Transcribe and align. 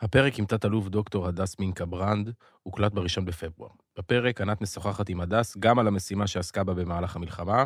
הפרק 0.00 0.38
עם 0.38 0.44
תת-אלוף 0.44 0.88
דוקטור 0.88 1.26
הדס 1.26 1.58
מינקה 1.58 1.86
ברנד 1.86 2.32
הוקלט 2.62 2.92
בראשון 2.92 3.24
בפברואר. 3.24 3.70
בפרק 3.98 4.40
ענת 4.40 4.60
משוחחת 4.60 5.08
עם 5.08 5.20
הדס 5.20 5.56
גם 5.56 5.78
על 5.78 5.86
המשימה 5.86 6.26
שעסקה 6.26 6.64
בה 6.64 6.74
במהלך 6.74 7.16
המלחמה, 7.16 7.64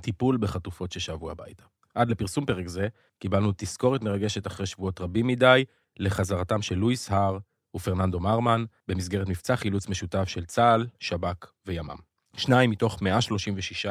טיפול 0.00 0.36
בחטופות 0.36 0.92
ששבו 0.92 1.30
הביתה. 1.30 1.64
עד 1.94 2.10
לפרסום 2.10 2.46
פרק 2.46 2.68
זה, 2.68 2.88
קיבלנו 3.18 3.52
תזכורת 3.56 4.02
מרגשת 4.02 4.46
אחרי 4.46 4.66
שבועות 4.66 5.00
רבים 5.00 5.26
מדי 5.26 5.64
לחזרתם 5.98 6.62
של 6.62 6.74
לואיס 6.74 7.10
הר 7.10 7.38
ופרננדו 7.76 8.20
מרמן 8.20 8.64
במסגרת 8.88 9.28
מבצע 9.28 9.56
חילוץ 9.56 9.88
משותף 9.88 10.28
של 10.28 10.44
צה"ל, 10.44 10.86
שב"כ 11.00 11.52
וימ"מ. 11.66 11.96
שניים 12.36 12.70
מתוך 12.70 13.02
136 13.02 13.86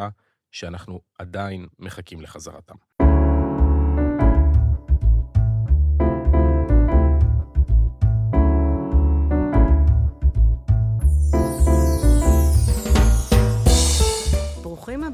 שאנחנו 0.51 1.01
עדיין 1.19 1.67
מחכים 1.79 2.21
לחזרתם. 2.21 2.75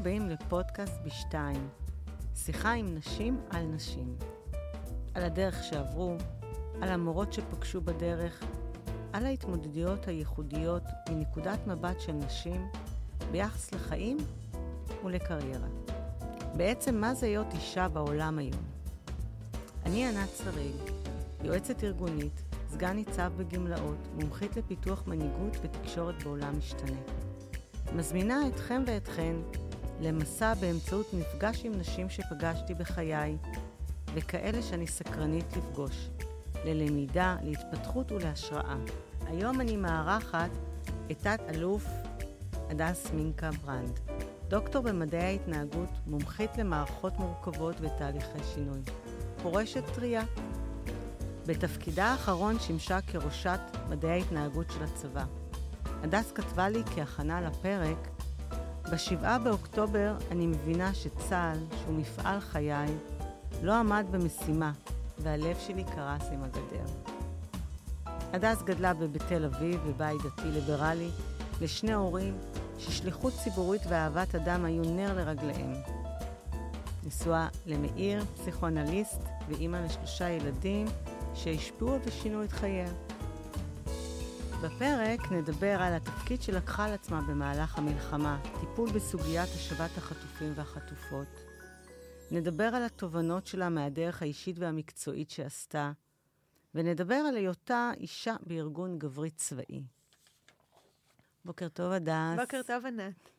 הבאים 0.06 0.28
לפודקאסט 0.28 1.00
בשתיים, 1.04 1.68
שיחה 2.36 2.72
עם 2.72 2.94
נשים 2.94 3.40
על 3.50 3.62
נשים. 3.62 4.16
על 5.14 5.24
הדרך 5.24 5.64
שעברו, 5.64 6.16
על 6.82 6.88
המורות 6.88 7.32
שפגשו 7.32 7.80
בדרך, 7.80 8.44
על 9.12 9.26
ההתמודדויות 9.26 10.08
הייחודיות 10.08 10.82
מנקודת 11.10 11.66
מבט 11.66 12.00
של 12.00 12.12
נשים 12.12 12.68
ביחס 13.30 13.72
לחיים 13.72 14.16
ולקריירה. 15.04 15.68
בעצם, 16.56 16.94
מה 16.94 17.14
זה 17.14 17.26
להיות 17.26 17.52
אישה 17.52 17.88
בעולם 17.88 18.38
היום? 18.38 18.62
אני 19.86 20.06
ענת 20.08 20.30
שריג, 20.44 20.76
יועצת 21.44 21.84
ארגונית, 21.84 22.42
סגן 22.68 22.92
ניצב 22.92 23.32
בגמלאות, 23.36 24.08
מומחית 24.14 24.56
לפיתוח 24.56 25.06
מנהיגות 25.06 25.56
ותקשורת 25.62 26.22
בעולם 26.22 26.58
משתנה. 26.58 27.00
מזמינה 27.94 28.48
אתכם 28.48 28.82
ואתכן 28.86 29.36
למסע 30.00 30.54
באמצעות 30.54 31.14
מפגש 31.14 31.64
עם 31.64 31.72
נשים 31.78 32.10
שפגשתי 32.10 32.74
בחיי, 32.74 33.36
וכאלה 34.14 34.62
שאני 34.62 34.86
סקרנית 34.86 35.56
לפגוש, 35.56 36.08
ללמידה, 36.64 37.36
להתפתחות 37.42 38.12
ולהשראה. 38.12 38.76
היום 39.26 39.60
אני 39.60 39.76
מארחת 39.76 40.50
את 41.10 41.18
תת-אלוף 41.18 41.86
הדס 42.70 43.10
מינקה 43.14 43.50
ברנד, 43.50 44.00
דוקטור 44.48 44.82
במדעי 44.82 45.22
ההתנהגות, 45.22 45.90
מומחית 46.06 46.58
למערכות 46.58 47.18
מורכבות 47.18 47.76
ותהליכי 47.80 48.38
שינוי. 48.54 48.80
פורשת 49.42 49.84
טריה. 49.94 50.22
בתפקידה 51.46 52.04
האחרון 52.04 52.58
שימשה 52.60 53.00
כראשת 53.00 53.60
מדעי 53.88 54.10
ההתנהגות 54.10 54.66
של 54.70 54.82
הצבא. 54.82 55.24
הדס 56.02 56.32
כתבה 56.32 56.68
לי 56.68 56.82
כהכנה 56.94 57.40
לפרק, 57.40 58.08
ב-7 58.90 59.38
באוקטובר 59.44 60.14
אני 60.30 60.46
מבינה 60.46 60.94
שצה"ל, 60.94 61.58
שהוא 61.78 61.98
מפעל 61.98 62.40
חיי, 62.40 62.88
לא 63.62 63.74
עמד 63.74 64.06
במשימה, 64.10 64.72
והלב 65.18 65.56
שלי 65.58 65.84
קרס 65.84 66.22
עם 66.32 66.42
הגדר. 66.42 66.84
הדס 68.32 68.62
גדלה 68.62 68.94
בתל 68.94 69.44
אביב, 69.44 69.80
בבית 69.86 70.22
דתי 70.22 70.50
ליברלי, 70.50 71.08
לשני 71.60 71.92
הורים 71.92 72.38
ששליחות 72.78 73.32
ציבורית 73.44 73.82
ואהבת 73.88 74.34
אדם 74.34 74.64
היו 74.64 74.82
נר 74.82 75.14
לרגליהם. 75.14 75.74
נשואה 77.06 77.48
למאיר, 77.66 78.24
פסיכואנליסט, 78.24 79.20
ואימא 79.48 79.76
לשלושה 79.76 80.28
ילדים 80.28 80.86
שהשפיעו 81.34 81.98
ושינו 82.04 82.44
את 82.44 82.52
חייה. 82.52 82.88
בפרק 84.62 85.32
נדבר 85.32 85.82
על 85.82 85.94
התפקיד 85.94 86.42
שלקחה 86.42 86.84
על 86.84 86.92
עצמה 86.92 87.20
במהלך 87.20 87.78
המלחמה, 87.78 88.40
טיפול 88.60 88.90
בסוגיית 88.90 89.48
השבת 89.54 89.90
החטופים 89.96 90.52
והחטופות. 90.54 91.26
נדבר 92.30 92.64
על 92.64 92.84
התובנות 92.84 93.46
שלה 93.46 93.68
מהדרך 93.68 94.22
האישית 94.22 94.58
והמקצועית 94.58 95.30
שעשתה, 95.30 95.92
ונדבר 96.74 97.14
על 97.14 97.36
היותה 97.36 97.90
אישה 97.96 98.36
בארגון 98.46 98.98
גברי 98.98 99.30
צבאי. 99.30 99.82
בוקר 101.44 101.68
טוב, 101.68 101.92
הדס. 101.92 102.40
בוקר 102.40 102.60
טוב, 102.66 102.86
ענת. 102.86 103.30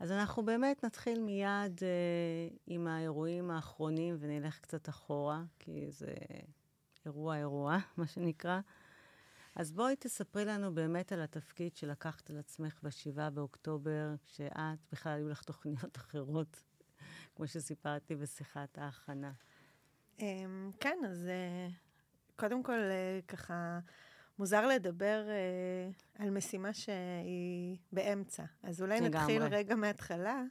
אז 0.00 0.12
אנחנו 0.12 0.44
באמת 0.44 0.84
נתחיל 0.84 1.22
מיד 1.22 1.80
אה, 1.82 2.56
עם 2.66 2.86
האירועים 2.86 3.50
האחרונים 3.50 4.16
ונלך 4.20 4.58
קצת 4.60 4.88
אחורה, 4.88 5.42
כי 5.58 5.90
זה 5.90 6.14
אירוע-אירוע, 7.06 7.78
מה 7.96 8.06
שנקרא. 8.06 8.60
אז 9.56 9.72
בואי 9.72 9.96
תספרי 9.96 10.44
לנו 10.44 10.74
באמת 10.74 11.12
על 11.12 11.22
התפקיד 11.22 11.76
שלקחת 11.76 12.30
על 12.30 12.38
עצמך 12.38 12.80
ב-7 12.82 13.30
באוקטובר, 13.30 14.14
כשאת, 14.26 14.78
בכלל 14.92 15.12
היו 15.12 15.28
לך 15.28 15.42
תוכניות 15.42 15.96
אחרות, 16.02 16.62
כמו 17.36 17.46
שסיפרתי 17.46 18.16
בשיחת 18.16 18.78
ההכנה. 18.78 19.32
אמ, 20.18 20.70
כן, 20.80 20.98
אז 21.08 21.26
אה, 21.26 21.68
קודם 22.36 22.62
כל, 22.62 22.78
אה, 22.78 23.20
ככה, 23.28 23.78
מוזר 24.38 24.66
לדבר 24.66 25.26
אה, 25.28 25.90
על 26.24 26.30
משימה 26.30 26.72
שהיא 26.72 27.76
באמצע. 27.92 28.44
אז 28.62 28.82
אולי. 28.82 29.00
נתחיל 29.00 29.42
רגע 29.42 29.74
מההתחלה. 29.74 30.42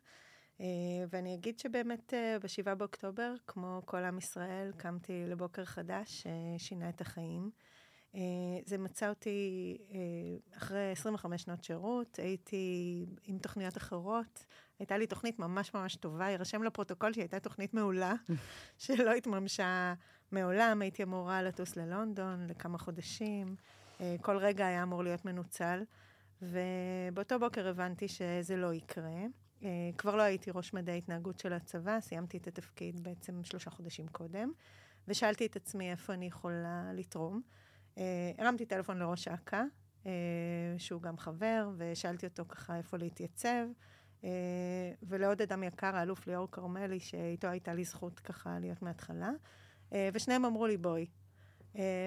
ואני 1.09 1.35
אגיד 1.35 1.59
שבאמת 1.59 2.13
ב-7 2.41 2.75
באוקטובר, 2.75 3.33
כמו 3.47 3.81
כל 3.85 4.03
עם 4.03 4.17
ישראל, 4.17 4.71
קמתי 4.77 5.25
לבוקר 5.27 5.65
חדש 5.65 6.27
ששינה 6.57 6.89
את 6.89 7.01
החיים. 7.01 7.51
Uh, 8.13 8.16
זה 8.66 8.78
מצא 8.78 9.09
אותי 9.09 9.78
uh, 9.90 10.57
אחרי 10.57 10.91
25 10.91 11.41
שנות 11.41 11.63
שירות, 11.63 12.19
הייתי 12.19 13.06
עם 13.24 13.38
תוכניות 13.38 13.78
אחרות. 13.78 14.46
הייתה 14.79 14.97
לי 14.97 15.07
תוכנית 15.07 15.40
ממש 15.40 15.74
ממש 15.74 15.96
טובה, 15.96 16.29
יירשם 16.29 16.63
לפרוטוקול 16.63 17.13
שהיא 17.13 17.22
הייתה 17.22 17.40
תוכנית 17.40 17.74
מעולה, 17.74 18.13
שלא 18.78 19.13
התממשה 19.13 19.94
מעולם. 20.31 20.81
הייתי 20.81 21.03
אמורה 21.03 21.41
לטוס 21.41 21.75
ללונדון 21.75 22.47
לכמה 22.50 22.78
חודשים, 22.78 23.56
uh, 23.97 24.01
כל 24.22 24.38
רגע 24.38 24.66
היה 24.68 24.84
אמור 24.84 25.03
להיות 25.03 25.25
מנוצל, 25.25 25.84
ובאותו 26.41 27.40
בוקר 27.40 27.68
הבנתי 27.68 28.07
שזה 28.07 28.56
לא 28.56 28.74
יקרה. 28.74 29.22
כבר 29.97 30.16
לא 30.16 30.22
הייתי 30.22 30.51
ראש 30.51 30.74
מדעי 30.74 30.97
התנהגות 30.97 31.40
של 31.40 31.53
הצבא, 31.53 32.00
סיימתי 32.00 32.38
את 32.38 32.47
התפקיד 32.47 33.03
בעצם 33.03 33.44
שלושה 33.44 33.69
חודשים 33.69 34.07
קודם, 34.07 34.51
ושאלתי 35.07 35.45
את 35.45 35.56
עצמי 35.56 35.91
איפה 35.91 36.13
אני 36.13 36.25
יכולה 36.25 36.91
לתרום. 36.94 37.41
אה, 37.97 38.31
הרמתי 38.37 38.65
טלפון 38.65 38.99
לראש 38.99 39.27
אכ"א, 39.27 39.61
אה, 40.05 40.11
שהוא 40.77 41.01
גם 41.01 41.17
חבר, 41.17 41.69
ושאלתי 41.77 42.25
אותו 42.25 42.45
ככה 42.49 42.77
איפה 42.77 42.97
להתייצב. 42.97 43.65
אה, 44.23 44.29
ולעוד 45.03 45.41
אדם 45.41 45.63
יקר, 45.63 45.95
האלוף 45.95 46.27
ליאור 46.27 46.51
כרמלי, 46.51 46.99
שאיתו 46.99 47.47
הייתה 47.47 47.73
לי 47.73 47.83
זכות 47.83 48.19
ככה 48.19 48.59
להיות 48.59 48.81
מההתחלה. 48.81 49.31
ושניהם 50.13 50.45
אמרו 50.45 50.67
לי, 50.67 50.77
בואי. 50.77 51.07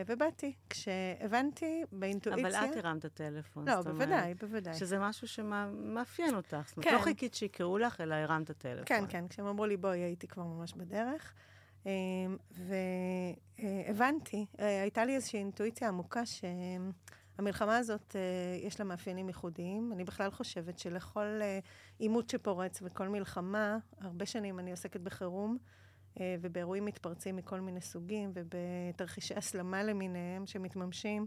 ובאתי. 0.07 0.55
כשהבנתי 0.71 1.85
באינטואיציה... 1.93 2.49
אבל 2.49 2.73
את 2.73 2.85
הרמת 2.85 3.07
טלפון. 3.07 3.69
לא, 3.69 3.83
בוודאי, 3.83 4.23
אומרת, 4.23 4.45
בוודאי. 4.45 4.75
שזה 4.75 4.99
משהו 4.99 5.29
שמאפיין 5.29 6.35
אותך. 6.35 6.57
זאת 6.67 6.77
אומרת, 6.77 6.93
לא 6.93 6.99
כן. 6.99 7.05
חיכית 7.05 7.35
שיקראו 7.35 7.79
לך, 7.79 8.01
אלא 8.01 8.15
הרמת 8.15 8.51
טלפון. 8.51 8.85
כן, 8.87 9.05
כן. 9.09 9.29
כשהם 9.29 9.47
אמרו 9.47 9.67
לי, 9.67 9.77
בואי, 9.77 9.99
הייתי 9.99 10.29
כבר 10.29 10.43
ממש 10.43 10.73
בדרך. 10.73 11.35
אמ, 11.87 12.37
והבנתי, 13.59 14.47
אה, 14.61 14.83
הייתה 14.83 15.05
לי 15.05 15.15
איזושהי 15.15 15.39
אינטואיציה 15.39 15.89
עמוקה 15.89 16.23
שהמלחמה 16.27 17.77
הזאת, 17.77 18.17
אה, 18.17 18.67
יש 18.67 18.81
לה 18.81 18.87
מאפיינים 18.87 19.29
ייחודיים. 19.29 19.93
אני 19.93 20.05
בכלל 20.05 20.31
חושבת 20.31 20.79
שלכל 20.79 21.41
אה, 21.43 21.59
עימות 21.99 22.31
שפורץ 22.31 22.83
וכל 22.83 23.09
מלחמה, 23.09 23.79
הרבה 24.01 24.27
שנים 24.27 24.59
אני 24.59 24.71
עוסקת 24.71 25.01
בחירום. 25.01 25.59
ובאירועים 26.41 26.85
מתפרצים 26.85 27.37
מכל 27.37 27.61
מיני 27.61 27.81
סוגים, 27.81 28.33
ובתרחישי 28.35 29.35
הסלמה 29.35 29.83
למיניהם 29.83 30.47
שמתממשים. 30.47 31.27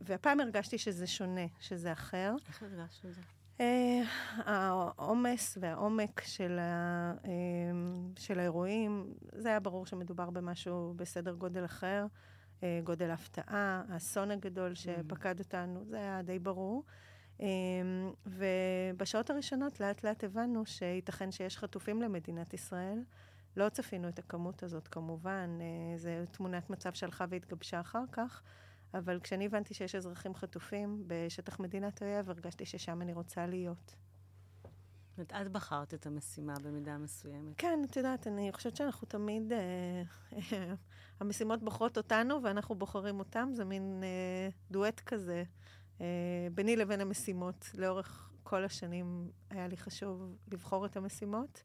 והפעם 0.00 0.40
הרגשתי 0.40 0.78
שזה 0.78 1.06
שונה, 1.06 1.46
שזה 1.60 1.92
אחר. 1.92 2.34
איך 2.48 2.62
הרגשת 2.62 3.04
את 3.04 3.14
זה? 3.14 3.20
אה, 3.60 4.02
העומס 4.36 5.58
והעומק 5.60 6.20
של, 6.20 6.58
ה, 6.58 7.12
אה, 7.24 7.30
של 8.18 8.38
האירועים, 8.38 9.14
זה 9.32 9.48
היה 9.48 9.60
ברור 9.60 9.86
שמדובר 9.86 10.30
במשהו 10.30 10.94
בסדר 10.96 11.34
גודל 11.34 11.64
אחר, 11.64 12.06
אה, 12.62 12.80
גודל 12.84 13.10
הפתעה, 13.10 13.82
האסון 13.88 14.30
הגדול. 14.30 14.74
שפקד 14.74 15.38
אותנו, 15.38 15.84
זה 15.84 15.96
היה 15.96 16.22
די 16.22 16.38
ברור. 16.38 16.84
ובשעות 18.26 19.30
הראשונות 19.30 19.80
לאט 19.80 20.04
לאט 20.04 20.24
הבנו 20.24 20.66
שייתכן 20.66 21.30
שיש 21.30 21.58
חטופים 21.58 22.02
למדינת 22.02 22.54
ישראל. 22.54 22.98
לא 23.56 23.68
צפינו 23.68 24.08
את 24.08 24.18
הכמות 24.18 24.62
הזאת 24.62 24.88
כמובן, 24.88 25.58
זו 25.96 26.08
תמונת 26.30 26.70
מצב 26.70 26.92
שהלכה 26.92 27.24
והתגבשה 27.28 27.80
אחר 27.80 28.02
כך. 28.12 28.42
אבל 28.94 29.20
כשאני 29.20 29.46
הבנתי 29.46 29.74
שיש 29.74 29.94
אזרחים 29.94 30.34
חטופים 30.34 31.04
בשטח 31.06 31.60
מדינת 31.60 32.02
אויב, 32.02 32.30
הרגשתי 32.30 32.66
ששם 32.66 33.02
אני 33.02 33.12
רוצה 33.12 33.46
להיות. 33.46 33.96
זאת 35.16 35.32
אומרת, 35.32 35.46
את 35.46 35.52
בחרת 35.52 35.94
את 35.94 36.06
המשימה 36.06 36.54
במידה 36.62 36.98
מסוימת. 36.98 37.54
כן, 37.58 37.80
את 37.90 37.96
יודעת, 37.96 38.26
אני 38.26 38.52
חושבת 38.52 38.76
שאנחנו 38.76 39.08
תמיד, 39.08 39.52
אה, 39.52 39.58
אה, 40.52 40.74
המשימות 41.20 41.62
בוחרות 41.62 41.96
אותנו 41.96 42.42
ואנחנו 42.42 42.74
בוחרים 42.74 43.18
אותם, 43.18 43.50
זה 43.54 43.64
מין 43.64 44.02
אה, 44.02 44.48
דואט 44.70 45.00
כזה 45.00 45.44
אה, 46.00 46.48
ביני 46.54 46.76
לבין 46.76 47.00
המשימות. 47.00 47.70
לאורך 47.74 48.30
כל 48.42 48.64
השנים 48.64 49.30
היה 49.50 49.68
לי 49.68 49.76
חשוב 49.76 50.36
לבחור 50.52 50.86
את 50.86 50.96
המשימות, 50.96 51.62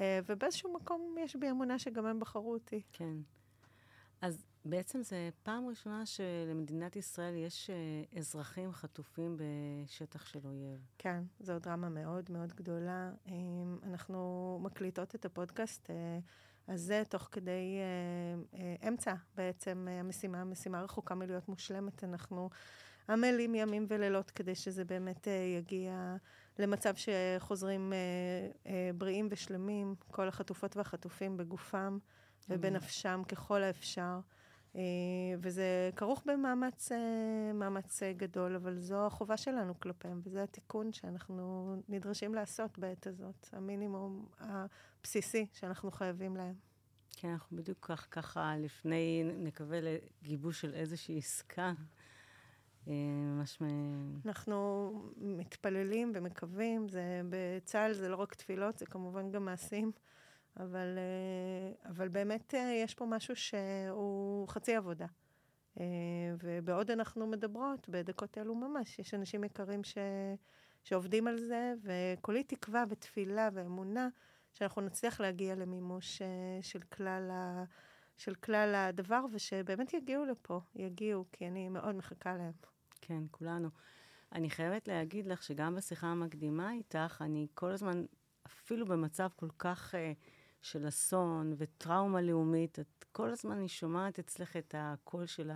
אה, 0.00 0.20
ובאיזשהו 0.26 0.74
מקום 0.74 1.14
יש 1.20 1.36
בי 1.36 1.50
אמונה 1.50 1.78
שגם 1.78 2.06
הם 2.06 2.20
בחרו 2.20 2.52
אותי. 2.52 2.82
כן. 2.92 3.14
אז 4.20 4.46
בעצם 4.68 5.02
זו 5.02 5.16
פעם 5.42 5.66
ראשונה 5.68 6.06
שלמדינת 6.06 6.96
ישראל 6.96 7.34
יש 7.34 7.70
uh, 7.70 8.18
אזרחים 8.18 8.72
חטופים 8.72 9.36
בשטח 9.36 10.26
של 10.26 10.38
אויב. 10.44 10.80
כן, 10.98 11.24
זו 11.40 11.58
דרמה 11.58 11.88
מאוד 11.88 12.30
מאוד 12.30 12.52
גדולה. 12.52 13.10
Um, 13.26 13.30
אנחנו 13.82 14.58
מקליטות 14.62 15.14
את 15.14 15.24
הפודקאסט 15.24 15.90
uh, 15.90 16.72
הזה 16.72 17.02
תוך 17.08 17.28
כדי 17.32 17.78
uh, 18.52 18.88
אמצע 18.88 19.14
בעצם 19.36 19.88
המשימה, 19.90 20.40
המשימה 20.40 20.82
רחוקה 20.82 21.14
מלהיות 21.14 21.48
מושלמת. 21.48 22.04
אנחנו 22.04 22.50
עמלים 23.08 23.54
ימים 23.54 23.86
ולילות 23.88 24.30
כדי 24.30 24.54
שזה 24.54 24.84
באמת 24.84 25.28
יגיע 25.58 26.16
למצב 26.58 26.94
שחוזרים 26.96 27.92
בריאים 28.94 29.28
ושלמים, 29.30 29.94
כל 30.10 30.28
החטופות 30.28 30.76
והחטופים 30.76 31.36
בגופם 31.36 31.98
ובנפשם 32.48 33.22
ככל 33.28 33.62
האפשר. 33.62 34.20
אה, 34.76 34.82
וזה 35.38 35.90
כרוך 35.96 36.22
במאמץ 36.26 36.92
אה, 36.92 38.06
אה, 38.06 38.12
גדול, 38.12 38.56
אבל 38.56 38.78
זו 38.78 39.06
החובה 39.06 39.36
שלנו 39.36 39.80
כלפיהם, 39.80 40.20
וזה 40.24 40.42
התיקון 40.42 40.92
שאנחנו 40.92 41.74
נדרשים 41.88 42.34
לעשות 42.34 42.78
בעת 42.78 43.06
הזאת, 43.06 43.48
המינימום 43.52 44.26
הבסיסי 44.38 45.46
שאנחנו 45.52 45.90
חייבים 45.90 46.36
להם. 46.36 46.54
כן, 47.10 47.28
אנחנו 47.28 47.56
בדיוק 47.56 47.78
כך, 47.80 48.06
ככה 48.10 48.56
לפני, 48.56 49.30
נקווה 49.38 49.78
לגיבוש 49.80 50.60
של 50.60 50.74
איזושהי 50.74 51.18
עסקה. 51.18 51.72
ממש 52.86 53.60
מ... 53.60 53.66
אנחנו 54.26 54.92
מתפללים 55.16 56.12
ומקווים, 56.14 56.88
זה, 56.88 57.20
בצה"ל 57.28 57.92
זה 57.92 58.08
לא 58.08 58.16
רק 58.16 58.34
תפילות, 58.34 58.78
זה 58.78 58.86
כמובן 58.86 59.30
גם 59.30 59.44
מעשים. 59.44 59.92
אבל, 60.60 60.98
אה, 60.98 61.90
אבל 61.90 62.08
באמת 62.08 62.54
אה, 62.54 62.80
יש 62.84 62.94
פה 62.94 63.06
משהו 63.06 63.36
שהוא 63.36 64.48
חצי 64.48 64.76
עבודה. 64.76 65.06
אה, 65.80 65.84
ובעוד 66.42 66.90
אנחנו 66.90 67.26
מדברות, 67.26 67.88
בדקות 67.88 68.38
אלו 68.38 68.54
ממש, 68.54 68.98
יש 68.98 69.14
אנשים 69.14 69.44
יקרים 69.44 69.84
ש, 69.84 69.98
שעובדים 70.84 71.26
על 71.26 71.38
זה, 71.38 71.74
וכולי 71.82 72.44
תקווה 72.44 72.84
ותפילה 72.88 73.48
ואמונה 73.52 74.08
שאנחנו 74.54 74.82
נצליח 74.82 75.20
להגיע 75.20 75.54
למימוש 75.54 76.22
של 76.62 76.80
כלל, 76.80 77.30
ה, 77.32 77.64
של 78.16 78.34
כלל 78.34 78.74
הדבר, 78.74 79.24
ושבאמת 79.32 79.94
יגיעו 79.94 80.24
לפה, 80.24 80.60
יגיעו, 80.74 81.24
כי 81.32 81.46
אני 81.48 81.68
מאוד 81.68 81.94
מחכה 81.94 82.36
להם. 82.36 82.52
כן, 83.00 83.22
כולנו. 83.30 83.68
אני 84.32 84.50
חייבת 84.50 84.88
להגיד 84.88 85.26
לך 85.26 85.42
שגם 85.42 85.74
בשיחה 85.74 86.06
המקדימה 86.06 86.72
איתך, 86.72 87.22
אני 87.24 87.46
כל 87.54 87.70
הזמן, 87.70 88.04
אפילו 88.46 88.86
במצב 88.86 89.28
כל 89.36 89.48
כך... 89.58 89.94
של 90.66 90.88
אסון 90.88 91.54
וטראומה 91.58 92.20
לאומית, 92.20 92.78
את 92.78 93.04
כל 93.12 93.30
הזמן 93.30 93.56
אני 93.56 93.68
שומעת 93.68 94.18
אצלך 94.18 94.56
את 94.56 94.74
הקול 94.78 95.26
של 95.26 95.50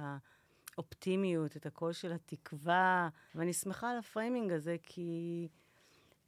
האופטימיות, 0.77 1.57
את 1.57 1.67
הקול 1.67 1.93
של 1.93 2.13
התקווה, 2.13 3.09
ואני 3.35 3.53
שמחה 3.53 3.91
על 3.91 3.99
ה 3.99 4.05
framing 4.05 4.53
הזה, 4.53 4.77
כי 4.83 5.49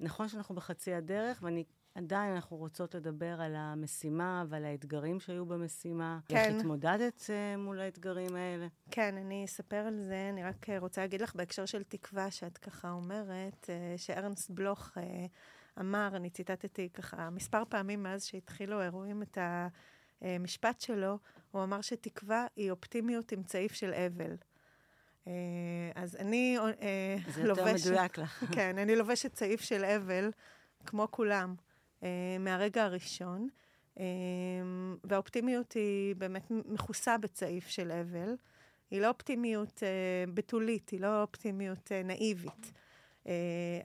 נכון 0.00 0.28
שאנחנו 0.28 0.54
בחצי 0.54 0.94
הדרך, 0.94 1.42
ואני... 1.42 1.64
עדיין 1.94 2.34
אנחנו 2.34 2.56
רוצות 2.56 2.94
לדבר 2.94 3.40
על 3.40 3.54
המשימה 3.56 4.44
ועל 4.48 4.64
האתגרים 4.64 5.20
שהיו 5.20 5.46
במשימה. 5.46 6.18
כן. 6.28 6.36
איך 6.36 6.54
התמודדת 6.56 7.20
uh, 7.20 7.58
מול 7.58 7.80
האתגרים 7.80 8.36
האלה? 8.36 8.66
כן, 8.90 9.16
אני 9.16 9.44
אספר 9.44 9.76
על 9.76 10.02
זה. 10.02 10.28
אני 10.32 10.44
רק 10.44 10.66
רוצה 10.78 11.00
להגיד 11.00 11.20
לך 11.20 11.34
בהקשר 11.34 11.66
של 11.66 11.82
תקווה, 11.82 12.30
שאת 12.30 12.58
ככה 12.58 12.90
אומרת, 12.90 13.64
uh, 13.64 13.98
שארנסט 13.98 14.50
בלוך 14.50 14.88
uh, 14.88 15.00
אמר, 15.80 16.08
אני 16.16 16.30
ציטטתי 16.30 16.88
ככה 16.88 17.30
מספר 17.30 17.62
פעמים 17.68 18.02
מאז 18.02 18.24
שהתחילו 18.24 18.80
האירועים 18.80 19.22
את 19.22 19.38
המשפט 20.22 20.80
שלו, 20.80 21.18
הוא 21.50 21.62
אמר 21.62 21.80
שתקווה 21.80 22.46
היא 22.56 22.70
אופטימיות 22.70 23.32
עם 23.32 23.42
צעיף 23.42 23.72
של 23.72 23.94
אבל. 23.94 24.36
אה, 25.26 25.32
אז 25.94 26.16
אני 26.16 26.58
אה, 26.58 27.16
לובשת... 27.26 27.34
זה 27.34 27.48
יותר 27.48 27.64
מדויק 27.74 28.18
לך. 28.18 28.44
כן, 28.54 28.78
אני 28.78 28.96
לובשת 28.96 29.32
צעיף 29.32 29.60
של 29.60 29.84
אבל, 29.84 30.30
כמו 30.86 31.08
כולם, 31.10 31.54
אה, 32.02 32.08
מהרגע 32.40 32.84
הראשון. 32.84 33.48
והאופטימיות 35.04 35.72
היא 35.72 36.16
באמת 36.16 36.50
מכוסה 36.50 37.18
בצעיף 37.18 37.66
של 37.66 37.92
אבל. 37.92 38.34
היא 38.90 39.00
לא 39.00 39.08
אופטימיות 39.08 39.82
בתולית, 40.34 40.90
היא 40.90 41.00
לא 41.00 41.22
אופטימיות 41.22 41.92
נאיבית. 42.04 42.72
אה, 43.26 43.32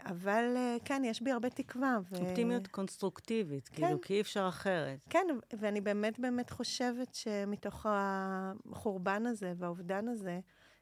אבל 0.06 0.54
אה, 0.56 0.76
כן, 0.86 1.02
יש 1.06 1.22
בי 1.22 1.32
הרבה 1.32 1.50
תקווה. 1.50 1.98
ו... 2.12 2.16
אופטימיות 2.16 2.68
קונסטרוקטיבית, 2.68 3.68
כן. 3.68 3.86
כאילו, 3.86 4.02
כי 4.02 4.14
אי 4.14 4.22
אפשר 4.22 4.48
אחרת. 4.50 5.00
כן, 5.10 5.28
ואני 5.60 5.82
באמת 5.82 6.20
באמת 6.20 6.50
חושבת 6.50 7.16
שמתוך 7.16 7.86
החורבן 7.90 9.26
הזה 9.26 9.54
והאובדן 9.58 10.08
הזה, 10.08 10.40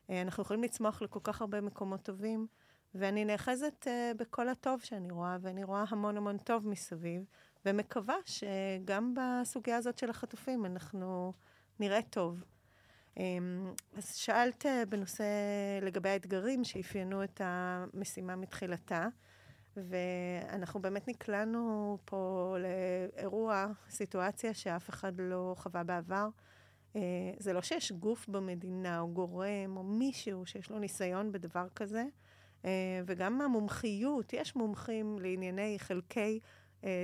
אה, 0.09 0.21
אנחנו 0.21 0.43
יכולים 0.43 0.63
לצמוח 0.63 1.01
לכל 1.01 1.19
כך 1.23 1.41
הרבה 1.41 1.61
מקומות 1.61 2.01
טובים, 2.01 2.47
ואני 2.95 3.25
נאחזת 3.25 3.87
בכל 4.17 4.49
הטוב 4.49 4.81
שאני 4.81 5.11
רואה, 5.11 5.37
ואני 5.41 5.63
רואה 5.63 5.83
המון 5.89 6.17
המון 6.17 6.37
טוב 6.37 6.67
מסביב, 6.67 7.23
ומקווה 7.65 8.15
שגם 8.25 9.13
בסוגיה 9.13 9.77
הזאת 9.77 9.97
של 9.97 10.09
החטופים 10.09 10.65
אנחנו 10.65 11.33
נראה 11.79 12.01
טוב. 12.01 12.43
אמ, 13.17 13.73
אז 13.97 14.15
שאלת 14.15 14.65
אה, 14.65 14.83
בנושא 14.89 15.23
לגבי 15.81 16.09
האתגרים 16.09 16.63
שאפיינו 16.63 17.23
את 17.23 17.41
המשימה 17.43 18.35
מתחילתה, 18.35 19.07
ואנחנו 19.77 20.81
באמת 20.81 21.07
נקלענו 21.07 21.97
פה 22.05 22.55
לאירוע, 22.59 23.67
סיטואציה 23.89 24.53
שאף 24.53 24.89
אחד 24.89 25.13
לא 25.17 25.55
חווה 25.57 25.83
בעבר. 25.83 26.27
אה, 26.95 27.01
זה 27.39 27.53
לא 27.53 27.61
שיש 27.61 27.91
גוף 27.91 28.27
במדינה 28.27 28.99
או 28.99 29.07
גורם 29.07 29.77
או 29.77 29.83
מישהו 29.83 30.45
שיש 30.45 30.69
לו 30.69 30.79
ניסיון 30.79 31.31
בדבר 31.31 31.67
כזה, 31.75 32.05
אה, 32.65 33.01
וגם 33.05 33.41
המומחיות, 33.41 34.33
יש 34.33 34.55
מומחים 34.55 35.19
לענייני 35.19 35.75
חלקי 35.79 36.39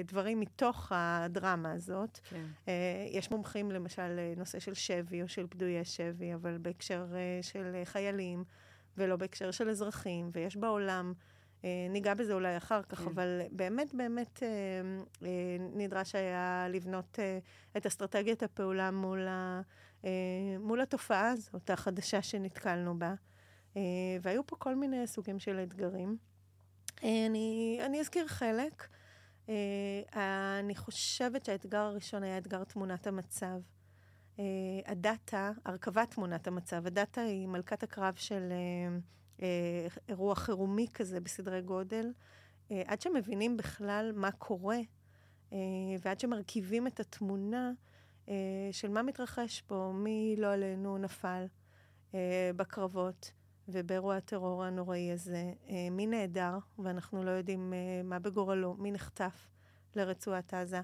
דברים 0.05 0.39
מתוך 0.39 0.91
הדרמה 0.95 1.71
הזאת. 1.71 2.19
כן. 2.23 2.45
אה, 2.67 2.73
יש 3.09 3.31
מומחים 3.31 3.71
למשל 3.71 4.07
לנושא 4.07 4.59
של 4.59 4.73
שבי 4.73 5.21
או 5.21 5.27
של 5.27 5.47
פדויי 5.47 5.85
שבי, 5.85 6.33
אבל 6.33 6.57
בהקשר 6.57 7.05
אה, 7.15 7.39
של 7.41 7.81
חיילים, 7.83 8.43
ולא 8.97 9.15
בהקשר 9.15 9.51
של 9.51 9.69
אזרחים, 9.69 10.29
ויש 10.33 10.55
בעולם, 10.55 11.13
ניגע 11.89 12.13
בזה 12.13 12.33
אולי 12.33 12.57
אחר 12.57 12.83
כך, 12.83 12.99
כן. 12.99 13.05
אבל 13.05 13.41
באמת 13.51 13.93
באמת 13.93 14.43
נדרש 15.75 16.15
היה 16.15 16.67
לבנות 16.69 17.19
את 17.77 17.85
אסטרטגיית 17.85 18.43
הפעולה 18.43 18.91
מול, 18.91 19.27
ה, 19.27 19.61
מול 20.59 20.81
התופעה 20.81 21.29
הזאת, 21.29 21.69
החדשה 21.69 22.21
שנתקלנו 22.21 22.99
בה. 22.99 23.13
והיו 24.21 24.47
פה 24.47 24.55
כל 24.55 24.75
מיני 24.75 25.07
סוגים 25.07 25.39
של 25.39 25.59
אתגרים. 25.63 26.17
אני, 27.03 27.79
אני 27.85 27.99
אזכיר 27.99 28.27
חלק. 28.27 28.87
Uh, 29.47 29.51
אני 30.59 30.75
חושבת 30.75 31.45
שהאתגר 31.45 31.79
הראשון 31.79 32.23
היה 32.23 32.37
אתגר 32.37 32.63
תמונת 32.63 33.07
המצב. 33.07 33.59
Uh, 34.37 34.41
הדאטה, 34.85 35.51
הרכבת 35.65 36.11
תמונת 36.11 36.47
המצב, 36.47 36.87
הדאטה 36.87 37.21
היא 37.21 37.47
מלכת 37.47 37.83
הקרב 37.83 38.15
של 38.15 38.51
uh, 38.51 39.39
uh, 39.39 39.43
אירוע 40.09 40.35
חירומי 40.35 40.87
כזה 40.93 41.19
בסדרי 41.19 41.61
גודל. 41.61 42.11
Uh, 42.69 42.73
עד 42.85 43.01
שמבינים 43.01 43.57
בכלל 43.57 44.11
מה 44.15 44.31
קורה, 44.31 44.79
uh, 45.49 45.53
ועד 46.01 46.19
שמרכיבים 46.19 46.87
את 46.87 46.99
התמונה 46.99 47.71
uh, 48.25 48.29
של 48.71 48.89
מה 48.89 49.01
מתרחש 49.01 49.61
פה, 49.61 49.91
מי 49.95 50.35
לא 50.37 50.53
עלינו 50.53 50.97
נפל 50.97 51.45
uh, 52.11 52.15
בקרבות. 52.55 53.31
ובאירוע 53.71 54.15
הטרור 54.15 54.63
הנוראי 54.63 55.11
הזה, 55.11 55.53
אה, 55.69 55.87
מי 55.91 56.07
נעדר, 56.07 56.57
ואנחנו 56.79 57.23
לא 57.23 57.31
יודעים 57.31 57.73
אה, 57.73 58.03
מה 58.03 58.19
בגורלו, 58.19 58.75
מי 58.79 58.91
נחטף 58.91 59.49
לרצועת 59.95 60.53
עזה. 60.53 60.81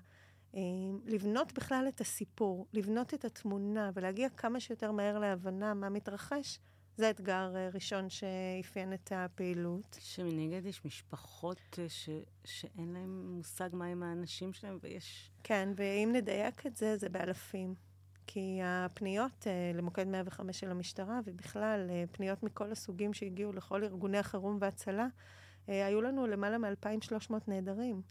אה, 0.55 0.61
לבנות 1.05 1.53
בכלל 1.53 1.85
את 1.87 2.01
הסיפור, 2.01 2.67
לבנות 2.73 3.13
את 3.13 3.25
התמונה 3.25 3.91
ולהגיע 3.93 4.29
כמה 4.29 4.59
שיותר 4.59 4.91
מהר 4.91 5.19
להבנה 5.19 5.73
מה 5.73 5.89
מתרחש, 5.89 6.59
זה 6.97 7.09
אתגר 7.09 7.53
ראשון 7.73 8.09
שאפיין 8.09 8.93
את 8.93 9.11
הפעילות. 9.15 9.97
שמנגד 9.99 10.65
יש 10.65 10.85
משפחות 10.85 11.79
ש... 11.87 12.09
שאין 12.45 12.93
להם 12.93 13.35
מושג 13.35 13.69
מה 13.73 13.85
עם 13.85 14.03
האנשים 14.03 14.53
שלהם, 14.53 14.77
ויש... 14.81 15.31
כן, 15.43 15.69
ואם 15.75 16.09
נדייק 16.13 16.65
את 16.65 16.75
זה, 16.75 16.97
זה 16.97 17.09
באלפים. 17.09 17.86
כי 18.27 18.59
הפניות 18.63 19.43
uh, 19.43 19.77
למוקד 19.77 20.07
105 20.07 20.59
של 20.59 20.71
המשטרה, 20.71 21.19
ובכלל 21.25 21.89
uh, 21.89 22.15
פניות 22.15 22.43
מכל 22.43 22.71
הסוגים 22.71 23.13
שהגיעו 23.13 23.53
לכל 23.53 23.83
ארגוני 23.83 24.17
החירום 24.17 24.57
וההצלה, 24.61 25.07
uh, 25.07 25.69
היו 25.69 26.01
לנו 26.01 26.27
למעלה 26.27 26.57
מ-2,300 26.57 27.33
נעדרים. 27.47 28.01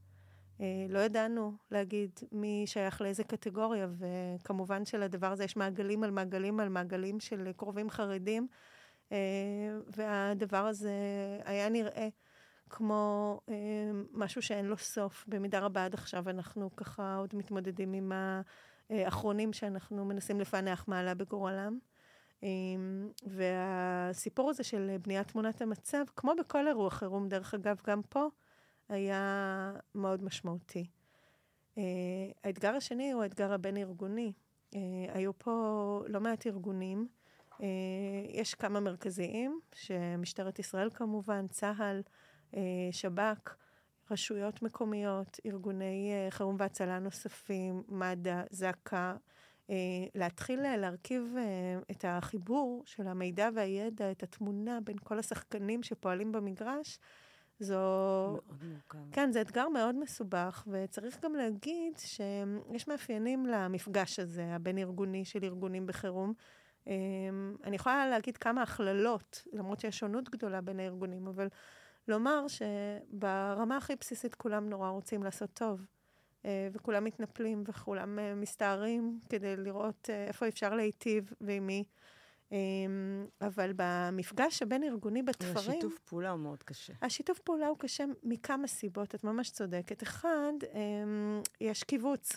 לא 0.89 0.99
ידענו 0.99 1.53
להגיד 1.71 2.11
מי 2.33 2.65
שייך 2.67 3.01
לאיזה 3.01 3.25
קטגוריה, 3.25 3.89
וכמובן 3.99 4.85
שלדבר 4.85 5.33
הזה 5.33 5.45
יש 5.45 5.57
מעגלים 5.57 6.05
על 6.05 6.11
מעגלים 6.11 6.61
על 6.61 6.69
מעגלים 6.69 7.21
של 7.21 7.53
קרובים 7.57 7.91
חרדים, 7.91 8.49
והדבר 9.97 10.67
הזה 10.67 10.93
היה 11.45 11.69
נראה 11.69 12.09
כמו 12.71 13.41
משהו 14.13 14.43
שאין 14.43 14.67
לו 14.67 14.77
סוף. 14.77 15.25
במידה 15.29 15.59
רבה 15.59 15.85
עד 15.85 15.95
עכשיו 15.95 16.31
אנחנו 16.31 16.77
ככה 16.77 17.17
עוד 17.17 17.35
מתמודדים 17.35 17.93
עם 17.93 18.13
האחרונים 18.91 19.53
שאנחנו 19.53 20.05
מנסים 20.05 20.41
לפענח 20.41 20.85
מה 20.89 21.01
עלה 21.01 21.15
בגורלם. 21.15 21.79
אמ, 22.43 23.09
והסיפור 23.23 24.51
הזה 24.51 24.65
של 24.65 24.97
בניית 25.03 25.29
תמונת 25.29 25.63
המצב, 25.63 26.05
כמו 26.17 26.33
בכל 26.39 26.69
אירוע 26.69 26.91
חירום, 26.91 27.29
דרך 27.29 27.55
אגב, 27.55 27.81
גם 27.87 28.03
פה, 28.03 28.27
היה 28.89 29.73
מאוד 29.95 30.25
משמעותי. 30.25 30.87
Uh, 31.75 31.79
האתגר 32.45 32.75
השני 32.75 33.13
הוא 33.13 33.23
האתגר 33.23 33.53
הבין-ארגוני. 33.53 34.33
Uh, 34.75 34.77
היו 35.09 35.39
פה 35.39 36.03
לא 36.09 36.21
מעט 36.21 36.47
ארגונים. 36.47 37.09
יש 38.29 38.55
כמה 38.55 38.81
מרכזיים, 38.81 39.61
שמשטרת 39.75 40.59
ישראל 40.59 40.91
כמובן, 40.91 41.47
צה"ל, 41.49 42.03
שב"כ, 42.91 43.57
רשויות 44.11 44.63
מקומיות, 44.63 45.41
ארגוני 45.47 46.13
uh, 46.29 46.31
חירום 46.31 46.57
והצלה 46.59 46.99
נוספים, 46.99 47.83
מד"א, 47.89 48.43
זק"א, 48.51 49.15
אה, 49.71 49.77
להתחיל 50.15 50.77
להרכיב 50.77 51.35
אה, 51.39 51.79
את 51.91 52.05
החיבור 52.09 52.83
של 52.87 53.07
המידע 53.07 53.49
והידע, 53.55 54.11
את 54.11 54.23
התמונה 54.23 54.79
בין 54.85 54.97
כל 55.05 55.19
השחקנים 55.19 55.83
שפועלים 55.83 56.33
במגרש, 56.33 56.99
זו... 57.61 57.75
מאוד 58.33 58.65
מורכב. 58.65 58.99
כן, 59.13 59.33
זה 59.33 59.41
אתגר 59.41 59.69
מאוד 59.69 59.95
מסובך, 59.95 60.65
וצריך 60.67 61.25
גם 61.25 61.35
להגיד 61.35 61.93
שיש 61.97 62.89
מאפיינים 62.89 63.47
למפגש 63.47 64.19
הזה, 64.19 64.45
הבין-ארגוני 64.55 65.25
של 65.25 65.45
ארגונים 65.45 65.87
בחירום. 65.87 66.33
אה, 66.89 66.95
אני 67.65 67.77
יכולה 67.77 68.09
להגיד 68.09 68.37
כמה 68.37 68.63
הכללות, 68.63 69.43
למרות 69.53 69.81
שיש 69.81 69.99
שונות 69.99 70.29
גדולה 70.29 70.61
בין 70.61 70.81
הארגונים, 70.81 71.27
אבל 71.27 71.49
לומר 72.09 72.47
שברמה 72.49 73.77
הכי 73.77 73.97
בסיסית 74.01 74.35
כולם 74.35 74.69
נורא 74.69 74.91
רוצים 74.91 75.23
לעשות 75.23 75.51
טוב. 75.55 75.87
אה, 76.47 76.69
וכולם 76.73 77.05
מתנפלים 77.05 77.65
וכולם 77.67 78.19
אה, 78.19 78.35
מסתערים 78.35 79.19
כדי 79.29 79.57
לראות 79.57 80.11
אה, 80.11 80.27
איפה 80.27 80.49
אפשר 80.49 80.75
להיטיב 80.75 81.33
ועם 81.41 81.67
מי. 81.67 81.85
אבל 83.41 83.73
במפגש 83.77 84.63
הבין-ארגוני 84.63 85.23
בתפרים... 85.23 85.57
השיתוף 85.57 85.99
פעולה 85.99 86.31
הוא 86.31 86.41
מאוד 86.41 86.63
קשה. 86.63 86.93
השיתוף 87.03 87.39
פעולה 87.39 87.67
הוא 87.67 87.79
קשה 87.79 88.05
מכמה 88.23 88.67
סיבות, 88.67 89.15
את 89.15 89.25
ממש 89.25 89.51
צודקת. 89.51 90.03
אחד, 90.03 90.53
יש 91.61 91.83
קיבוץ. 91.83 92.33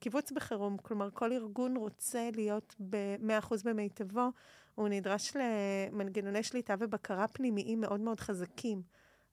קיבוץ 0.00 0.32
בחירום, 0.32 0.76
כלומר, 0.76 1.10
כל 1.10 1.32
ארגון 1.32 1.76
רוצה 1.76 2.28
להיות 2.34 2.74
ב-100% 2.90 3.54
במיטבו, 3.64 4.28
הוא 4.74 4.88
נדרש 4.88 5.32
למנגנוני 5.36 6.42
שליטה 6.42 6.74
ובקרה 6.78 7.28
פנימיים 7.28 7.80
מאוד 7.80 8.00
מאוד 8.00 8.20
חזקים. 8.20 8.82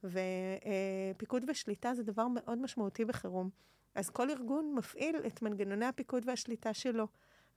ופיקוד 0.04 1.44
ושליטה 1.48 1.94
זה 1.94 2.04
דבר 2.04 2.28
מאוד 2.28 2.58
משמעותי 2.58 3.06
בחירום. 3.06 3.50
אז 3.96 4.10
כל 4.10 4.30
ארגון 4.30 4.76
מפעיל 4.76 5.16
את 5.28 5.42
מנגנוני 5.42 5.86
הפיקוד 5.86 6.24
והשליטה 6.28 6.74
שלו. 6.74 7.08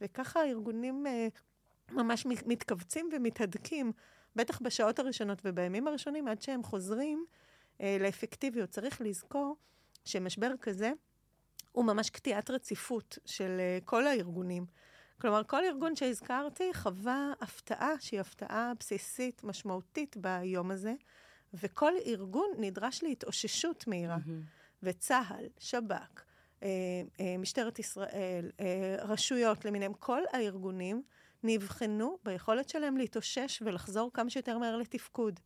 וככה 0.01 0.41
הארגונים 0.41 1.07
אה, 1.07 1.29
ממש 1.93 2.27
מתכווצים 2.27 3.09
ומתהדקים, 3.13 3.93
בטח 4.37 4.63
בשעות 4.63 4.99
הראשונות 4.99 5.39
ובימים 5.45 5.89
הראשונים, 5.89 6.29
עד 6.29 6.43
שהם 6.43 6.63
חוזרים 6.63 7.25
אה, 7.81 7.97
לאפקטיביות. 8.01 8.71
צריך 8.71 9.01
לזכור 9.01 9.57
שמשבר 10.05 10.53
כזה 10.61 10.93
הוא 11.73 11.85
ממש 11.85 12.11
קטיעת 12.11 12.51
רציפות 12.51 13.19
של 13.27 13.57
אה, 13.61 13.79
כל 13.85 14.07
הארגונים. 14.07 14.67
כלומר, 15.21 15.43
כל 15.45 15.65
ארגון 15.65 15.97
שהזכרתי 15.97 16.75
חווה 16.75 17.33
הפתעה 17.41 17.93
שהיא 18.01 18.21
הפתעה 18.21 18.73
בסיסית, 18.81 19.45
משמעותית 19.45 20.17
ביום 20.17 20.71
הזה, 20.71 20.95
וכל 21.55 21.93
ארגון 22.07 22.51
נדרש 22.59 23.03
להתאוששות 23.03 23.87
מהירה. 23.87 24.17
Mm-hmm. 24.17 24.61
וצה"ל, 24.83 25.45
שב"כ, 25.59 26.23
אה, 26.63 26.69
אה, 27.21 27.39
משטרת 27.39 27.79
ישראל, 27.79 28.51
אה, 28.61 28.97
רשויות 28.99 29.65
למיניהם, 29.65 29.93
כל 29.95 30.23
הארגונים 30.33 31.03
נבחנו 31.43 32.19
ביכולת 32.25 32.69
שלהם 32.69 32.97
להתאושש 32.97 33.63
ולחזור 33.63 34.11
כמה 34.15 34.31
שיותר 34.31 34.59
מהר 34.59 34.77
לתפקוד. 34.77 35.41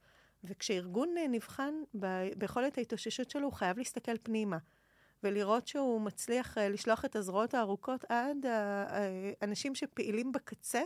וכשארגון 0.45 1.14
נבחן 1.31 1.75
ב- 2.00 2.28
ביכולת 2.37 2.78
ההתאוששות 2.78 3.31
שלו, 3.31 3.45
הוא 3.45 3.52
חייב 3.52 3.78
להסתכל 3.78 4.19
פנימה. 4.23 4.59
ולראות 5.25 5.66
שהוא 5.66 6.00
מצליח 6.00 6.59
לשלוח 6.59 7.04
את 7.04 7.16
הזרועות 7.16 7.54
הארוכות 7.54 8.04
עד 8.09 8.47
האנשים 9.40 9.75
שפעילים 9.75 10.33
בקצה, 10.33 10.83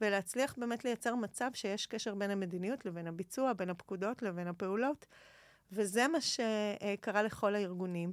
ולהצליח 0.00 0.54
באמת 0.58 0.84
לייצר 0.84 1.14
מצב 1.14 1.50
שיש 1.54 1.86
קשר 1.86 2.14
בין 2.14 2.30
המדיניות 2.30 2.86
לבין 2.86 3.06
הביצוע, 3.06 3.52
בין 3.52 3.70
הפקודות 3.70 4.22
לבין 4.22 4.48
הפעולות. 4.48 5.06
וזה 5.72 6.08
מה 6.08 6.18
שקרה 6.20 7.22
לכל 7.22 7.54
הארגונים. 7.54 8.12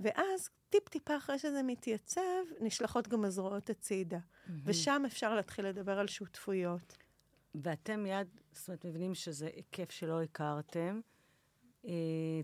ואז, 0.00 0.50
טיפ-טיפה 0.70 1.16
אחרי 1.16 1.38
שזה 1.38 1.62
מתייצב, 1.62 2.42
נשלחות 2.60 3.08
גם 3.08 3.24
הזרועות 3.24 3.70
הצידה. 3.70 4.18
Mm-hmm. 4.18 4.50
ושם 4.64 5.02
אפשר 5.06 5.34
להתחיל 5.34 5.66
לדבר 5.66 5.98
על 5.98 6.06
שותפויות. 6.06 6.96
ואתם 7.54 8.02
מיד, 8.02 8.28
זאת 8.52 8.68
אומרת, 8.68 8.84
מבינים 8.84 9.14
שזה 9.14 9.50
היקף 9.56 9.90
שלא 9.90 10.22
הכרתם. 10.22 11.00
אה, 11.84 11.92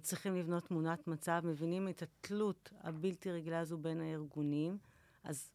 צריכים 0.02 0.36
לבנות 0.36 0.64
תמונת 0.64 1.06
מצב, 1.06 1.40
מבינים 1.44 1.88
את 1.88 2.02
התלות 2.02 2.72
הבלתי 2.80 3.30
רגילה 3.30 3.60
הזו 3.60 3.78
בין 3.78 4.00
הארגונים. 4.00 4.78
אז 5.24 5.50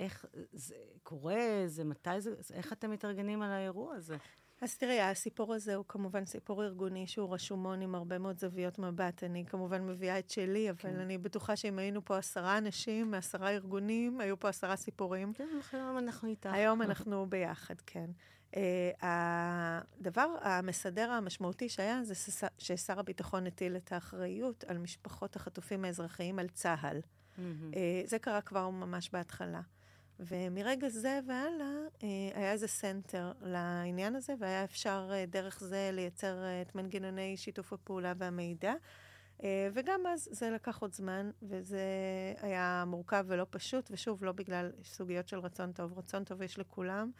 איך 0.00 0.26
זה 0.52 0.74
קורה, 1.02 1.62
זה 1.66 1.84
מתי 1.84 2.20
זה, 2.20 2.34
איך 2.52 2.72
אתם 2.72 2.90
מתארגנים 2.90 3.42
על 3.42 3.50
האירוע 3.50 3.94
הזה? 3.94 4.16
אז 4.60 4.76
תראי, 4.76 5.00
הסיפור 5.00 5.54
הזה 5.54 5.74
הוא 5.74 5.84
כמובן 5.88 6.24
סיפור 6.24 6.64
ארגוני 6.64 7.06
שהוא 7.06 7.34
רשומון 7.34 7.80
עם 7.80 7.94
הרבה 7.94 8.18
מאוד 8.18 8.38
זוויות 8.38 8.78
מבט. 8.78 9.24
אני 9.24 9.44
כמובן 9.46 9.86
מביאה 9.86 10.18
את 10.18 10.30
שלי, 10.30 10.70
אבל 10.70 10.78
כן. 10.78 10.96
אני 10.96 11.18
בטוחה 11.18 11.56
שאם 11.56 11.78
היינו 11.78 12.04
פה 12.04 12.16
עשרה 12.16 12.58
אנשים 12.58 13.10
מעשרה 13.10 13.50
ארגונים, 13.50 14.20
היו 14.20 14.38
פה 14.38 14.48
עשרה 14.48 14.76
סיפורים. 14.76 15.32
כן, 15.32 15.48
היום 15.72 15.98
אנחנו 15.98 16.28
איתך. 16.28 16.50
היום 16.52 16.82
אנחנו 16.82 17.26
ביחד, 17.26 17.74
כן. 17.86 18.10
אה, 18.54 18.56
הדבר 19.02 20.36
המסדר 20.42 21.10
המשמעותי 21.10 21.68
שהיה, 21.68 22.04
זה 22.04 22.14
ששר 22.58 22.98
הביטחון 22.98 23.46
הטיל 23.46 23.76
את 23.76 23.92
האחריות 23.92 24.64
על 24.64 24.78
משפחות 24.78 25.36
החטופים 25.36 25.84
האזרחיים 25.84 26.38
על 26.38 26.48
צה"ל. 26.48 27.00
אה, 27.36 27.40
זה 28.04 28.18
קרה 28.18 28.40
כבר 28.40 28.70
ממש 28.70 29.10
בהתחלה. 29.12 29.60
ומרגע 30.20 30.88
זה 30.88 31.20
והלאה, 31.26 31.74
אה, 32.02 32.08
היה 32.34 32.52
איזה 32.52 32.68
center 32.68 33.32
לעניין 33.42 34.16
הזה, 34.16 34.34
והיה 34.38 34.64
אפשר 34.64 35.10
אה, 35.12 35.26
דרך 35.26 35.60
זה 35.60 35.90
לייצר 35.92 36.44
אה, 36.44 36.62
את 36.62 36.74
מנגנוני 36.74 37.36
שיתוף 37.36 37.72
הפעולה 37.72 38.12
והמידע. 38.18 38.74
וגם 39.72 40.06
אז 40.06 40.28
זה 40.32 40.50
לקח 40.50 40.78
עוד 40.78 40.92
זמן, 40.92 41.30
וזה 41.42 41.82
היה 42.40 42.84
מורכב 42.86 43.24
ולא 43.28 43.46
פשוט, 43.50 43.88
ושוב, 43.90 44.24
לא 44.24 44.32
בגלל 44.32 44.72
סוגיות 44.84 45.28
של 45.28 45.38
רצון 45.38 45.72
טוב. 45.72 45.98
רצון 45.98 46.24
טוב 46.24 46.42
יש 46.42 46.58
לכולם. 46.58 47.10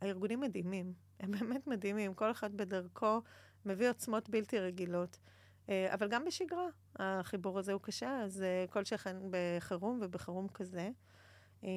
הארגונים 0.00 0.40
מדהימים, 0.40 0.92
הם 1.20 1.30
באמת 1.30 1.66
מדהימים, 1.66 2.14
כל 2.14 2.30
אחד 2.30 2.56
בדרכו 2.56 3.20
מביא 3.66 3.90
עוצמות 3.90 4.30
בלתי 4.30 4.58
רגילות. 4.58 5.18
אבל 5.68 6.08
גם 6.08 6.24
בשגרה, 6.24 6.68
החיבור 6.96 7.58
הזה 7.58 7.72
הוא 7.72 7.80
קשה, 7.80 8.20
אז 8.22 8.44
כל 8.70 8.84
שכן 8.84 9.16
בחירום 9.30 9.98
ובחירום 10.02 10.48
כזה. 10.48 10.90
אמ, 11.62 11.68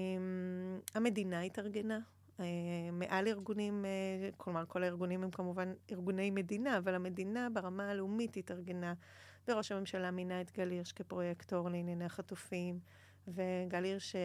המדינה 0.95 1.41
התארגנה. 1.41 1.99
אה, 2.39 2.45
מעל 2.91 3.27
ארגונים, 3.27 3.85
אה, 3.85 4.29
כלומר, 4.37 4.63
כל 4.67 4.83
הארגונים 4.83 5.23
הם 5.23 5.31
כמובן 5.31 5.73
ארגוני 5.91 6.31
מדינה, 6.31 6.77
אבל 6.77 6.95
המדינה 6.95 7.47
ברמה 7.53 7.89
הלאומית 7.89 8.37
התארגנה. 8.37 8.93
וראש 9.47 9.71
הממשלה 9.71 10.11
מינה 10.11 10.41
את 10.41 10.51
גל 10.51 10.69
הירש 10.69 10.91
כפרויקטור 10.91 11.69
לענייני 11.69 12.05
החטופים, 12.05 12.79
וגל 13.27 13.83
הירש 13.83 14.15
אה, 14.15 14.21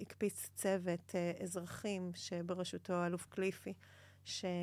הקפיץ 0.00 0.50
צוות 0.54 1.14
אזרחים 1.42 2.10
שבראשותו 2.14 2.92
האלוף 2.92 3.26
קליפי, 3.26 3.72
שהקפיץ 4.24 4.60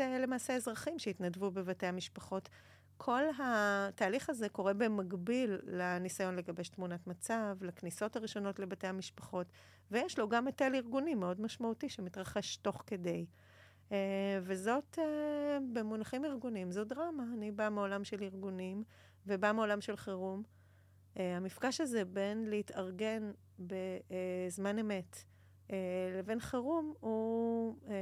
למעשה 0.00 0.54
אזרחים 0.54 0.98
שהתנדבו 0.98 1.50
בבתי 1.50 1.86
המשפחות. 1.86 2.48
כל 2.96 3.22
התהליך 3.38 4.30
הזה 4.30 4.48
קורה 4.48 4.74
במקביל 4.74 5.58
לניסיון 5.62 6.36
לגבש 6.36 6.68
תמונת 6.68 7.06
מצב, 7.06 7.56
לכניסות 7.60 8.16
הראשונות 8.16 8.58
לבתי 8.58 8.86
המשפחות, 8.86 9.46
ויש 9.90 10.18
לו 10.18 10.28
גם 10.28 10.46
היטל 10.46 10.74
ארגוני 10.74 11.14
מאוד 11.14 11.40
משמעותי 11.40 11.88
שמתרחש 11.88 12.56
תוך 12.56 12.82
כדי. 12.86 13.26
Uh, 13.88 13.92
וזאת, 14.42 14.98
במונחים 15.72 16.24
ארגוניים, 16.24 16.72
זו 16.72 16.84
דרמה. 16.84 17.24
אני 17.34 17.50
באה 17.50 17.70
מעולם 17.70 18.04
של 18.04 18.22
ארגונים 18.22 18.84
ובאה 19.26 19.52
מעולם 19.52 19.80
של 19.80 19.96
חירום. 19.96 20.42
Uh, 21.14 21.20
המפגש 21.36 21.80
הזה 21.80 22.04
בין 22.04 22.50
להתארגן 22.50 23.30
בזמן 23.58 24.78
אמת 24.78 25.24
אה, 25.70 25.76
לבין 26.18 26.40
חירום, 26.40 26.94
הוא 27.00 27.76
אה, 27.88 27.94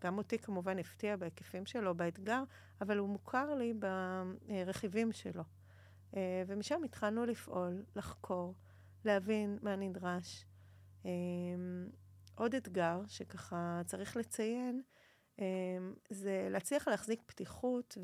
גם 0.00 0.18
אותי 0.18 0.38
כמובן 0.38 0.78
הפתיע 0.78 1.16
בהיקפים 1.16 1.66
שלו, 1.66 1.94
באתגר, 1.94 2.42
אבל 2.80 2.98
הוא 2.98 3.08
מוכר 3.08 3.54
לי 3.54 3.72
ברכיבים 4.48 5.12
שלו. 5.12 5.42
ומשם 6.46 6.84
התחלנו 6.84 7.26
לפעול, 7.26 7.84
לחקור, 7.96 8.54
להבין 9.04 9.58
מה 9.62 9.76
נדרש. 9.76 10.46
עוד 12.34 12.54
אתגר 12.54 13.00
שככה 13.08 13.80
צריך 13.86 14.16
לציין, 14.16 14.82
זה 16.10 16.48
להצליח 16.50 16.88
להחזיק 16.88 17.22
פתיחות 17.26 17.98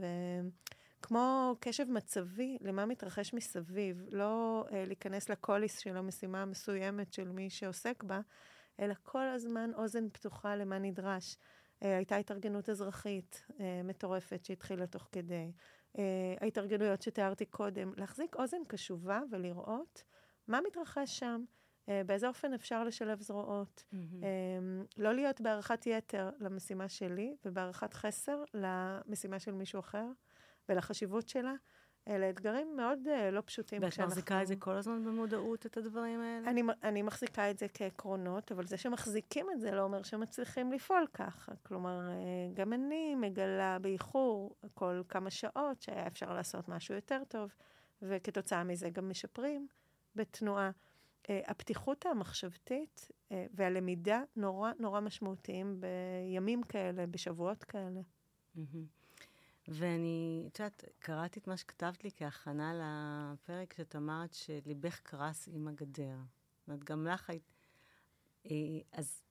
וכמו 0.98 1.56
קשב 1.60 1.90
מצבי 1.90 2.58
למה 2.60 2.86
מתרחש 2.86 3.34
מסביב, 3.34 4.06
לא 4.12 4.64
להיכנס 4.72 5.28
לקוליס 5.28 5.78
של 5.78 5.96
המשימה 5.96 6.42
המסוימת 6.42 7.12
של 7.12 7.28
מי 7.28 7.50
שעוסק 7.50 8.02
בה, 8.02 8.20
אלא 8.80 8.94
כל 9.02 9.22
הזמן 9.22 9.70
אוזן 9.74 10.08
פתוחה 10.08 10.56
למה 10.56 10.78
נדרש. 10.78 11.36
הייתה 11.80 12.16
התארגנות 12.16 12.68
אזרחית 12.68 13.46
מטורפת 13.84 14.44
שהתחילה 14.44 14.86
תוך 14.86 15.08
כדי. 15.12 15.52
ההתארגנויות 16.40 17.02
שתיארתי 17.02 17.46
קודם, 17.46 17.92
להחזיק 17.96 18.36
אוזן 18.36 18.64
קשובה 18.68 19.20
ולראות 19.30 20.02
מה 20.48 20.60
מתרחש 20.66 21.18
שם, 21.18 21.44
באיזה 22.06 22.28
אופן 22.28 22.54
אפשר 22.54 22.84
לשלב 22.84 23.20
זרועות. 23.20 23.84
Mm-hmm. 23.92 23.96
לא 24.96 25.14
להיות 25.14 25.40
בהערכת 25.40 25.86
יתר 25.86 26.30
למשימה 26.40 26.88
שלי 26.88 27.36
ובהערכת 27.44 27.94
חסר 27.94 28.44
למשימה 28.54 29.38
של 29.38 29.52
מישהו 29.52 29.80
אחר 29.80 30.06
ולחשיבות 30.68 31.28
שלה. 31.28 31.54
אלה 32.08 32.30
אתגרים 32.30 32.76
מאוד 32.76 32.98
uh, 33.06 33.30
לא 33.30 33.40
פשוטים 33.40 33.82
ואת 33.82 34.00
מחזיקה 34.00 34.42
את 34.42 34.46
זה 34.46 34.56
כל 34.56 34.76
הזמן 34.76 35.04
במודעות, 35.04 35.66
את 35.66 35.76
הדברים 35.76 36.20
האלה? 36.20 36.50
אני, 36.50 36.62
אני 36.82 37.02
מחזיקה 37.02 37.50
את 37.50 37.58
זה 37.58 37.66
כעקרונות, 37.74 38.52
אבל 38.52 38.66
זה 38.66 38.76
שמחזיקים 38.76 39.46
את 39.50 39.60
זה 39.60 39.70
לא 39.70 39.82
אומר 39.82 40.02
שמצליחים 40.02 40.72
לפעול 40.72 41.06
ככה. 41.14 41.52
כלומר, 41.62 42.00
uh, 42.00 42.54
גם 42.54 42.72
אני 42.72 43.14
מגלה 43.14 43.78
באיחור 43.78 44.56
כל 44.74 45.02
כמה 45.08 45.30
שעות 45.30 45.82
שהיה 45.82 46.06
אפשר 46.06 46.32
לעשות 46.32 46.68
משהו 46.68 46.94
יותר 46.94 47.22
טוב, 47.28 47.50
וכתוצאה 48.02 48.64
מזה 48.64 48.90
גם 48.90 49.08
משפרים 49.08 49.66
בתנועה. 50.14 50.70
Uh, 51.22 51.30
הפתיחות 51.46 52.06
המחשבתית 52.06 53.08
uh, 53.10 53.32
והלמידה 53.54 54.22
נורא 54.36 54.72
נורא 54.78 55.00
משמעותיים 55.00 55.80
בימים 55.80 56.62
כאלה, 56.62 57.06
בשבועות 57.06 57.64
כאלה. 57.64 58.00
Mm-hmm. 58.56 58.97
ואני, 59.68 60.44
את 60.46 60.58
יודעת, 60.58 60.84
קראתי 60.98 61.40
את 61.40 61.46
מה 61.46 61.56
שכתבת 61.56 62.04
לי 62.04 62.10
כהכנה 62.16 62.72
לפרק, 62.74 63.74
שאת 63.74 63.96
אמרת 63.96 64.34
שליבך 64.34 65.00
קרס 65.00 65.48
עם 65.52 65.68
הגדר. 65.68 66.16
זאת 66.58 66.68
אומרת, 66.68 66.84
גם 66.84 67.06
לך 67.06 67.30
היית... 67.30 67.52
אה, 68.46 68.56
אז 68.92 69.22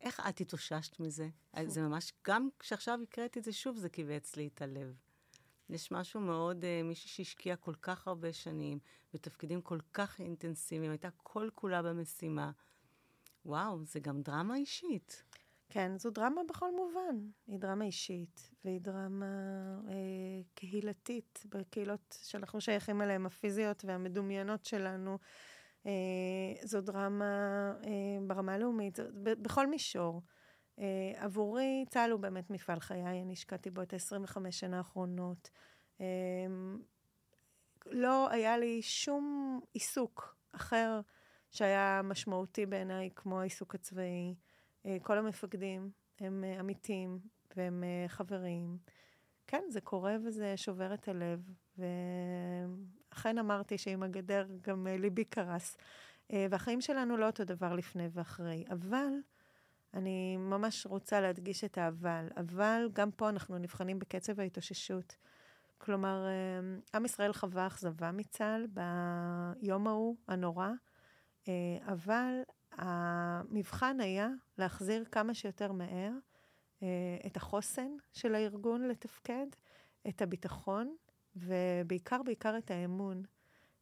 איך 0.00 0.20
את 0.28 0.40
התאוששת 0.40 1.00
מזה? 1.00 1.28
זה 1.64 1.80
ממש, 1.82 2.12
גם 2.26 2.48
כשעכשיו 2.58 2.98
הקראתי 3.02 3.38
את 3.38 3.44
זה 3.44 3.52
שוב, 3.52 3.76
זה 3.76 3.88
כיווץ 3.88 4.36
לי 4.36 4.46
את 4.54 4.62
הלב. 4.62 4.96
יש 5.70 5.92
משהו 5.92 6.20
מאוד, 6.20 6.62
uh, 6.64 6.84
מישהי 6.84 7.08
שהשקיעה 7.08 7.56
כל 7.56 7.74
כך 7.82 8.08
הרבה 8.08 8.32
שנים, 8.32 8.78
בתפקידים 9.14 9.62
כל 9.62 9.78
כך 9.92 10.20
אינטנסיביים, 10.20 10.90
הייתה 10.90 11.08
כל 11.16 11.48
כולה 11.54 11.82
במשימה. 11.82 12.50
וואו, 13.46 13.84
זה 13.84 14.00
גם 14.00 14.22
דרמה 14.22 14.56
אישית. 14.56 15.24
כן, 15.76 15.98
זו 15.98 16.10
דרמה 16.10 16.40
בכל 16.48 16.70
מובן. 16.76 17.16
היא 17.46 17.58
דרמה 17.58 17.84
אישית, 17.84 18.50
והיא 18.64 18.80
דרמה 18.80 19.26
אה, 19.88 19.94
קהילתית, 20.54 21.42
בקהילות 21.48 22.18
שאנחנו 22.22 22.60
שייכים 22.60 23.02
אליהן, 23.02 23.26
הפיזיות 23.26 23.84
והמדומיינות 23.84 24.64
שלנו. 24.64 25.18
אה, 25.86 25.92
זו 26.62 26.80
דרמה 26.80 27.72
אה, 27.84 27.90
ברמה 28.26 28.54
הלאומית, 28.54 28.98
בכל 29.22 29.66
מישור. 29.66 30.22
אה, 30.78 31.12
עבורי, 31.16 31.84
צה"ל 31.90 32.10
הוא 32.10 32.20
באמת 32.20 32.50
מפעל 32.50 32.80
חיי, 32.80 33.22
אני 33.22 33.32
השקעתי 33.32 33.70
בו 33.70 33.82
את 33.82 33.92
ה-25 33.92 34.50
שנה 34.50 34.78
האחרונות. 34.78 35.50
אה, 36.00 36.06
לא 37.86 38.30
היה 38.30 38.58
לי 38.58 38.82
שום 38.82 39.60
עיסוק 39.72 40.36
אחר 40.52 41.00
שהיה 41.50 42.00
משמעותי 42.04 42.66
בעיניי 42.66 43.10
כמו 43.16 43.40
העיסוק 43.40 43.74
הצבאי. 43.74 44.34
אה, 44.86 44.96
כל 45.02 45.18
המפקדים 45.18 45.90
הם 46.20 46.44
אה, 46.44 46.60
אמיתים 46.60 47.18
והם 47.56 47.84
אה, 47.84 48.08
חברים. 48.08 48.78
כן, 49.46 49.62
זה 49.68 49.80
קורה 49.80 50.16
וזה 50.24 50.56
שובר 50.56 50.94
את 50.94 51.08
הלב, 51.08 51.50
ואכן 51.78 53.38
אמרתי 53.38 53.78
שעם 53.78 54.02
הגדר 54.02 54.46
גם 54.62 54.86
ליבי 54.86 55.24
קרס. 55.24 55.76
והחיים 56.50 56.80
שלנו 56.80 57.16
לא 57.16 57.26
אותו 57.26 57.44
דבר 57.44 57.74
לפני 57.74 58.08
ואחרי, 58.12 58.64
אבל 58.70 59.12
אני 59.94 60.36
ממש 60.36 60.86
רוצה 60.86 61.20
להדגיש 61.20 61.64
את 61.64 61.78
האבל. 61.78 62.28
אבל 62.36 62.88
גם 62.92 63.10
פה 63.10 63.28
אנחנו 63.28 63.58
נבחנים 63.58 63.98
בקצב 63.98 64.40
ההתאוששות. 64.40 65.16
כלומר, 65.78 66.26
עם 66.94 67.04
ישראל 67.04 67.32
חווה 67.32 67.66
אכזבה 67.66 68.12
מצה"ל 68.12 68.66
ביום 68.66 69.86
ההוא, 69.86 70.16
הנורא, 70.28 70.70
אבל 71.86 72.42
המבחן 72.76 74.00
היה 74.00 74.28
להחזיר 74.58 75.04
כמה 75.04 75.34
שיותר 75.34 75.72
מהר 75.72 76.10
אה, 76.82 76.88
את 77.26 77.36
החוסן 77.36 77.90
של 78.12 78.34
הארגון 78.34 78.88
לתפקד, 78.88 79.46
את 80.08 80.22
הביטחון, 80.22 80.96
ובעיקר, 81.36 82.22
בעיקר 82.22 82.58
את 82.58 82.70
האמון. 82.70 83.22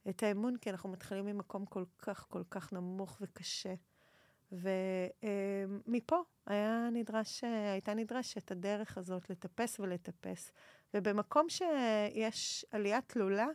את 0.08 0.22
האמון, 0.22 0.56
כי 0.56 0.70
אנחנו 0.70 0.88
מתחילים 0.88 1.26
ממקום 1.26 1.66
כל 1.66 1.84
כך, 1.98 2.26
כל 2.28 2.42
כך 2.50 2.72
נמוך 2.72 3.18
וקשה. 3.20 3.74
ומפה 4.52 6.16
היה 6.46 6.88
נדרש, 6.92 7.44
הייתה 7.44 7.94
נדרשת 7.94 8.50
הדרך 8.50 8.98
הזאת 8.98 9.30
לטפס 9.30 9.80
ולטפס. 9.80 10.52
ובמקום 10.94 11.48
שיש 11.48 12.64
עלייה 12.70 13.00
תלולה 13.00 13.46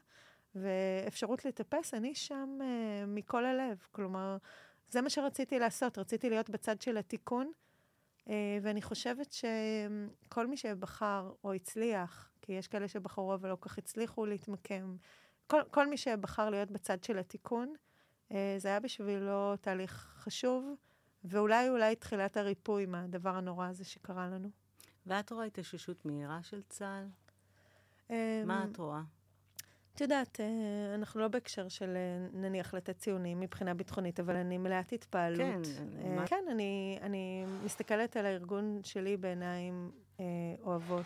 ואפשרות 0.56 1.46
לטפס, 1.46 1.94
אני 1.94 2.16
שם 2.16 2.58
uh, 2.62 2.64
מכל 3.08 3.46
הלב. 3.46 3.88
כלומר, 3.92 4.38
זה 4.90 5.02
מה 5.02 5.10
שרציתי 5.10 5.60
לעשות, 5.60 5.98
רציתי 5.98 6.30
להיות 6.30 6.50
בצד 6.50 6.82
של 6.82 6.98
התיקון, 6.98 7.52
אה, 8.30 8.58
ואני 8.62 8.82
חושבת 8.82 9.34
שכל 9.34 10.48
מי 10.48 10.58
שבחר 10.58 11.34
או 11.44 11.54
הצליח, 11.54 12.30
כי 12.42 12.54
יש 12.54 12.68
כאלה 12.68 12.88
שבחרו 12.88 13.34
אבל 13.34 13.50
לא 13.50 13.58
כך 13.62 13.78
הצליחו 13.78 14.26
להתמקם, 14.26 14.96
כל, 15.48 15.62
כל 15.72 15.88
מי 15.88 15.98
שבחר 15.98 16.50
להיות 16.50 16.72
בצד 16.72 17.04
של 17.04 17.20
התיקון, 17.20 17.74
אה, 18.32 18.56
זה 18.58 18.68
היה 18.68 18.80
בשבילו 18.80 19.56
תהליך 19.62 20.14
חשוב, 20.16 20.76
ואולי 21.24 21.70
אולי 21.70 21.96
תחילת 21.96 22.38
הריפוי 22.38 22.86
מהדבר 22.86 23.36
הנורא 23.36 23.68
הזה 23.68 23.86
שקרה 23.86 24.28
לנו. 24.28 24.50
ואת 25.06 25.32
רואה 25.32 25.46
התאוששות 25.46 26.06
מהירה 26.06 26.44
של 26.44 26.62
צה"ל? 26.62 27.08
מה 28.46 28.66
את 28.72 28.78
רואה? 28.78 29.02
את 30.00 30.02
יודעת, 30.02 30.40
אה, 30.40 30.96
אנחנו 30.96 31.20
לא 31.20 31.28
בהקשר 31.28 31.68
של 31.68 31.96
אה, 31.96 32.28
נניח 32.34 32.74
לתת 32.74 32.98
ציונים 32.98 33.40
מבחינה 33.40 33.74
ביטחונית, 33.74 34.20
אבל 34.20 34.36
אני 34.36 34.58
מלאת 34.58 34.94
התפעלות. 34.94 35.66
כן, 35.66 35.88
אה, 36.04 36.16
מה... 36.16 36.28
כן, 36.28 36.44
אני, 36.52 37.00
אני 37.02 37.46
מסתכלת 37.64 38.18
על 38.18 38.26
הארגון 38.26 38.80
שלי 38.84 39.18
בעיניים 39.18 39.92
אה, 40.20 40.26
אוהבות, 40.62 41.06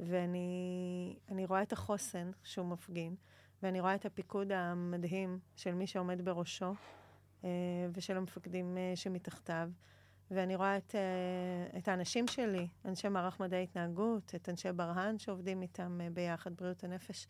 ואני 0.00 1.46
רואה 1.48 1.62
את 1.62 1.72
החוסן 1.72 2.30
שהוא 2.42 2.66
מפגין, 2.66 3.14
ואני 3.62 3.80
רואה 3.80 3.94
את 3.94 4.06
הפיקוד 4.06 4.52
המדהים 4.52 5.38
של 5.56 5.74
מי 5.74 5.86
שעומד 5.86 6.24
בראשו, 6.24 6.74
אה, 7.44 7.50
ושל 7.92 8.16
המפקדים 8.16 8.78
אה, 8.78 8.92
שמתחתיו. 8.94 9.68
ואני 10.30 10.56
רואה 10.56 10.76
את, 10.76 10.94
את 11.78 11.88
האנשים 11.88 12.26
שלי, 12.26 12.68
אנשי 12.84 13.08
מערך 13.08 13.40
מדעי 13.40 13.62
התנהגות, 13.62 14.34
את 14.34 14.48
אנשי 14.48 14.72
ברה"ן 14.72 15.18
שעובדים 15.18 15.62
איתם 15.62 16.00
ביחד, 16.12 16.54
בריאות 16.54 16.84
הנפש. 16.84 17.26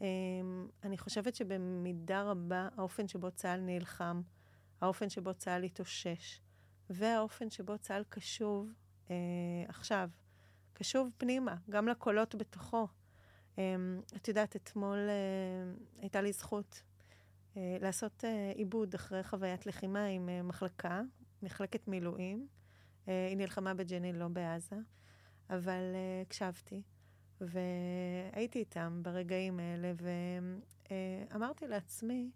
אמ, 0.00 0.68
אני 0.84 0.98
חושבת 0.98 1.34
שבמידה 1.34 2.22
רבה 2.22 2.68
האופן 2.76 3.08
שבו 3.08 3.30
צה"ל 3.30 3.60
נלחם, 3.60 4.22
האופן 4.80 5.08
שבו 5.08 5.34
צה"ל 5.34 5.62
התאושש, 5.62 6.40
והאופן 6.90 7.50
שבו 7.50 7.78
צה"ל 7.78 8.04
קשוב 8.08 8.72
אה, 9.10 9.16
עכשיו, 9.68 10.08
קשוב 10.72 11.10
פנימה, 11.18 11.56
גם 11.70 11.88
לקולות 11.88 12.34
בתוכו. 12.34 12.88
אה, 13.58 13.74
את 14.16 14.28
יודעת, 14.28 14.56
אתמול 14.56 14.98
אה, 15.08 15.72
הייתה 16.00 16.20
לי 16.20 16.32
זכות 16.32 16.82
אה, 17.56 17.76
לעשות 17.80 18.24
אה, 18.24 18.52
עיבוד 18.54 18.94
אחרי 18.94 19.22
חוויית 19.22 19.66
לחימה 19.66 20.04
עם 20.04 20.28
אה, 20.28 20.42
מחלקה, 20.42 21.02
מחלקת 21.42 21.88
מילואים. 21.88 22.46
אה, 23.08 23.26
היא 23.28 23.36
נלחמה 23.36 23.74
בג'נין, 23.74 24.16
לא 24.16 24.28
בעזה, 24.28 24.76
אבל 25.50 25.82
אה, 25.94 26.22
הקשבתי. 26.22 26.82
והייתי 27.40 28.58
איתם 28.58 29.00
ברגעים 29.02 29.60
האלה, 29.60 29.92
ואמרתי 31.30 31.68
לעצמי 31.68 32.30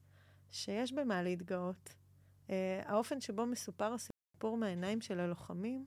שיש 0.50 0.92
במה 0.92 1.22
להתגאות. 1.22 1.94
אה, 2.50 2.82
האופן 2.84 3.20
שבו 3.20 3.46
מסופר 3.46 3.94
הסיפור 3.94 4.56
מהעיניים 4.56 5.00
של 5.00 5.20
הלוחמים, 5.20 5.86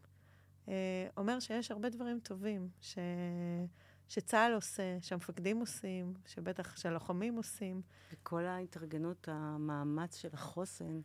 אה, 0.68 1.08
אומר 1.18 1.40
שיש 1.40 1.72
הרבה 1.72 1.90
דברים 1.90 2.20
טובים 2.20 2.70
ש... 2.82 2.98
שצה"ל 4.08 4.54
עושה, 4.54 4.98
שהמפקדים 5.02 5.60
עושים, 5.60 6.14
שבטח 6.26 6.78
שהלוחמים 6.78 7.36
עושים. 7.36 7.82
וכל 8.12 8.46
ההתארגנות, 8.46 9.30
המאמץ 9.32 10.16
של 10.16 10.30
החוסן, 10.34 11.02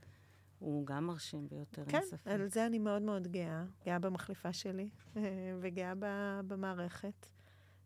הוא 0.59 0.87
גם 0.87 1.07
מרשים 1.07 1.49
ביותר, 1.49 1.85
כן, 1.89 2.01
אין 2.27 2.41
על 2.41 2.49
זה 2.49 2.67
אני 2.67 2.79
מאוד 2.79 3.03
מאוד 3.03 3.29
גאה. 3.29 3.65
גאה 3.85 3.99
במחליפה 3.99 4.53
שלי, 4.53 4.91
וגאה 5.61 5.93
במערכת. 6.47 7.27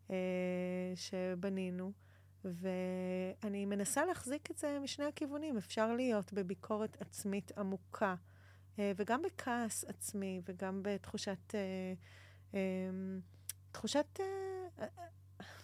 אה, 0.09 0.15
שבנינו, 0.95 1.91
ואני 2.45 3.65
מנסה 3.65 4.05
להחזיק 4.05 4.51
את 4.51 4.57
זה 4.57 4.79
משני 4.83 5.05
הכיוונים. 5.05 5.57
אפשר 5.57 5.93
להיות 5.93 6.33
בביקורת 6.33 7.01
עצמית 7.01 7.51
עמוקה, 7.57 8.15
אה, 8.79 8.91
וגם 8.95 9.21
בכעס 9.21 9.83
עצמי, 9.83 10.41
וגם 10.45 10.79
בתחושת... 10.83 11.55
אה, 11.55 11.93
אה, 12.53 12.89
תחושת... 13.71 14.19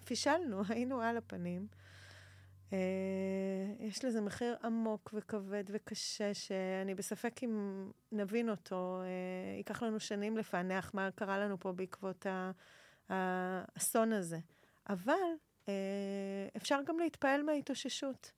פישלנו, 0.06 0.62
היינו 0.70 1.02
על 1.02 1.18
הפנים. 1.18 1.68
יש 3.80 4.06
לזה 4.06 4.22
מחיר 4.22 4.56
עמוק 4.64 5.14
וכבד 5.14 5.64
וקשה, 5.68 6.34
שאני 6.34 6.96
בספק 6.96 7.44
אם 7.44 7.86
נבין 8.12 8.50
אותו. 8.50 9.02
ייקח 9.58 9.84
לנו 9.84 10.00
שנים 10.00 10.38
לפענח 10.38 10.92
מה 10.94 11.10
קרה 11.16 11.38
לנו 11.38 11.60
פה 11.60 11.72
בעקבות 11.72 12.26
האסון 13.10 14.14
הזה. 14.14 14.40
אבל 14.90 15.14
אפשר 16.58 16.80
גם 16.86 17.00
להתפעל 17.00 17.44
מההתאוששות. 17.44 18.32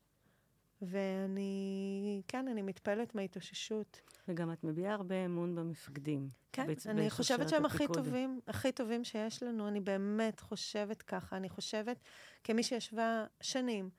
ואני, 0.81 2.21
כן, 2.27 2.47
אני 2.47 2.61
מתפעלת 2.61 3.15
מההתאוששות. 3.15 4.01
וגם 4.27 4.51
את 4.53 4.63
מביעה 4.63 4.93
הרבה 4.93 5.25
אמון 5.25 5.55
במפקדים. 5.55 6.27
כן, 6.51 6.67
בצ... 6.67 6.87
אני 6.87 7.09
חושבת 7.09 7.49
שהם 7.49 7.65
הכי 7.65 7.87
טובים, 7.93 8.39
הכי 8.47 8.71
טובים 8.71 9.03
שיש 9.03 9.43
לנו. 9.43 9.67
אני 9.67 9.79
באמת 9.79 10.39
חושבת 10.39 11.01
ככה. 11.01 11.37
אני 11.37 11.49
חושבת, 11.49 11.99
כמי 12.43 12.63
שישבה 12.63 13.25
שנים 13.41 13.89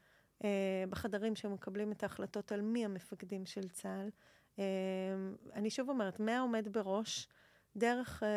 אה, 0.44 0.84
בחדרים 0.90 1.36
שמקבלים 1.36 1.92
את 1.92 2.02
ההחלטות 2.02 2.52
על 2.52 2.60
מי 2.60 2.84
המפקדים 2.84 3.46
של 3.46 3.68
צה"ל, 3.68 4.10
אה, 4.58 4.64
אני 5.52 5.70
שוב 5.70 5.88
אומרת, 5.88 6.20
מהעומד 6.20 6.68
בראש, 6.72 7.28
דרך 7.76 8.22
אה, 8.22 8.28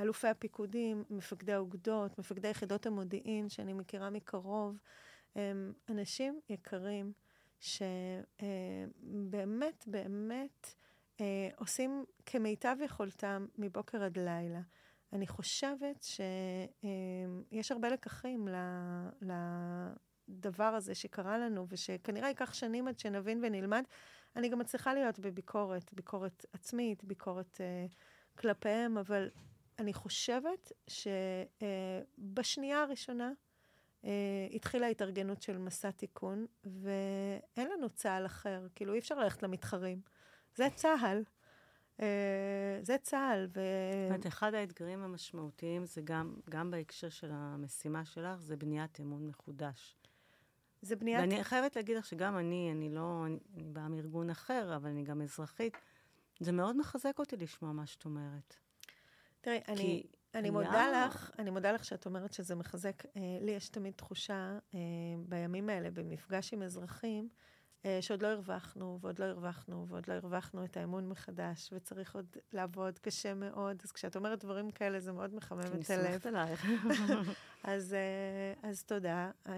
אלופי 0.00 0.28
הפיקודים, 0.28 1.04
מפקדי 1.10 1.52
האוגדות, 1.52 2.18
מפקדי 2.18 2.48
יחידות 2.48 2.86
המודיעין, 2.86 3.48
שאני 3.48 3.72
מכירה 3.72 4.10
מקרוב, 4.10 4.78
הם 5.36 5.72
אנשים 5.88 6.40
יקרים. 6.48 7.12
שבאמת, 7.62 9.84
באמת 9.86 10.74
אה, 11.20 11.48
עושים 11.56 12.04
כמיטב 12.26 12.76
יכולתם 12.84 13.46
מבוקר 13.58 14.02
עד 14.02 14.18
לילה. 14.18 14.60
אני 15.12 15.26
חושבת 15.26 16.02
שיש 16.02 17.72
הרבה 17.72 17.88
לקחים 17.88 18.48
לדבר 19.20 20.64
הזה 20.64 20.94
שקרה 20.94 21.38
לנו, 21.38 21.66
ושכנראה 21.68 22.28
ייקח 22.28 22.54
שנים 22.54 22.88
עד 22.88 22.98
שנבין 22.98 23.40
ונלמד. 23.42 23.84
אני 24.36 24.48
גם 24.48 24.58
מצליחה 24.58 24.94
להיות 24.94 25.18
בביקורת, 25.18 25.92
ביקורת 25.92 26.46
עצמית, 26.52 27.04
ביקורת 27.04 27.60
uh, 27.60 27.94
כלפיהם, 28.38 28.98
אבל 28.98 29.30
אני 29.78 29.92
חושבת 29.92 30.72
שבשנייה 32.18 32.82
הראשונה, 32.82 33.32
Uh, 34.02 34.04
התחילה 34.54 34.86
התארגנות 34.86 35.42
של 35.42 35.58
מסע 35.58 35.90
תיקון, 35.90 36.46
ואין 36.64 37.70
לנו 37.70 37.90
צה"ל 37.90 38.26
אחר, 38.26 38.66
כאילו 38.74 38.94
אי 38.94 38.98
אפשר 38.98 39.14
ללכת 39.14 39.42
למתחרים. 39.42 40.00
זה 40.54 40.68
צה"ל. 40.74 41.22
Uh, 41.98 42.02
זה 42.82 42.96
צה"ל. 43.02 43.48
ו... 43.54 43.60
אומרת, 44.06 44.26
אחד 44.26 44.54
האתגרים 44.54 45.02
המשמעותיים 45.02 45.84
זה 45.84 46.00
גם, 46.04 46.34
גם 46.50 46.70
בהקשר 46.70 47.08
של 47.08 47.30
המשימה 47.32 48.04
שלך, 48.04 48.40
זה 48.40 48.56
בניית 48.56 49.00
אמון 49.00 49.26
מחודש. 49.26 49.96
זה 50.82 50.96
בניית... 50.96 51.20
ואני 51.20 51.44
חייבת 51.44 51.76
להגיד 51.76 51.96
לך 51.96 52.06
שגם 52.06 52.38
אני, 52.38 52.72
אני 52.72 52.90
לא, 52.90 53.22
אני, 53.26 53.38
אני 53.54 53.68
באה 53.68 53.88
מארגון 53.88 54.30
אחר, 54.30 54.76
אבל 54.76 54.88
אני 54.90 55.02
גם 55.02 55.22
אזרחית. 55.22 55.76
זה 56.40 56.52
מאוד 56.52 56.76
מחזק 56.76 57.18
אותי 57.18 57.36
לשמוע 57.36 57.72
מה 57.72 57.86
שאת 57.86 58.04
אומרת. 58.04 58.56
תראי. 59.40 59.60
אני... 59.68 60.02
אני 60.34 60.50
מודה 60.50 61.06
לך, 61.06 61.30
אני 61.38 61.50
מודה 61.50 61.72
לך 61.72 61.84
שאת 61.84 62.06
אומרת 62.06 62.32
שזה 62.32 62.54
מחזק. 62.54 63.06
אה, 63.16 63.38
לי 63.40 63.50
יש 63.50 63.68
תמיד 63.68 63.94
תחושה 63.96 64.58
אה, 64.74 64.78
בימים 65.18 65.68
האלה, 65.68 65.90
במפגש 65.90 66.52
עם 66.52 66.62
אזרחים, 66.62 67.28
אה, 67.84 67.98
שעוד 68.00 68.22
לא 68.22 68.28
הרווחנו, 68.28 68.98
ועוד 69.00 69.18
לא 69.18 69.24
הרווחנו, 69.24 69.86
ועוד 69.88 70.08
לא 70.08 70.14
הרווחנו 70.14 70.64
את 70.64 70.76
האמון 70.76 71.08
מחדש, 71.08 71.70
וצריך 71.72 72.14
עוד 72.14 72.36
לעבוד 72.52 72.98
קשה 72.98 73.34
מאוד. 73.34 73.80
אז 73.84 73.92
כשאת 73.92 74.16
אומרת 74.16 74.44
דברים 74.44 74.70
כאלה, 74.70 75.00
זה 75.00 75.12
מאוד 75.12 75.34
מחמם 75.34 75.60
את 75.60 75.66
הלב. 75.66 75.74
אני 75.74 75.84
סומכת 75.84 76.26
עלייך. 76.26 76.66
אז, 77.64 77.94
אה, 77.94 78.68
אז 78.70 78.84
תודה, 78.84 79.30
אה, 79.48 79.52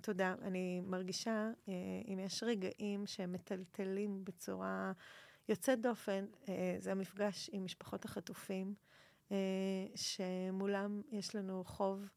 תודה. 0.00 0.34
אני 0.42 0.80
מרגישה, 0.80 1.50
אה, 1.68 1.72
אם 2.08 2.18
יש 2.18 2.42
רגעים 2.42 3.06
שהם 3.06 3.32
מטלטלים 3.32 4.24
בצורה 4.24 4.92
יוצאת 5.48 5.80
דופן, 5.80 6.24
אה, 6.48 6.76
זה 6.78 6.92
המפגש 6.92 7.50
עם 7.52 7.64
משפחות 7.64 8.04
החטופים. 8.04 8.74
אה, 9.32 9.36
שמולם 9.94 11.02
יש 11.10 11.34
לנו 11.34 11.64
חוב 11.64 12.08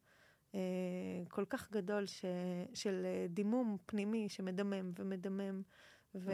אה, 0.56 0.60
כל 1.30 1.46
כך 1.46 1.72
גדול 1.72 2.06
ש, 2.06 2.26
של 2.74 3.06
דימום 3.30 3.78
פנימי 3.86 4.30
שמדמם 4.30 4.92
ומדמם. 5.00 5.62
ו, 6.16 6.32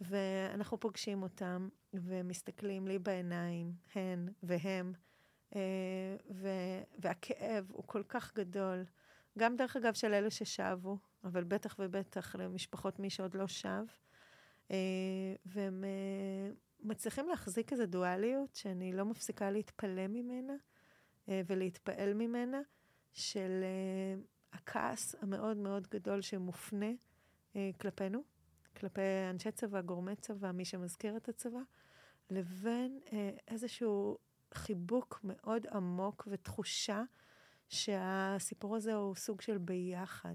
ואנחנו 0.00 0.80
פוגשים 0.80 1.22
אותם 1.22 1.68
ומסתכלים 1.94 2.88
לי 2.88 2.98
בעיניים, 2.98 3.72
הן 3.94 4.28
והם, 4.42 4.92
ו, 6.30 6.48
והכאב 6.98 7.70
הוא 7.72 7.84
כל 7.86 8.02
כך 8.08 8.34
גדול. 8.34 8.84
גם 9.38 9.56
דרך 9.56 9.76
אגב 9.76 9.94
של 9.94 10.14
אלה 10.14 10.30
ששבו, 10.30 10.98
אבל 11.24 11.44
בטח 11.44 11.76
ובטח 11.78 12.36
למשפחות 12.36 12.98
מי 12.98 13.10
שעוד 13.10 13.34
לא 13.34 13.46
שב. 13.46 13.84
והם 15.46 15.84
מצליחים 16.80 17.28
להחזיק 17.28 17.72
איזו 17.72 17.86
דואליות 17.86 18.54
שאני 18.54 18.92
לא 18.92 19.04
מפסיקה 19.04 19.50
להתפלא 19.50 20.06
ממנה 20.06 20.54
אה, 21.28 21.42
ולהתפעל 21.46 22.14
ממנה, 22.14 22.60
של 23.12 23.60
אה, 23.62 24.20
הכעס 24.52 25.14
המאוד 25.20 25.56
מאוד 25.56 25.86
גדול 25.86 26.20
שמופנה 26.20 26.90
אה, 27.56 27.70
כלפינו, 27.80 28.22
כלפי 28.76 29.00
אנשי 29.30 29.52
צבא, 29.52 29.80
גורמי 29.80 30.16
צבא, 30.16 30.52
מי 30.52 30.64
שמזכיר 30.64 31.16
את 31.16 31.28
הצבא, 31.28 31.60
לבין 32.30 33.00
איזשהו 33.48 34.18
חיבוק 34.54 35.20
מאוד 35.24 35.66
עמוק 35.66 36.28
ותחושה 36.30 37.02
שהסיפור 37.68 38.76
הזה 38.76 38.94
הוא 38.94 39.14
סוג 39.14 39.40
של 39.40 39.58
ביחד, 39.58 40.34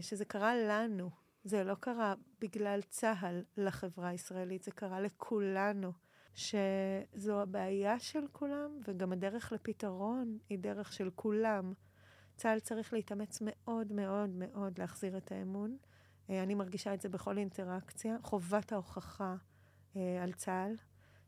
שזה 0.00 0.24
קרה 0.24 0.56
לנו, 0.56 1.10
זה 1.44 1.64
לא 1.64 1.74
קרה 1.74 2.14
בגלל 2.40 2.80
צה"ל 2.82 3.42
לחברה 3.56 4.08
הישראלית, 4.08 4.62
זה 4.62 4.70
קרה 4.70 5.00
לכולנו. 5.00 5.92
שזו 6.38 7.40
הבעיה 7.40 7.98
של 7.98 8.24
כולם, 8.32 8.70
וגם 8.88 9.12
הדרך 9.12 9.52
לפתרון 9.52 10.38
היא 10.48 10.58
דרך 10.58 10.92
של 10.92 11.10
כולם. 11.14 11.72
צה"ל 12.36 12.60
צריך 12.60 12.92
להתאמץ 12.92 13.38
מאוד 13.42 13.92
מאוד 13.92 14.30
מאוד 14.30 14.78
להחזיר 14.78 15.16
את 15.16 15.32
האמון. 15.32 15.76
אה, 16.30 16.42
אני 16.42 16.54
מרגישה 16.54 16.94
את 16.94 17.00
זה 17.00 17.08
בכל 17.08 17.38
אינטראקציה. 17.38 18.16
חובת 18.22 18.72
ההוכחה 18.72 19.36
אה, 19.96 20.22
על 20.22 20.32
צה"ל, 20.32 20.74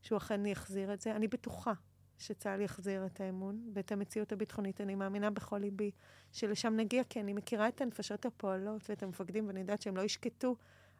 שהוא 0.03 0.16
אכן 0.16 0.46
יחזיר 0.46 0.92
את 0.92 1.01
זה. 1.01 1.16
אני 1.16 1.29
בטוחה 1.29 1.73
שצה"ל 2.20 2.61
יחזיר 2.61 3.06
את 3.06 3.20
האמון 3.20 3.70
ואת 3.74 3.92
המציאות 3.92 4.33
הביטחונית. 4.33 4.80
אני 4.80 4.94
מאמינה 4.94 5.30
בכל 5.30 5.59
ליבי 5.59 5.90
שלשם 6.33 6.76
נגיע, 6.76 7.04
כי 7.04 7.20
אני 7.20 7.33
מכירה 7.33 7.68
את 7.68 7.80
הנפשות 7.80 8.26
הפועלות 8.26 8.90
ואת 8.90 9.02
המפקדים, 9.02 9.46
ואני 9.46 9.61
יודעת 9.61 9.83
שהם 9.83 9.96
לא 9.96 10.02
ישקטו 10.02 10.56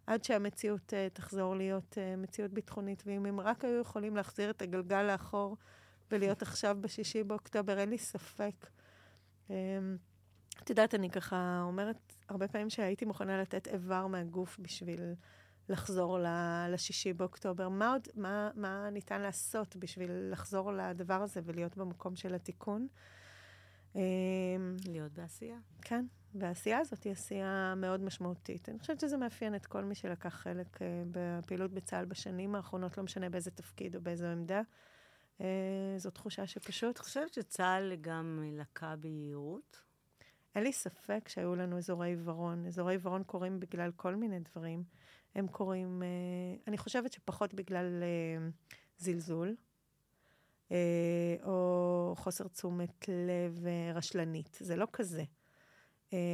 עד 0.07 0.25
שהמציאות 0.25 0.93
uh, 0.93 1.15
תחזור 1.15 1.57
להיות 1.57 1.99
uh, 1.99 2.21
מציאות 2.21 2.51
ביטחונית. 2.51 3.03
ואם 3.07 3.27
הם 3.27 3.41
רק 3.41 3.65
היו 3.65 3.81
יכולים 3.81 4.17
להחזיר 4.17 4.51
את 4.51 4.63
הגלגל 4.63 5.03
לאחור 5.03 5.57
ולהיות 6.11 6.43
עכשיו 6.43 6.77
בשישי 6.81 7.25
באוקטובר, 7.25 7.79
אין 7.79 7.89
לי 7.89 7.99
ספק. 7.99 8.67
Um, 9.49 9.53
את 10.63 10.71
יודעת, 10.71 10.95
אני 10.95 11.11
ככה 11.11 11.63
אומרת 11.63 12.13
הרבה 12.29 12.49
פעמים 12.49 12.71
שהייתי 12.71 13.05
מוכנה 13.05 13.41
לתת 13.41 13.69
איבר 13.69 14.07
מהגוף 14.07 14.59
בשביל 14.61 15.15
לחזור 15.71 16.19
לשישי 16.69 17.13
באוקטובר. 17.13 17.69
מה 17.69 17.93
עוד, 17.93 18.09
מה, 18.15 18.51
מה 18.55 18.91
ניתן 18.93 19.21
לעשות 19.21 19.77
בשביל 19.77 20.11
לחזור 20.33 20.73
לדבר 20.73 21.23
הזה 21.23 21.41
ולהיות 21.45 21.77
במקום 21.77 22.17
של 22.17 22.35
התיקון? 22.35 22.89
אמ, 23.95 24.01
להיות 24.89 25.13
בעשייה. 25.13 25.59
כן, 25.83 26.07
והעשייה 26.35 26.79
הזאת 26.79 27.05
היא 27.05 27.13
עשייה 27.13 27.75
מאוד 27.77 28.01
משמעותית. 28.01 28.69
אני 28.69 28.79
חושבת 28.79 29.01
שזה 29.01 29.17
מאפיין 29.17 29.55
את 29.55 29.67
כל 29.67 29.85
מי 29.85 29.95
שלקח 29.95 30.35
חלק 30.35 30.83
אה, 30.83 31.03
בפעילות 31.11 31.73
בצה"ל 31.73 32.05
בשנים 32.05 32.55
האחרונות, 32.55 32.99
לא 32.99 33.05
משנה 33.05 33.31
באיזה 33.31 33.51
תפקיד 33.51 33.97
או 33.97 34.01
באיזו 34.01 34.27
עמדה. 34.27 34.63
אה, 35.41 35.47
זו 35.97 36.11
תחושה 36.11 36.47
שפשוט... 36.47 36.97
את 36.97 36.99
חושבת 36.99 37.35
שצה"ל 37.35 37.93
גם 38.01 38.43
לקה 38.59 38.97
ביהירות? 38.97 39.83
אין 40.55 40.65
לי 40.65 40.73
ספק 40.73 41.29
שהיו 41.29 41.55
לנו 41.55 41.79
אזורי 41.79 42.09
עיוורון. 42.09 42.67
אזורי 42.67 42.95
עיוורון 42.95 43.25
קורים 43.25 43.61
בגלל 43.61 43.91
כל 43.97 44.17
מיני 44.17 44.41
דברים. 44.41 44.85
הם 45.35 45.49
קורים, 45.49 46.03
אה, 46.03 46.09
אני 46.67 46.79
חושבת 46.79 47.13
שפחות 47.13 47.55
בגלל 47.55 48.03
אה, 48.03 48.49
זלזול, 48.99 49.57
אה, 50.73 51.37
או 51.43 52.15
חוסר 52.17 52.49
תשומת 52.49 53.09
לב 53.09 53.67
רשלנית. 53.95 54.59
זה 54.61 54.77
לא 54.77 54.87
כזה. 54.93 55.25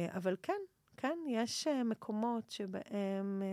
אבל 0.09 0.35
כן, 0.43 0.61
כן, 0.97 1.17
יש 1.29 1.67
מקומות 1.67 2.51
שבהם 2.51 3.43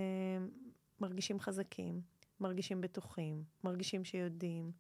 מרגישים 1.01 1.41
חזקים, 1.41 2.01
מרגישים 2.41 2.81
בטוחים, 2.81 3.45
מרגישים 3.65 4.05
שיודעים. 4.05 4.73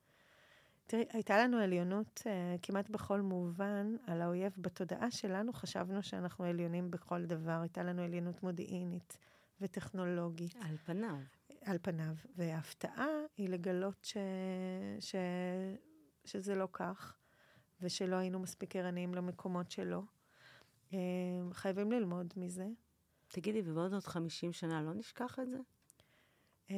תראי, 0.86 1.04
הייתה 1.12 1.38
לנו 1.38 1.58
עליונות 1.58 2.22
uh, 2.24 2.58
כמעט 2.62 2.90
בכל 2.90 3.20
מובן 3.20 3.96
על 4.06 4.22
האויב. 4.22 4.52
בתודעה 4.58 5.10
שלנו 5.10 5.52
חשבנו 5.52 6.02
שאנחנו 6.02 6.44
עליונים 6.44 6.90
בכל 6.90 7.24
דבר. 7.24 7.60
הייתה 7.60 7.82
לנו 7.82 8.02
עליונות 8.02 8.42
מודיעינית 8.42 9.18
וטכנולוגית. 9.64 10.56
על 10.60 10.76
פניו. 10.84 11.16
על 11.62 11.78
פניו. 11.82 12.14
וההפתעה 12.36 13.06
היא 13.36 13.48
לגלות 13.48 14.04
ש... 14.04 14.16
ש... 15.00 15.14
שזה 16.24 16.54
לא 16.54 16.68
כך, 16.72 17.16
ושלא 17.80 18.16
היינו 18.16 18.38
מספיק 18.38 18.76
ערניים 18.76 19.14
למקומות 19.14 19.70
שלו. 19.70 20.02
Uh, 20.90 20.94
חייבים 21.52 21.92
ללמוד 21.92 22.34
מזה. 22.36 22.66
תגידי, 23.28 23.62
ובעוד 23.64 23.92
עוד 23.92 24.04
50 24.04 24.52
שנה 24.52 24.82
לא 24.82 24.94
נשכח 24.94 25.38
את 25.38 25.48
זה? 25.50 25.58
Um, 26.68 26.72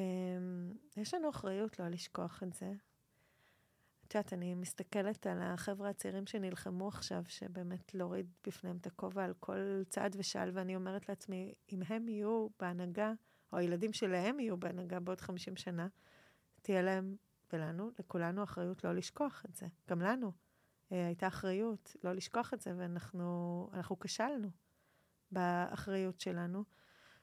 יש 0.97 1.15
לנו 1.15 1.31
אחריות 1.31 1.79
לא 1.79 1.89
לשכוח 1.89 2.43
את 2.43 2.55
זה. 2.55 2.73
את 4.07 4.15
יודעת, 4.15 4.33
אני 4.33 4.55
מסתכלת 4.55 5.27
על 5.27 5.43
החבר'ה 5.43 5.91
הצעירים 5.91 6.27
שנלחמו 6.27 6.89
עכשיו, 6.89 7.23
שבאמת 7.29 7.95
להוריד 7.95 8.27
בפניהם 8.47 8.77
את 8.77 8.87
הכובע 8.87 9.25
על 9.25 9.35
כל 9.41 9.83
צעד 9.89 10.17
ושעל, 10.19 10.51
ואני 10.55 10.77
אומרת 10.77 11.09
לעצמי, 11.09 11.55
אם 11.73 11.81
הם 11.89 12.09
יהיו 12.09 12.49
בהנהגה, 12.61 13.13
או 13.53 13.59
הילדים 13.59 13.93
שלהם 13.93 14.41
יהיו 14.41 14.57
בהנהגה 14.57 15.01
בעוד 15.01 15.21
50 15.21 15.57
שנה, 15.57 15.89
תהיה 16.63 16.83
להם 16.83 17.17
ולנו, 17.53 17.91
לכולנו 17.99 18.43
אחריות 18.43 18.85
לא 18.85 18.95
לשכוח 18.95 19.45
את 19.49 19.57
זה. 19.57 19.67
גם 19.91 20.01
לנו 20.01 20.33
אה, 20.93 21.07
הייתה 21.07 21.27
אחריות 21.27 21.97
לא 22.05 22.13
לשכוח 22.13 22.55
את 22.55 22.61
זה, 22.61 22.73
ואנחנו 22.77 23.71
כשלנו 24.01 24.49
באחריות 25.31 26.21
שלנו. 26.21 26.65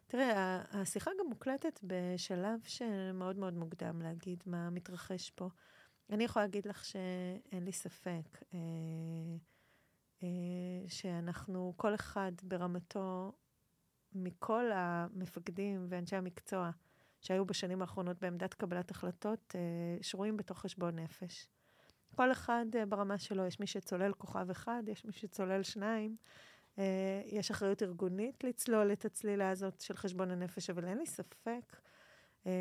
תראה, 0.08 0.64
השיחה 0.72 1.12
גם 1.20 1.26
מוקלטת 1.30 1.80
בשלב 1.84 2.60
שמאוד 2.64 3.38
מאוד 3.38 3.54
מוקדם 3.54 4.02
להגיד 4.02 4.44
מה 4.46 4.70
מתרחש 4.70 5.30
פה. 5.30 5.50
אני 6.10 6.24
יכולה 6.24 6.46
להגיד 6.46 6.66
לך 6.66 6.86
שאין 6.86 7.64
לי 7.64 7.72
ספק 7.72 8.44
אה, 8.54 8.60
אה, 10.24 10.28
שאנחנו, 10.88 11.74
כל 11.78 11.96
אחד 11.96 12.32
ברמתו, 12.44 13.32
מכל 14.16 14.72
המפקדים 14.74 15.86
ואנשי 15.90 16.16
המקצוע 16.16 16.72
שהיו 17.22 17.46
בשנים 17.46 17.82
האחרונות 17.82 18.20
בעמדת 18.20 18.54
קבלת 18.54 18.92
החלטות, 18.92 19.56
אה, 19.56 20.04
שרויים 20.04 20.38
בתוך 20.38 20.60
חשבון 20.60 21.00
נפש. 21.00 21.48
כל 22.16 22.32
אחד 22.32 22.66
אה, 22.76 22.86
ברמה 22.86 23.18
שלו, 23.18 23.46
יש 23.46 23.60
מי 23.60 23.68
שצולל 23.68 24.14
כוכב 24.14 24.50
אחד, 24.50 24.84
יש 24.88 25.06
מי 25.06 25.12
שצולל 25.12 25.64
שניים. 25.64 26.16
אה, 26.78 27.22
יש 27.26 27.52
אחריות 27.52 27.84
ארגונית 27.84 28.44
לצלול 28.44 28.92
את 28.92 29.06
הצלילה 29.06 29.50
הזאת 29.50 29.82
של 29.82 29.98
חשבון 29.98 30.32
הנפש, 30.32 30.70
אבל 30.70 30.86
אין 30.86 30.98
לי 30.98 31.06
ספק. 31.06 31.78
אה, 32.46 32.52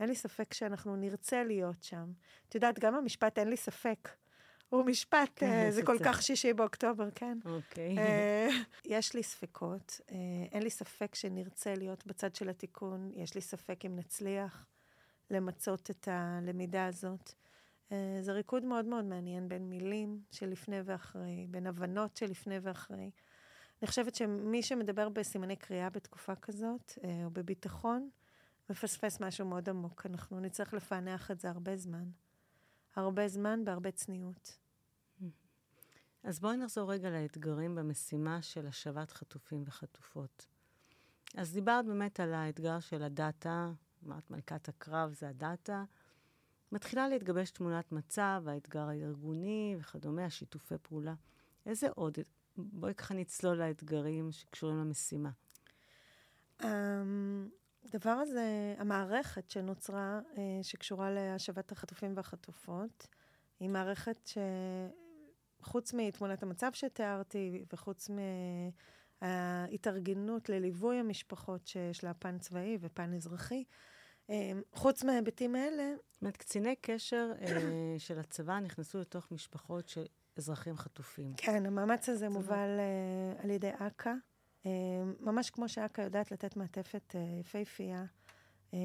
אין 0.00 0.08
לי 0.08 0.14
ספק 0.14 0.54
שאנחנו 0.54 0.96
נרצה 0.96 1.44
להיות 1.44 1.82
שם. 1.82 2.12
את 2.48 2.54
יודעת, 2.54 2.78
גם 2.78 2.94
המשפט 2.94 3.38
אין 3.38 3.48
לי 3.48 3.56
ספק. 3.56 4.08
הוא 4.68 4.84
משפט, 4.84 5.30
כן, 5.36 5.66
uh, 5.68 5.72
זה 5.72 5.82
כל 5.82 5.96
כך 6.04 6.22
שישי 6.22 6.52
באוקטובר, 6.52 7.10
כן. 7.14 7.38
אוקיי. 7.44 7.96
Okay. 7.96 8.50
Uh, 8.50 8.54
יש 8.84 9.14
לי 9.14 9.22
ספקות, 9.22 10.00
uh, 10.06 10.12
אין 10.52 10.62
לי 10.62 10.70
ספק 10.70 11.14
שנרצה 11.14 11.74
להיות 11.74 12.06
בצד 12.06 12.34
של 12.34 12.48
התיקון, 12.48 13.10
יש 13.14 13.34
לי 13.34 13.40
ספק 13.40 13.84
אם 13.84 13.96
נצליח 13.96 14.66
למצות 15.30 15.90
את 15.90 16.08
הלמידה 16.10 16.86
הזאת. 16.86 17.32
Uh, 17.88 17.92
זה 18.20 18.32
ריקוד 18.32 18.64
מאוד 18.64 18.84
מאוד 18.84 19.04
מעניין 19.04 19.48
בין 19.48 19.68
מילים 19.68 20.20
של 20.30 20.46
לפני 20.48 20.80
ואחרי, 20.84 21.46
בין 21.48 21.66
הבנות 21.66 22.16
של 22.16 22.26
לפני 22.26 22.58
ואחרי. 22.62 23.10
אני 23.82 23.88
חושבת 23.88 24.14
שמי 24.14 24.62
שמדבר 24.62 25.08
בסימני 25.08 25.56
קריאה 25.56 25.90
בתקופה 25.90 26.34
כזאת, 26.34 26.92
uh, 26.96 27.04
או 27.24 27.30
בביטחון, 27.30 28.10
מפספס 28.70 29.20
משהו 29.20 29.46
מאוד 29.46 29.68
עמוק. 29.68 30.06
אנחנו 30.06 30.40
נצטרך 30.40 30.74
לפענח 30.74 31.30
את 31.30 31.40
זה 31.40 31.50
הרבה 31.50 31.76
זמן. 31.76 32.10
הרבה 32.96 33.28
זמן 33.28 33.64
בהרבה 33.64 33.90
צניעות. 33.90 34.58
אז 36.22 36.40
בואי 36.40 36.56
נחזור 36.56 36.92
רגע 36.92 37.10
לאתגרים 37.10 37.74
במשימה 37.74 38.42
של 38.42 38.66
השבת 38.66 39.10
חטופים 39.10 39.62
וחטופות. 39.66 40.46
אז 41.36 41.52
דיברת 41.52 41.86
באמת 41.86 42.20
על 42.20 42.34
האתגר 42.34 42.80
של 42.80 43.02
הדאטה, 43.02 43.72
אמרת 44.06 44.30
מלכת 44.30 44.68
הקרב 44.68 45.12
זה 45.12 45.28
הדאטה. 45.28 45.84
מתחילה 46.72 47.08
להתגבש 47.08 47.50
תמונת 47.50 47.92
מצב, 47.92 48.42
האתגר 48.46 48.88
הארגוני 48.88 49.76
וכדומה, 49.78 50.24
השיתופי 50.24 50.74
פעולה. 50.82 51.14
איזה 51.66 51.88
עוד? 51.94 52.18
בואי 52.56 52.94
ככה 52.94 53.14
נצלול 53.14 53.56
לאתגרים 53.56 54.32
שקשורים 54.32 54.78
למשימה. 54.78 55.30
Um, 56.62 56.64
הדבר 57.84 58.10
הזה, 58.10 58.74
המערכת 58.78 59.50
שנוצרה, 59.50 60.20
אה, 60.36 60.42
שקשורה 60.62 61.10
להשבת 61.10 61.72
החטופים 61.72 62.12
והחטופות, 62.16 63.06
היא 63.60 63.68
מערכת 63.68 64.30
שחוץ 65.62 65.94
מתמונת 65.94 66.42
המצב 66.42 66.70
שתיארתי, 66.72 67.64
וחוץ 67.72 68.10
מההתארגנות 69.22 70.48
לליווי 70.48 70.96
המשפחות 70.96 71.66
שיש 71.66 72.04
לה 72.04 72.14
פן 72.14 72.38
צבאי 72.38 72.78
ופן 72.80 73.14
אזרחי, 73.14 73.64
אה, 74.30 74.52
חוץ 74.72 75.04
מההיבטים 75.04 75.54
האלה... 75.54 75.92
זאת 76.12 76.22
אומרת, 76.22 76.36
קציני 76.36 76.74
קשר 76.80 77.32
אה, 77.40 77.94
של 77.98 78.18
הצבא 78.18 78.58
נכנסו 78.60 79.00
לתוך 79.00 79.32
משפחות 79.32 79.88
של 79.88 80.04
אזרחים 80.36 80.76
חטופים. 80.76 81.34
כן, 81.36 81.66
המאמץ 81.66 82.08
הזה 82.08 82.28
מובל 82.28 82.80
על 83.38 83.50
ידי 83.50 83.70
אכ"א. 83.70 84.10
אה, 84.66 84.70
ממש 85.20 85.50
כמו 85.50 85.68
שאכ"א 85.68 86.02
יודעת 86.02 86.32
לתת 86.32 86.56
מעטפת 86.56 87.14
אה, 87.16 87.38
יפהפייה 87.40 88.04
אה, 88.74 88.78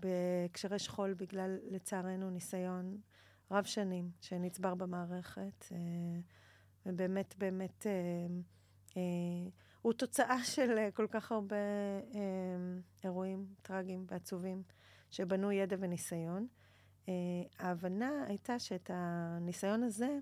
בהקשרי 0.00 0.78
שכול, 0.78 1.14
בגלל, 1.14 1.58
לצערנו, 1.70 2.30
ניסיון 2.30 3.00
רב 3.50 3.64
שנים 3.64 4.10
שנצבר 4.20 4.74
במערכת, 4.74 5.64
ובאמת, 6.86 7.34
באמת, 7.38 7.86
הוא 9.82 9.92
תוצאה 9.92 10.44
של 10.44 10.88
כל 10.94 11.06
כך 11.10 11.32
הרבה 11.32 11.56
אירועים 13.04 13.46
טרגיים 13.62 14.06
ועצובים 14.08 14.62
שבנו 15.10 15.52
ידע 15.52 15.76
וניסיון. 15.80 16.46
ההבנה 17.58 18.24
הייתה 18.26 18.58
שאת 18.58 18.90
הניסיון 18.94 19.82
הזה, 19.82 20.18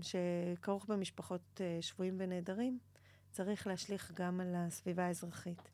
שכרוך 0.00 0.86
במשפחות 0.86 1.60
שבויים 1.80 2.14
ונעדרים, 2.18 2.78
צריך 3.36 3.66
להשליך 3.66 4.12
גם 4.14 4.40
על 4.40 4.54
הסביבה 4.54 5.06
האזרחית. 5.06 5.70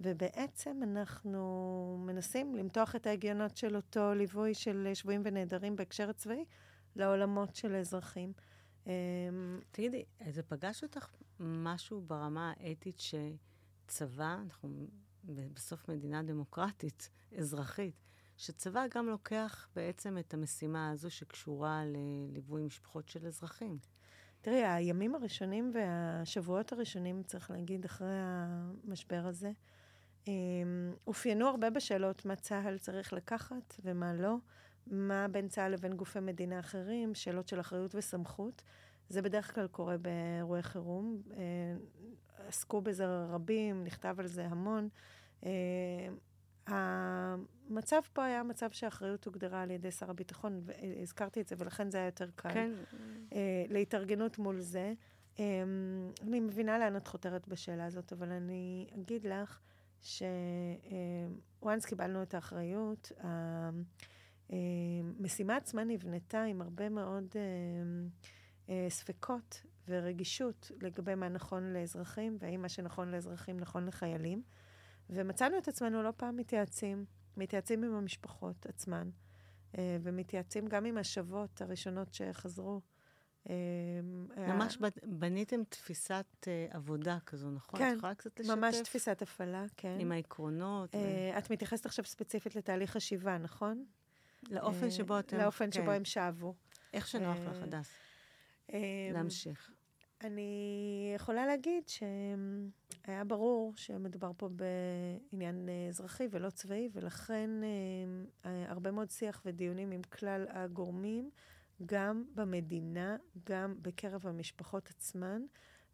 ובעצם 0.00 0.80
אנחנו 0.82 2.04
מנסים 2.06 2.54
למתוח 2.54 2.96
את 2.96 3.06
ההגיונות 3.06 3.56
של 3.56 3.76
אותו 3.76 4.14
ליווי 4.14 4.54
של 4.54 4.90
שבויים 4.94 5.22
ונעדרים 5.24 5.76
בהקשר 5.76 6.10
הצבאי 6.10 6.44
לעולמות 6.96 7.54
של 7.54 7.74
האזרחים. 7.74 8.32
אמ, 8.86 8.92
תגידי, 9.70 10.04
זה 10.30 10.42
פגש 10.42 10.82
אותך 10.82 11.08
משהו 11.40 12.00
ברמה 12.00 12.52
האתית 12.60 13.00
שצבא, 13.00 14.36
אנחנו 14.44 14.86
בסוף 15.24 15.88
מדינה 15.88 16.22
דמוקרטית, 16.22 17.10
אזרחית, 17.38 18.04
שצבא 18.36 18.84
גם 18.94 19.06
לוקח 19.06 19.68
בעצם 19.76 20.18
את 20.18 20.34
המשימה 20.34 20.90
הזו 20.90 21.10
שקשורה 21.10 21.82
לליווי 21.84 22.62
משפחות 22.62 23.08
של 23.08 23.26
אזרחים. 23.26 23.78
תראי, 24.44 24.64
הימים 24.64 25.14
הראשונים 25.14 25.72
והשבועות 25.74 26.72
הראשונים, 26.72 27.22
צריך 27.22 27.50
להגיד, 27.50 27.84
אחרי 27.84 28.16
המשבר 28.16 29.26
הזה, 29.26 29.50
אמ, 30.28 30.94
אופיינו 31.06 31.48
הרבה 31.48 31.70
בשאלות 31.70 32.24
מה 32.24 32.36
צה"ל 32.36 32.78
צריך 32.78 33.12
לקחת 33.12 33.74
ומה 33.84 34.14
לא, 34.14 34.36
מה 34.86 35.26
בין 35.28 35.48
צה"ל 35.48 35.72
לבין 35.72 35.92
גופי 35.92 36.20
מדינה 36.20 36.60
אחרים, 36.60 37.14
שאלות 37.14 37.48
של 37.48 37.60
אחריות 37.60 37.94
וסמכות. 37.94 38.62
זה 39.08 39.22
בדרך 39.22 39.54
כלל 39.54 39.66
קורה 39.66 39.96
באירועי 39.98 40.62
חירום. 40.62 41.22
אה, 41.32 41.76
עסקו 42.48 42.80
בזה 42.80 43.06
רבים, 43.06 43.84
נכתב 43.84 44.16
על 44.18 44.26
זה 44.26 44.46
המון. 44.46 44.88
אה, 46.68 47.34
המצב 47.70 48.00
פה 48.12 48.24
היה 48.24 48.42
מצב 48.42 48.70
שהאחריות 48.70 49.24
הוגדרה 49.24 49.62
על 49.62 49.70
ידי 49.70 49.90
שר 49.90 50.10
הביטחון, 50.10 50.60
והזכרתי 50.64 51.40
את 51.40 51.48
זה, 51.48 51.56
ולכן 51.58 51.90
זה 51.90 51.98
היה 51.98 52.06
יותר 52.06 52.30
קל. 52.36 52.50
כן. 52.54 52.70
Uh, 53.30 53.34
להתארגנות 53.68 54.38
מול 54.38 54.60
זה. 54.60 54.92
Um, 55.36 55.40
אני 56.22 56.40
מבינה 56.40 56.78
לאן 56.78 56.96
את 56.96 57.06
חותרת 57.06 57.48
בשאלה 57.48 57.86
הזאת, 57.86 58.12
אבל 58.12 58.30
אני 58.30 58.86
אגיד 58.94 59.26
לך 59.26 59.60
ש-once 60.00 61.84
uh, 61.84 61.88
קיבלנו 61.88 62.22
את 62.22 62.34
האחריות, 62.34 63.12
המשימה 64.50 65.56
עצמה 65.56 65.84
נבנתה 65.84 66.42
עם 66.42 66.62
הרבה 66.62 66.88
מאוד 66.88 67.24
uh, 67.32 68.70
ספקות 68.88 69.62
ורגישות 69.88 70.70
לגבי 70.82 71.14
מה 71.14 71.28
נכון 71.28 71.72
לאזרחים, 71.72 72.36
והאם 72.40 72.62
מה 72.62 72.68
שנכון 72.68 73.10
לאזרחים 73.10 73.60
נכון 73.60 73.86
לחיילים. 73.86 74.42
ומצאנו 75.10 75.58
את 75.58 75.68
עצמנו 75.68 76.02
לא 76.02 76.12
פעם 76.16 76.36
מתייעצים, 76.36 77.04
מתייעצים 77.36 77.84
עם 77.84 77.94
המשפחות 77.94 78.66
עצמן, 78.66 79.10
אה, 79.78 79.96
ומתייעצים 80.02 80.66
גם 80.66 80.84
עם 80.84 80.98
השוות 80.98 81.62
הראשונות 81.62 82.14
שחזרו. 82.14 82.80
אה, 83.50 83.54
ממש 84.36 84.78
בניתם 85.02 85.64
תפיסת 85.64 86.26
אה, 86.48 86.66
עבודה 86.70 87.18
כזו, 87.26 87.50
נכון? 87.50 87.80
כן, 87.80 87.98
ממש 88.48 88.76
תפיסת 88.84 89.22
הפעלה, 89.22 89.64
כן. 89.76 89.96
עם 90.00 90.12
העקרונות. 90.12 90.94
את 91.38 91.50
מתייחסת 91.50 91.86
עכשיו 91.86 92.04
ספציפית 92.04 92.56
לתהליך 92.56 92.96
השיבה, 92.96 93.38
נכון? 93.38 93.84
לאופן 94.50 94.90
שבו 94.90 95.18
אתם... 95.18 95.38
לאופן 95.38 95.64
כן. 95.64 95.72
שבו 95.72 95.90
הם 95.90 96.04
שבו. 96.04 96.54
איך 96.92 97.06
שנוח 97.06 97.36
לך, 97.38 97.62
הדס. 97.62 97.90
להמשיך. 99.12 99.70
אני 100.24 101.12
יכולה 101.16 101.46
להגיד 101.46 101.88
שהיה 101.88 103.24
ברור 103.24 103.72
שמדובר 103.76 104.30
פה 104.36 104.48
בעניין 104.48 105.68
אזרחי 105.88 106.28
ולא 106.30 106.50
צבאי, 106.50 106.88
ולכן 106.92 107.50
הרבה 108.44 108.90
מאוד 108.90 109.10
שיח 109.10 109.42
ודיונים 109.44 109.90
עם 109.90 110.02
כלל 110.02 110.46
הגורמים, 110.50 111.30
גם 111.86 112.24
במדינה, 112.34 113.16
גם 113.46 113.74
בקרב 113.82 114.26
המשפחות 114.26 114.88
עצמן, 114.90 115.42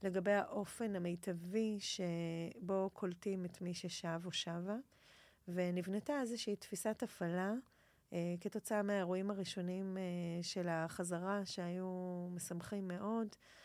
לגבי 0.02 0.32
האופן 0.32 0.96
המיטבי 0.96 1.78
שבו 1.80 2.90
קולטים 2.92 3.44
את 3.44 3.60
מי 3.60 3.74
ששב 3.74 4.20
או 4.24 4.32
שבה, 4.32 4.76
ונבנתה 5.48 6.20
איזושהי 6.20 6.56
תפיסת 6.56 7.02
הפעלה. 7.02 7.52
אה, 8.12 8.34
כתוצאה 8.40 8.82
מהאירועים 8.82 9.30
הראשונים 9.30 9.96
אה, 9.96 10.02
של 10.42 10.68
החזרה, 10.68 11.40
שהיו 11.44 12.28
משמחים 12.34 12.88
מאוד, 12.88 13.26
אה, 13.26 13.60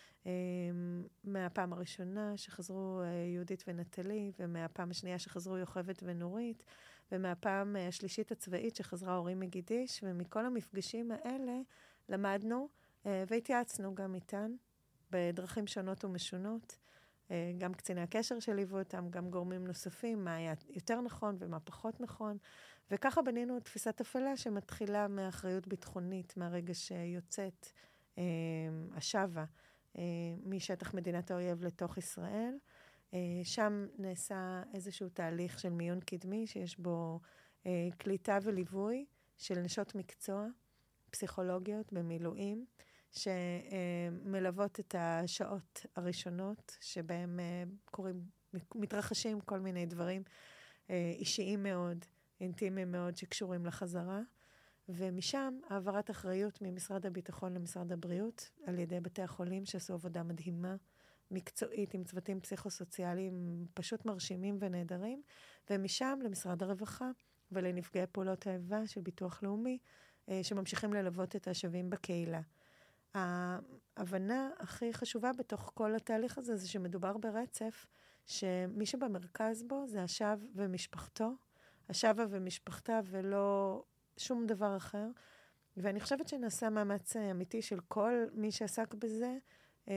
מהפעם 1.24 1.74
הראשונה 1.74 2.38
שחזרו 2.38 3.02
יהודית 3.34 3.64
ונטלי, 3.68 4.32
ומהפעם 4.40 4.92
השנייה 4.92 5.20
שחזרו 5.20 5.58
יוכבת 5.58 6.04
ונורית, 6.06 6.64
ומהפעם 7.12 7.76
השלישית 7.90 8.32
הצבאית 8.32 8.76
שחזרה 8.76 9.18
אורי 9.18 9.36
מגידיש, 9.36 10.04
ומכל 10.04 10.46
המפגשים 10.46 11.12
האלה 11.12 11.60
למדנו 12.10 12.70
והתייעצנו 13.06 13.96
גם 13.96 14.16
איתן 14.16 14.52
בדרכים 15.12 15.68
שונות 15.68 16.06
ומשונות. 16.06 16.78
גם 17.58 17.74
קציני 17.74 18.02
הקשר 18.02 18.40
שליוו 18.40 18.80
אותם, 18.80 19.10
גם 19.10 19.30
גורמים 19.30 19.68
נוספים, 19.68 20.26
מה 20.26 20.36
היה 20.36 20.54
יותר 20.70 21.02
נכון 21.02 21.36
ומה 21.40 21.60
פחות 21.60 22.02
נכון. 22.02 22.38
וככה 22.92 23.22
בנינו 23.22 23.60
תפיסת 23.60 24.02
הפעלה 24.02 24.38
שמתחילה 24.38 25.08
מאחריות 25.08 25.68
ביטחונית, 25.68 26.38
מהרגע 26.38 26.74
שיוצאת 26.74 27.68
אה, 28.18 28.24
השבה 28.96 29.42
אה, 29.42 29.46
משטח 30.46 30.94
מדינת 30.94 31.32
האויב 31.32 31.64
לתוך 31.64 31.98
ישראל. 31.98 32.58
אה, 33.14 33.20
שם 33.44 33.86
נעשה 33.98 34.64
איזשהו 34.74 35.10
תהליך 35.10 35.60
של 35.60 35.70
מיון 35.70 36.00
קדמי, 36.00 36.48
שיש 36.48 36.80
בו 36.80 37.20
אה, 37.66 37.88
קליטה 37.98 38.38
וליווי 38.44 39.06
של 39.38 39.60
נשות 39.60 39.96
מקצוע, 39.96 40.48
פסיכולוגיות 41.12 41.94
במילואים, 41.94 42.66
שמלוות 43.12 44.80
את 44.80 44.96
השעות 44.98 45.86
הראשונות 45.96 46.78
שבהם 46.82 47.40
אה, 47.40 47.64
קורים, 47.86 48.22
מתרחשים 48.76 49.42
כל 49.42 49.60
מיני 49.60 49.86
דברים 49.86 50.24
אה, 50.90 51.14
אישיים 51.16 51.64
מאוד. 51.64 52.06
אינטימיים 52.42 52.92
מאוד 52.92 53.18
שקשורים 53.18 53.66
לחזרה, 53.66 54.22
ומשם 54.90 55.60
העברת 55.70 56.12
אחריות 56.12 56.62
ממשרד 56.62 57.06
הביטחון 57.06 57.54
למשרד 57.54 57.92
הבריאות 57.92 58.52
על 58.66 58.80
ידי 58.80 59.00
בתי 59.00 59.22
החולים 59.22 59.66
שעשו 59.66 59.94
עבודה 59.94 60.24
מדהימה, 60.24 60.76
מקצועית, 61.32 61.94
עם 61.94 62.04
צוותים 62.04 62.42
פסיכוסוציאליים 62.42 63.66
פשוט 63.74 64.06
מרשימים 64.06 64.58
ונהדרים, 64.60 65.22
ומשם 65.70 66.20
למשרד 66.24 66.64
הרווחה 66.64 67.10
ולנפגעי 67.52 68.08
פעולות 68.12 68.48
האיבה 68.48 68.88
של 68.88 69.02
ביטוח 69.02 69.44
לאומי, 69.44 69.78
אה, 70.30 70.40
שממשיכים 70.44 70.94
ללוות 70.94 71.36
את 71.36 71.48
השבים 71.48 71.90
בקהילה. 71.90 72.42
ההבנה 73.14 74.50
הכי 74.60 74.94
חשובה 74.94 75.32
בתוך 75.38 75.72
כל 75.74 75.96
התהליך 75.96 76.38
הזה 76.38 76.58
זה 76.58 76.68
שמדובר 76.68 77.18
ברצף 77.18 77.88
שמי 78.26 78.86
שבמרכז 78.86 79.64
בו 79.64 79.88
זה 79.88 80.04
השב 80.04 80.40
ומשפחתו, 80.56 81.32
השבה 81.90 82.26
ומשפחתה 82.30 83.00
ולא 83.06 83.84
שום 84.18 84.48
דבר 84.48 84.78
אחר. 84.78 85.08
ואני 85.78 86.00
חושבת 86.00 86.28
שנעשה 86.28 86.70
מאמץ 86.70 87.16
אמיתי 87.16 87.62
של 87.62 87.80
כל 87.88 88.26
מי 88.34 88.52
שעסק 88.52 88.94
בזה, 88.94 89.38
אה, 89.90 89.94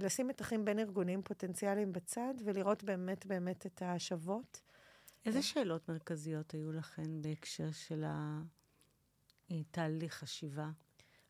לשים 0.00 0.28
מתחים 0.28 0.64
בין 0.64 0.78
ארגונים 0.78 1.22
פוטנציאליים 1.22 1.92
בצד 1.92 2.34
ולראות 2.44 2.84
באמת 2.84 3.26
באמת 3.26 3.66
את 3.66 3.82
ההשבות. 3.82 4.60
איזה 5.26 5.42
שאלות 5.42 5.88
מרכזיות 5.88 6.52
היו 6.52 6.72
לכן 6.72 7.22
בהקשר 7.22 7.72
של 7.72 8.04
התהליך 9.50 10.22
השיבה? 10.22 10.70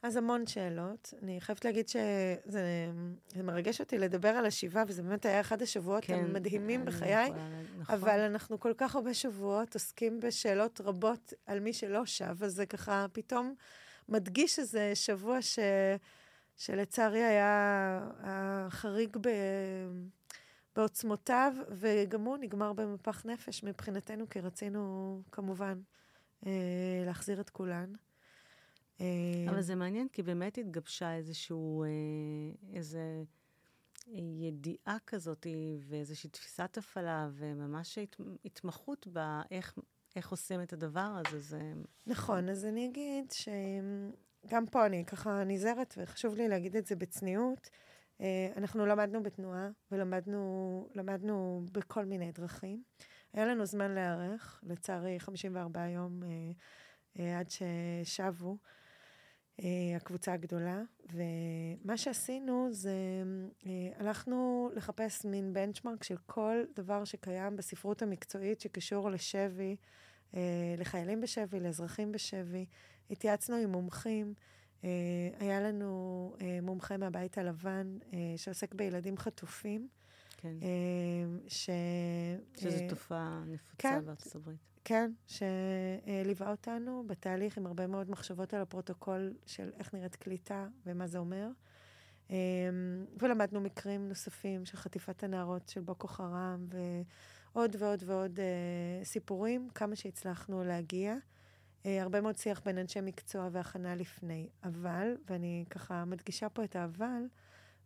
אז 0.03 0.17
המון 0.17 0.47
שאלות. 0.47 1.15
אני 1.23 1.41
חייבת 1.41 1.65
להגיד 1.65 1.89
שזה 1.89 3.43
מרגש 3.45 3.81
אותי 3.81 3.99
לדבר 3.99 4.29
על 4.29 4.47
השיבה, 4.47 4.83
וזה 4.89 5.03
באמת 5.03 5.27
היה 5.27 5.41
אחד 5.41 5.63
השבועות 5.63 6.05
כן, 6.05 6.15
המדהימים 6.15 6.85
בחיי, 6.85 7.31
נכון. 7.79 7.95
אבל 7.95 8.21
אנחנו 8.21 8.61
כל 8.61 8.73
כך 8.77 8.95
הרבה 8.95 9.15
שבועות 9.15 9.75
עוסקים 9.75 10.21
בשאלות 10.21 10.81
רבות 10.81 11.33
על 11.47 11.61
מי 11.61 11.73
שלא 11.73 12.07
שב, 12.07 12.45
אז 12.45 12.53
זה 12.53 12.67
ככה 12.67 13.07
פתאום 13.13 13.55
מדגיש 14.09 14.59
איזה 14.59 14.95
שבוע 14.95 15.43
ש... 15.43 15.59
שלצערי 16.57 17.23
היה 17.23 18.09
חריג 18.71 19.17
ב... 19.21 19.29
בעוצמותיו, 20.77 21.53
וגם 21.71 22.25
הוא 22.25 22.37
נגמר 22.37 22.73
במפח 22.73 23.27
נפש 23.27 23.63
מבחינתנו, 23.63 24.29
כי 24.29 24.41
רצינו 24.41 25.23
כמובן 25.33 25.81
אה, 26.47 26.53
להחזיר 27.07 27.41
את 27.41 27.51
כולן. 27.51 27.93
אבל 29.49 29.61
זה 29.61 29.75
מעניין, 29.75 30.09
כי 30.09 30.23
באמת 30.23 30.59
התגבשה 30.59 31.15
איזשהו, 31.15 31.85
אה, 31.85 31.89
איזה 32.77 33.23
ידיעה 34.39 34.97
כזאת, 35.07 35.47
ואיזושהי 35.81 36.31
תפיסת 36.31 36.79
הפעלה, 36.79 37.29
וממש 37.33 37.99
התמחות 38.45 39.07
באיך 39.07 39.79
איך 40.17 40.31
עושים 40.31 40.63
את 40.63 40.73
הדבר 40.73 41.21
הזה. 41.27 41.41
זה... 41.41 41.73
נכון, 42.07 42.49
אז 42.49 42.65
אני 42.65 42.89
אגיד 42.89 43.33
שגם 43.33 44.67
פה 44.67 44.87
אני 44.87 45.05
ככה 45.05 45.45
נזהרת, 45.45 45.95
וחשוב 45.99 46.35
לי 46.35 46.49
להגיד 46.49 46.77
את 46.77 46.87
זה 46.87 46.97
בצניעות. 46.97 47.71
אה, 48.21 48.53
אנחנו 48.57 48.87
למדנו 48.87 49.23
בתנועה, 49.23 49.69
ולמדנו 49.93 51.65
בכל 51.73 52.05
מיני 52.05 52.33
דרכים. 52.33 52.83
היה 53.33 53.47
לנו 53.47 53.67
זמן 53.67 53.91
להיערך, 53.91 54.61
לצערי 54.63 55.21
54 55.21 55.89
יום 55.89 56.23
אה, 57.19 57.39
עד 57.39 57.49
ששבו. 57.51 58.57
אה, 59.63 59.97
הקבוצה 59.97 60.33
הגדולה, 60.33 60.83
ומה 61.13 61.97
שעשינו 61.97 62.69
זה, 62.71 62.93
אה, 63.67 63.71
הלכנו 63.97 64.71
לחפש 64.75 65.25
מין 65.25 65.53
בנצ'מרק 65.53 66.05
של 66.05 66.17
כל 66.27 66.57
דבר 66.75 67.05
שקיים 67.05 67.57
בספרות 67.57 68.03
המקצועית 68.03 68.61
שקשור 68.61 69.11
לשבי, 69.11 69.77
אה, 70.35 70.75
לחיילים 70.79 71.21
בשבי, 71.21 71.61
לאזרחים 71.61 72.13
בשבי. 72.13 72.67
התייעצנו 73.11 73.57
עם 73.57 73.73
מומחים. 73.73 74.35
היה 75.39 75.61
לנו 75.61 76.35
מומחה 76.63 76.97
מהבית 76.97 77.39
הלבן 77.39 77.99
שעוסק 78.37 78.75
בילדים 78.75 79.19
חטופים. 79.19 79.89
כן. 80.37 80.55
ש... 81.49 81.71
שזו 82.59 82.79
תופעה 82.89 83.43
נפוצה 83.47 83.77
כן, 83.79 84.05
בארצות 84.05 84.35
הברית. 84.35 84.76
כן, 84.89 85.13
שליווה 85.27 86.51
אותנו 86.51 87.05
בתהליך 87.07 87.59
עם 87.59 87.67
הרבה 87.67 87.87
מאוד 87.87 88.11
מחשבות 88.11 88.55
על 88.55 88.63
הפרוטוקול 88.63 89.35
של 89.47 89.71
איך 89.79 89.95
נראית 89.95 90.17
קליטה 90.17 90.69
ומה 90.87 91.07
זה 91.07 91.19
אומר. 91.19 91.49
אמ, 92.31 92.37
ולמדנו 93.19 93.61
מקרים 93.61 94.09
נוספים 94.09 94.65
של 94.65 94.77
חטיפת 94.77 95.23
הנערות 95.23 95.69
של 95.69 95.81
בוקו 95.81 96.09
חרם, 96.09 96.67
ועוד 96.69 97.77
ועוד 97.79 98.03
ועוד 98.07 98.41
אה, 98.41 99.05
סיפורים, 99.05 99.69
כמה 99.75 99.97
שהצלחנו 99.97 100.65
להגיע. 100.65 101.15
אה, 101.87 102.03
הרבה 102.03 102.21
מאוד 102.21 102.37
שיח 102.37 102.61
בין 102.65 102.79
אנשי 102.79 103.01
מקצוע 103.01 103.49
והכנה 103.53 103.95
לפני. 103.95 104.49
אבל, 104.65 105.17
ואני 105.31 105.65
ככה 105.71 106.05
מדגישה 106.05 106.49
פה 106.49 106.65
את 106.65 106.77
האבל, 106.77 107.23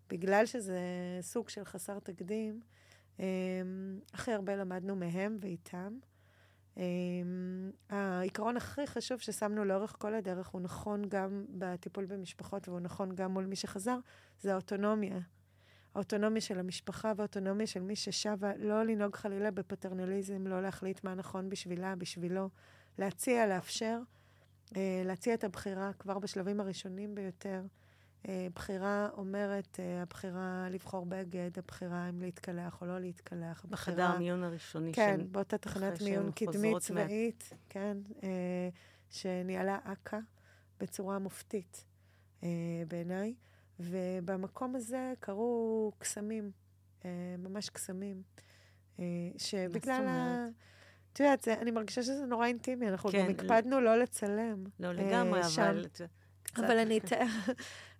בגלל 0.08 0.46
שזה 0.46 0.80
סוג 1.20 1.48
של 1.48 1.64
חסר 1.64 1.98
תקדים, 1.98 2.60
אמ, 3.18 3.24
הכי 4.12 4.32
הרבה 4.32 4.56
למדנו 4.56 4.96
מהם 4.96 5.38
ואיתם. 5.40 5.98
אמ, 6.81 7.71
העיקרון 7.90 8.57
הכי 8.57 8.87
חשוב 8.87 9.19
ששמנו 9.19 9.64
לאורך 9.64 9.97
כל 9.99 10.14
הדרך, 10.14 10.49
הוא 10.49 10.61
נכון 10.61 11.03
גם 11.09 11.45
בטיפול 11.49 12.05
במשפחות 12.07 12.69
והוא 12.69 12.81
נכון 12.81 13.14
גם 13.14 13.33
מול 13.33 13.47
מי 13.47 13.57
שחזר, 13.57 13.99
זה 14.40 14.53
האוטונומיה. 14.53 15.19
האוטונומיה 15.95 16.40
של 16.40 16.59
המשפחה 16.59 17.12
והאוטונומיה 17.16 17.66
של 17.66 17.83
מי 17.83 17.97
ששבה, 17.97 18.57
לא 18.57 18.83
לנהוג 18.83 19.16
חלילה 19.16 19.51
בפטרנליזם, 19.51 20.47
לא 20.47 20.62
להחליט 20.62 21.05
מה 21.05 21.14
נכון 21.14 21.49
בשבילה, 21.49 21.97
בשבילו, 21.97 22.49
להציע, 22.99 23.47
לאפשר, 23.47 23.99
אה, 24.76 25.03
להציע 25.05 25.35
את 25.35 25.45
הבחירה 25.45 25.93
כבר 25.93 26.18
בשלבים 26.18 26.61
הראשונים 26.61 27.14
ביותר. 27.14 27.62
אה, 28.29 28.47
בחירה 28.55 29.09
אומרת, 29.12 29.81
אה, 29.81 30.03
הבחירה 30.03 30.66
לבחור 30.71 31.07
בגד, 31.07 31.51
הבחירה 31.59 32.09
אם 32.09 32.21
להתקלח 32.21 32.81
או 32.81 32.87
לא 32.87 32.99
להתקלח. 32.99 33.64
בחדר 33.68 34.05
המיון 34.05 34.45
הראשוני. 34.45 34.93
כן, 34.93 35.16
של... 35.21 35.27
באותה 35.27 35.59
תחנת 35.59 36.03
מיון 36.03 36.33
קדמית 36.33 36.79
צבאית, 36.79 37.49
מה... 37.53 37.59
כן, 37.68 37.99
אה, 38.23 38.68
שניהלה 39.11 39.79
אכ"א 39.85 40.18
בצורה 40.81 41.18
מופתית 41.18 41.85
בעיניי. 42.89 43.35
ובמקום 43.81 44.77
הזה 44.77 45.12
קרו 45.21 45.93
קסמים, 45.99 46.51
ממש 47.39 47.71
קסמים, 47.71 48.23
שבגלל 49.39 50.07
ה... 50.09 50.47
את 51.12 51.21
יודעת, 51.21 51.49
אני 51.49 51.71
מרגישה 51.71 52.03
שזה 52.03 52.27
נורא 52.27 52.47
אינטימי, 52.47 52.89
אנחנו 52.89 53.11
כן, 53.11 53.25
גם 53.25 53.31
הקפדנו 53.31 53.81
לא 53.81 53.99
לצלם. 53.99 54.64
לא 54.81 54.93
לגמרי, 54.93 55.41
אבל... 55.41 55.87
קצת... 55.93 56.09
אבל 56.57 56.79
אני 56.79 56.99
אתאר, 56.99 57.27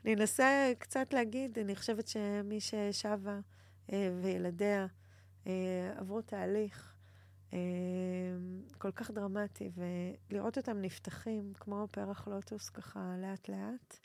אני 0.05 0.15
אנסה 0.15 0.73
קצת 0.79 1.13
להגיד, 1.13 1.59
אני 1.59 1.77
חושבת 1.77 2.09
שמי 2.09 2.61
ששבה 2.61 3.41
אה, 3.93 4.11
וילדיה 4.23 4.87
אה, 5.47 5.93
עברו 5.97 6.23
תהליך 6.23 6.95
אה, 7.53 7.59
כל 8.79 8.91
כך 8.93 9.11
דרמטי, 9.11 9.71
ולראות 10.31 10.59
אותם 10.59 10.81
נפתחים 10.81 11.53
כמו 11.61 11.87
פרח 11.91 12.29
לוטוס 12.29 12.71
ככה 12.71 13.15
לאט-לאט, 13.19 13.99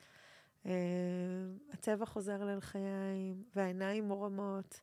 הצבע 1.73 2.05
חוזר 2.05 2.43
לאל 2.43 2.59
חיים, 2.59 3.43
והעיניים 3.55 4.07
מורמות, 4.07 4.81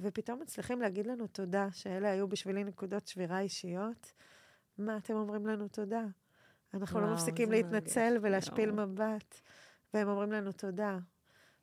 ופתאום 0.00 0.40
מצליחים 0.40 0.80
להגיד 0.80 1.06
לנו 1.06 1.26
תודה, 1.26 1.68
שאלה 1.72 2.10
היו 2.10 2.28
בשבילי 2.28 2.64
נקודות 2.64 3.08
שבירה 3.08 3.40
אישיות. 3.40 4.12
מה 4.78 4.96
אתם 4.96 5.14
אומרים 5.14 5.46
לנו 5.46 5.68
תודה? 5.68 6.04
אנחנו 6.74 7.00
לא 7.00 7.04
וואו, 7.04 7.14
לא 7.14 7.20
מפסיקים 7.20 7.50
להתנצל 7.50 8.10
מרגש. 8.10 8.22
ולהשפיל 8.22 8.70
וואו. 8.70 8.86
מבט, 8.86 9.40
והם 9.94 10.08
אומרים 10.08 10.32
לנו 10.32 10.52
תודה. 10.52 10.98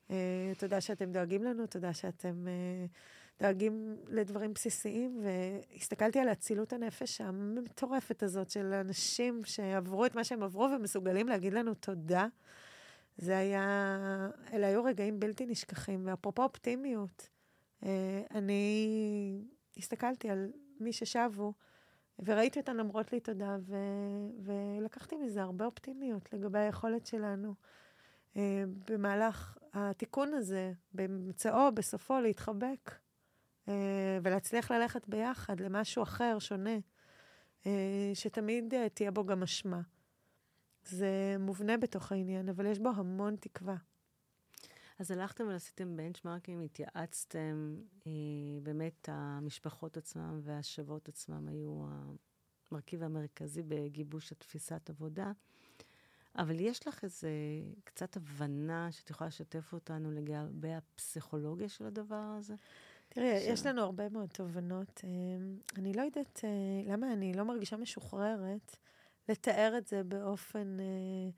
Uh, 0.07 0.11
תודה 0.59 0.81
שאתם 0.81 1.11
דואגים 1.11 1.43
לנו, 1.43 1.67
תודה 1.67 1.93
שאתם 1.93 2.45
uh, 2.45 3.39
דואגים 3.43 3.97
לדברים 4.07 4.53
בסיסיים, 4.53 5.21
והסתכלתי 5.23 6.19
על 6.19 6.31
אצילות 6.31 6.73
הנפש 6.73 7.21
המטורפת 7.21 8.23
הזאת 8.23 8.49
של 8.49 8.73
אנשים 8.73 9.41
שעברו 9.43 10.05
את 10.05 10.15
מה 10.15 10.23
שהם 10.23 10.43
עברו 10.43 10.69
ומסוגלים 10.75 11.27
להגיד 11.27 11.53
לנו 11.53 11.73
תודה. 11.73 12.27
זה 13.17 13.37
היה, 13.37 14.29
אלה 14.53 14.67
היו 14.67 14.83
רגעים 14.83 15.19
בלתי 15.19 15.45
נשכחים. 15.45 16.07
ואפרופו 16.07 16.43
אופטימיות, 16.43 17.29
uh, 17.81 17.85
אני 18.31 19.41
הסתכלתי 19.77 20.29
על 20.29 20.51
מי 20.79 20.93
ששבו, 20.93 21.53
וראיתי 22.19 22.59
אותן 22.59 22.79
אומרות 22.79 23.13
לי 23.13 23.19
תודה, 23.19 23.57
ו... 23.61 23.75
ולקחתי 24.43 25.15
מזה 25.15 25.41
הרבה 25.41 25.65
אופטימיות 25.65 26.33
לגבי 26.33 26.59
היכולת 26.59 27.05
שלנו 27.05 27.53
במהלך 28.89 29.57
התיקון 29.73 30.33
הזה, 30.33 30.73
באמצעו, 30.93 31.71
בסופו, 31.71 32.19
להתחבק, 32.19 32.91
uh, 33.65 33.69
ולהצליח 34.23 34.71
ללכת 34.71 35.07
ביחד 35.07 35.59
למשהו 35.59 36.03
אחר, 36.03 36.39
שונה, 36.39 36.77
uh, 37.63 37.67
שתמיד 38.13 38.73
תהיה 38.93 39.11
בו 39.11 39.25
גם 39.25 39.43
אשמה. 39.43 39.81
זה 40.83 41.35
מובנה 41.39 41.77
בתוך 41.77 42.11
העניין, 42.11 42.49
אבל 42.49 42.65
יש 42.65 42.79
בו 42.79 42.89
המון 42.95 43.35
תקווה. 43.35 43.75
אז 44.99 45.11
הלכתם 45.11 45.47
ועשיתם 45.47 45.97
בנצ'מארקים, 45.97 46.61
התייעצתם, 46.61 47.75
אה, 48.07 48.11
באמת 48.63 49.09
המשפחות 49.11 49.97
עצמם 49.97 50.39
והשבות 50.43 51.09
עצמם 51.09 51.47
היו 51.47 51.85
המרכיב 52.71 53.03
המרכזי 53.03 53.63
בגיבוש 53.63 54.31
התפיסת 54.31 54.89
עבודה. 54.89 55.31
אבל 56.37 56.59
יש 56.59 56.87
לך 56.87 57.03
איזה 57.03 57.29
קצת 57.83 58.17
הבנה 58.17 58.91
שאת 58.91 59.09
יכולה 59.09 59.27
לשתף 59.27 59.73
אותנו 59.73 60.11
לגבי 60.11 60.73
הפסיכולוגיה 60.73 61.69
של 61.69 61.85
הדבר 61.85 62.35
הזה? 62.39 62.55
תראי, 63.09 63.39
ש... 63.39 63.43
יש 63.47 63.65
לנו 63.65 63.81
הרבה 63.81 64.09
מאוד 64.09 64.29
תובנות. 64.29 65.01
אה, 65.03 65.09
אני 65.77 65.93
לא 65.93 66.01
יודעת 66.01 66.41
אה, 66.43 66.93
למה 66.93 67.13
אני 67.13 67.33
לא 67.33 67.43
מרגישה 67.43 67.77
משוחררת 67.77 68.75
לתאר 69.29 69.77
את 69.77 69.87
זה 69.87 70.03
באופן... 70.03 70.79
אה, 70.79 71.29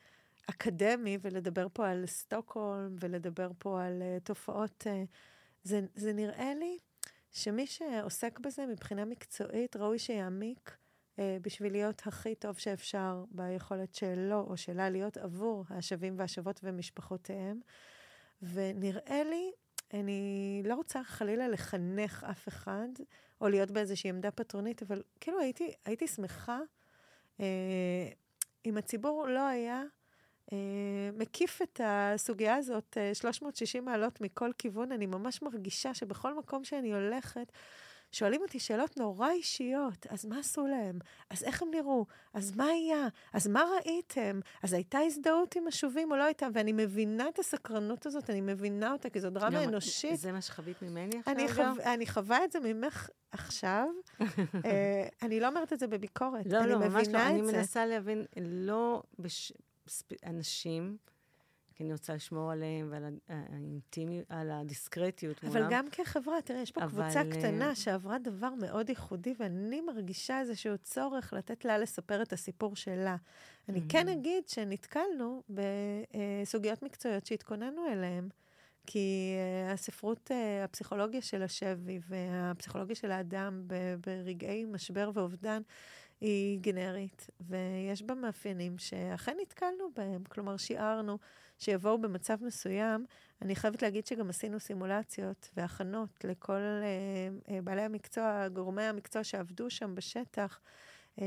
אקדמי 0.49 1.17
ולדבר 1.21 1.67
פה 1.73 1.89
על 1.89 2.05
סטוקהולם 2.05 2.95
ולדבר 2.99 3.51
פה 3.57 3.83
על 3.83 4.01
תופעות, 4.23 4.87
זה, 5.63 5.81
זה 5.95 6.13
נראה 6.13 6.53
לי 6.53 6.77
שמי 7.31 7.67
שעוסק 7.67 8.39
בזה 8.39 8.65
מבחינה 8.65 9.05
מקצועית 9.05 9.75
ראוי 9.75 9.99
שיעמיק 9.99 10.77
בשביל 11.41 11.71
להיות 11.71 12.01
הכי 12.05 12.35
טוב 12.35 12.57
שאפשר 12.57 13.23
ביכולת 13.31 13.95
שלו 13.95 14.45
או 14.49 14.57
שלה 14.57 14.89
להיות 14.89 15.17
עבור 15.17 15.65
השבים 15.69 16.13
והשבות 16.17 16.59
ומשפחותיהם. 16.63 17.59
ונראה 18.41 19.23
לי, 19.23 19.51
אני 19.93 20.61
לא 20.65 20.75
רוצה 20.75 21.03
חלילה 21.03 21.47
לחנך 21.47 22.25
אף 22.31 22.47
אחד, 22.47 22.87
או 23.41 23.47
להיות 23.49 23.71
באיזושהי 23.71 24.09
עמדה 24.09 24.31
פטרונית, 24.31 24.81
אבל 24.83 25.03
כאילו 25.19 25.39
הייתי, 25.39 25.73
הייתי 25.85 26.07
שמחה 26.07 26.59
אה, 27.39 28.09
אם 28.65 28.77
הציבור 28.77 29.27
לא 29.27 29.47
היה 29.47 29.83
אה, 30.53 30.57
מקיף 31.13 31.61
את 31.61 31.81
הסוגיה 31.83 32.55
הזאת 32.55 32.97
360 33.13 33.87
אה, 33.87 33.91
מעלות 33.91 34.21
מכל 34.21 34.51
כיוון. 34.57 34.91
אני 34.91 35.05
ממש 35.05 35.41
מרגישה 35.41 35.93
שבכל 35.93 36.37
מקום 36.37 36.63
שאני 36.63 36.93
הולכת, 36.93 37.51
שואלים 38.11 38.41
אותי 38.41 38.59
שאלות 38.59 38.97
נורא 38.97 39.29
אישיות, 39.29 40.07
אז 40.09 40.25
מה 40.25 40.39
עשו 40.39 40.67
להם? 40.67 40.99
אז 41.29 41.43
איך 41.43 41.61
הם 41.61 41.67
נראו? 41.71 42.05
אז 42.33 42.55
מה 42.55 42.65
היה? 42.65 43.07
אז 43.33 43.47
מה 43.47 43.63
ראיתם? 43.75 44.39
אז 44.63 44.73
הייתה 44.73 44.99
הזדהות 44.99 45.55
עם 45.55 45.67
השובים 45.67 46.11
או 46.11 46.17
לא 46.17 46.23
הייתה? 46.23 46.47
ואני 46.53 46.73
מבינה 46.73 47.29
את 47.29 47.39
הסקרנות 47.39 48.05
הזאת, 48.05 48.29
אני 48.29 48.41
מבינה 48.41 48.91
אותה, 48.91 49.09
כי 49.09 49.19
זו 49.19 49.29
דרמה 49.29 49.49
לא, 49.49 49.63
אנושית. 49.63 50.19
זה 50.19 50.31
מה 50.31 50.41
שחווית 50.41 50.81
ממני 50.81 51.19
עכשיו? 51.19 51.33
אני, 51.33 51.47
חו... 51.47 51.61
אני 51.93 52.07
חווה 52.07 52.45
את 52.45 52.51
זה 52.51 52.59
ממך 52.59 53.09
עכשיו. 53.31 53.87
uh, 54.21 54.25
אני 55.23 55.39
לא 55.39 55.47
אומרת 55.47 55.73
את 55.73 55.79
זה 55.79 55.87
בביקורת, 55.87 56.45
לא, 56.45 56.59
אני 56.59 56.69
לא, 56.69 56.79
מבינה 56.79 56.93
ממש 56.97 57.07
לא. 57.07 57.17
את 57.17 57.23
אני 57.27 57.45
זה. 57.45 57.57
מנסה 57.57 57.85
להבין, 57.85 58.25
לא 58.37 59.03
בש... 59.19 59.53
אנשים, 60.25 60.97
כי 61.79 61.83
אני 61.83 61.91
רוצה 61.91 62.15
לשמור 62.15 62.51
עליהם 62.51 62.87
ועל 62.91 63.03
האינטימיות, 63.29 64.25
על 64.29 64.51
הדיסקרטיות 64.51 65.43
מולם. 65.43 65.55
אבל 65.55 65.67
גם 65.71 65.85
כחברה, 65.91 66.41
תראה, 66.41 66.61
יש 66.61 66.71
פה 66.71 66.83
אבל... 66.83 67.03
קבוצה 67.03 67.19
אה, 67.19 67.31
קטנה 67.31 67.75
שעברה 67.75 68.17
דבר 68.19 68.49
מאוד 68.61 68.89
ייחודי, 68.89 69.33
ואני 69.39 69.81
מרגישה 69.81 70.39
איזשהו 70.39 70.77
צורך 70.77 71.33
לתת 71.33 71.65
לה 71.65 71.77
לספר 71.77 72.21
את 72.21 72.33
הסיפור 72.33 72.75
שלה. 72.75 73.15
אני 73.69 73.81
כן 73.89 74.09
אגיד 74.09 74.49
שנתקלנו 74.49 75.43
בסוגיות 75.49 76.83
מקצועיות 76.83 77.25
שהתכוננו 77.25 77.87
אליהן. 77.91 78.29
כי 78.85 79.33
uh, 79.69 79.73
הספרות, 79.73 80.31
uh, 80.31 80.63
הפסיכולוגיה 80.63 81.21
של 81.21 81.43
השבי 81.43 81.99
והפסיכולוגיה 82.07 82.95
של 82.95 83.11
האדם 83.11 83.67
ברגעי 84.05 84.65
משבר 84.65 85.11
ואובדן 85.13 85.61
היא 86.21 86.59
גנרית, 86.59 87.29
ויש 87.41 88.03
בה 88.03 88.15
מאפיינים 88.15 88.77
שאכן 88.77 89.37
נתקלנו 89.41 89.89
בהם. 89.95 90.23
כלומר, 90.23 90.57
שיערנו 90.57 91.17
שיבואו 91.59 92.01
במצב 92.01 92.37
מסוים. 92.43 93.05
אני 93.41 93.55
חייבת 93.55 93.81
להגיד 93.81 94.05
שגם 94.05 94.29
עשינו 94.29 94.59
סימולציות 94.59 95.49
והכנות 95.57 96.23
לכל 96.23 96.61
uh, 96.81 97.49
uh, 97.49 97.51
בעלי 97.63 97.81
המקצוע, 97.81 98.47
גורמי 98.47 98.83
המקצוע 98.83 99.23
שעבדו 99.23 99.69
שם 99.69 99.95
בשטח, 99.95 100.59
um, 101.15 101.21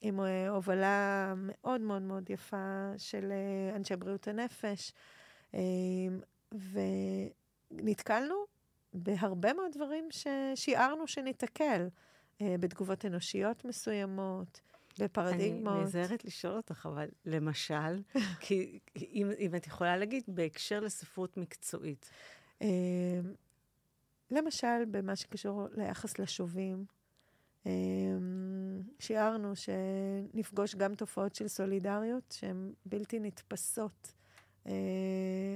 עם 0.00 0.20
uh, 0.20 0.22
הובלה 0.50 1.34
מאוד 1.36 1.80
מאוד 1.80 2.02
מאוד 2.02 2.30
יפה 2.30 2.92
של 2.98 3.32
uh, 3.72 3.76
אנשי 3.76 3.96
בריאות 3.96 4.28
הנפש. 4.28 4.92
Um, 5.52 5.56
ונתקלנו 7.72 8.34
בהרבה 8.92 9.52
מאוד 9.52 9.72
דברים 9.72 10.08
ששיערנו 10.10 11.06
שניתקל. 11.06 11.88
אה, 12.40 12.54
בתגובות 12.60 13.04
אנושיות 13.04 13.64
מסוימות, 13.64 14.60
בפרדיגמות. 14.98 15.72
אני 15.74 15.80
נעזרת 15.80 16.24
לשאול 16.24 16.56
אותך, 16.56 16.86
אבל 16.86 17.08
למשל, 17.24 18.02
כי 18.40 18.78
אם, 18.96 19.30
אם 19.38 19.54
את 19.56 19.66
יכולה 19.66 19.96
להגיד, 19.96 20.22
בהקשר 20.28 20.80
לספרות 20.80 21.36
מקצועית. 21.36 22.10
אה, 22.62 22.68
למשל, 24.30 24.84
במה 24.90 25.16
שקשור 25.16 25.68
ליחס 25.72 26.18
לשובים, 26.18 26.84
אה, 27.66 27.72
שיערנו 28.98 29.52
שנפגוש 29.56 30.74
גם 30.74 30.94
תופעות 30.94 31.34
של 31.34 31.48
סולידריות 31.48 32.34
שהן 32.38 32.72
בלתי 32.86 33.18
נתפסות 33.20 34.14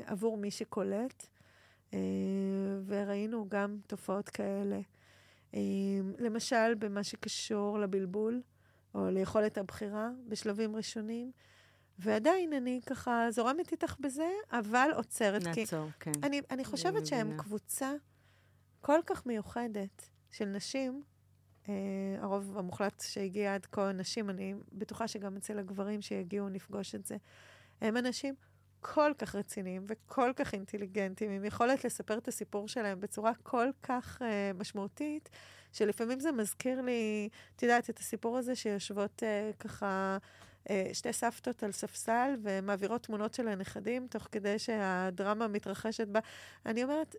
עבור 0.06 0.36
מי 0.36 0.50
שקולט, 0.50 1.26
וראינו 2.86 3.46
גם 3.48 3.78
תופעות 3.86 4.28
כאלה. 4.28 4.80
אמ, 5.54 6.12
למשל, 6.18 6.74
במה 6.78 7.04
שקשור 7.04 7.78
לבלבול, 7.78 8.40
או 8.94 9.10
ליכולת 9.10 9.58
הבחירה 9.58 10.10
בשלבים 10.28 10.76
ראשונים. 10.76 11.32
ועדיין 11.98 12.52
אני 12.52 12.80
ככה 12.86 13.26
זורמת 13.30 13.72
איתך 13.72 13.96
בזה, 14.00 14.28
אבל 14.50 14.90
עוצרת. 14.96 15.42
נעצור, 15.42 15.88
כי 15.90 15.98
כן. 16.00 16.12
אני, 16.22 16.40
אני 16.50 16.64
חושבת 16.64 17.06
שהם 17.06 17.36
קבוצה 17.36 17.92
כל 18.80 18.98
כך 19.06 19.26
מיוחדת 19.26 20.08
של 20.30 20.44
נשים, 20.44 21.02
אה, 21.68 21.74
הרוב 22.18 22.58
המוחלט 22.58 23.00
שהגיע 23.06 23.54
עד 23.54 23.66
כה 23.66 23.92
נשים, 23.92 24.30
אני 24.30 24.54
בטוחה 24.72 25.08
שגם 25.08 25.36
אצל 25.36 25.58
הגברים 25.58 26.02
שיגיעו 26.02 26.48
נפגוש 26.48 26.94
את 26.94 27.06
זה. 27.06 27.16
הם 27.80 27.96
אנשים 27.96 28.34
כל 28.82 29.12
כך 29.18 29.34
רציניים 29.34 29.84
וכל 29.88 30.32
כך 30.36 30.54
אינטליגנטיים, 30.54 31.30
עם 31.30 31.44
יכולת 31.44 31.84
לספר 31.84 32.18
את 32.18 32.28
הסיפור 32.28 32.68
שלהם 32.68 33.00
בצורה 33.00 33.32
כל 33.42 33.68
כך 33.82 34.22
uh, 34.22 34.24
משמעותית, 34.58 35.28
שלפעמים 35.72 36.20
זה 36.20 36.32
מזכיר 36.32 36.80
לי, 36.80 37.28
את 37.56 37.62
יודעת, 37.62 37.90
את 37.90 37.98
הסיפור 37.98 38.38
הזה 38.38 38.54
שיושבות 38.54 39.22
uh, 39.22 39.56
ככה... 39.56 40.18
uh, 40.68 40.72
שתי 40.92 41.12
סבתות 41.12 41.62
על 41.62 41.72
ספסל 41.72 42.34
ומעבירות 42.42 43.02
תמונות 43.02 43.34
של 43.34 43.48
הנכדים, 43.48 44.06
תוך 44.06 44.28
כדי 44.32 44.58
שהדרמה 44.58 45.48
מתרחשת 45.48 46.08
בה. 46.08 46.20
אני 46.66 46.84
אומרת, 46.84 47.16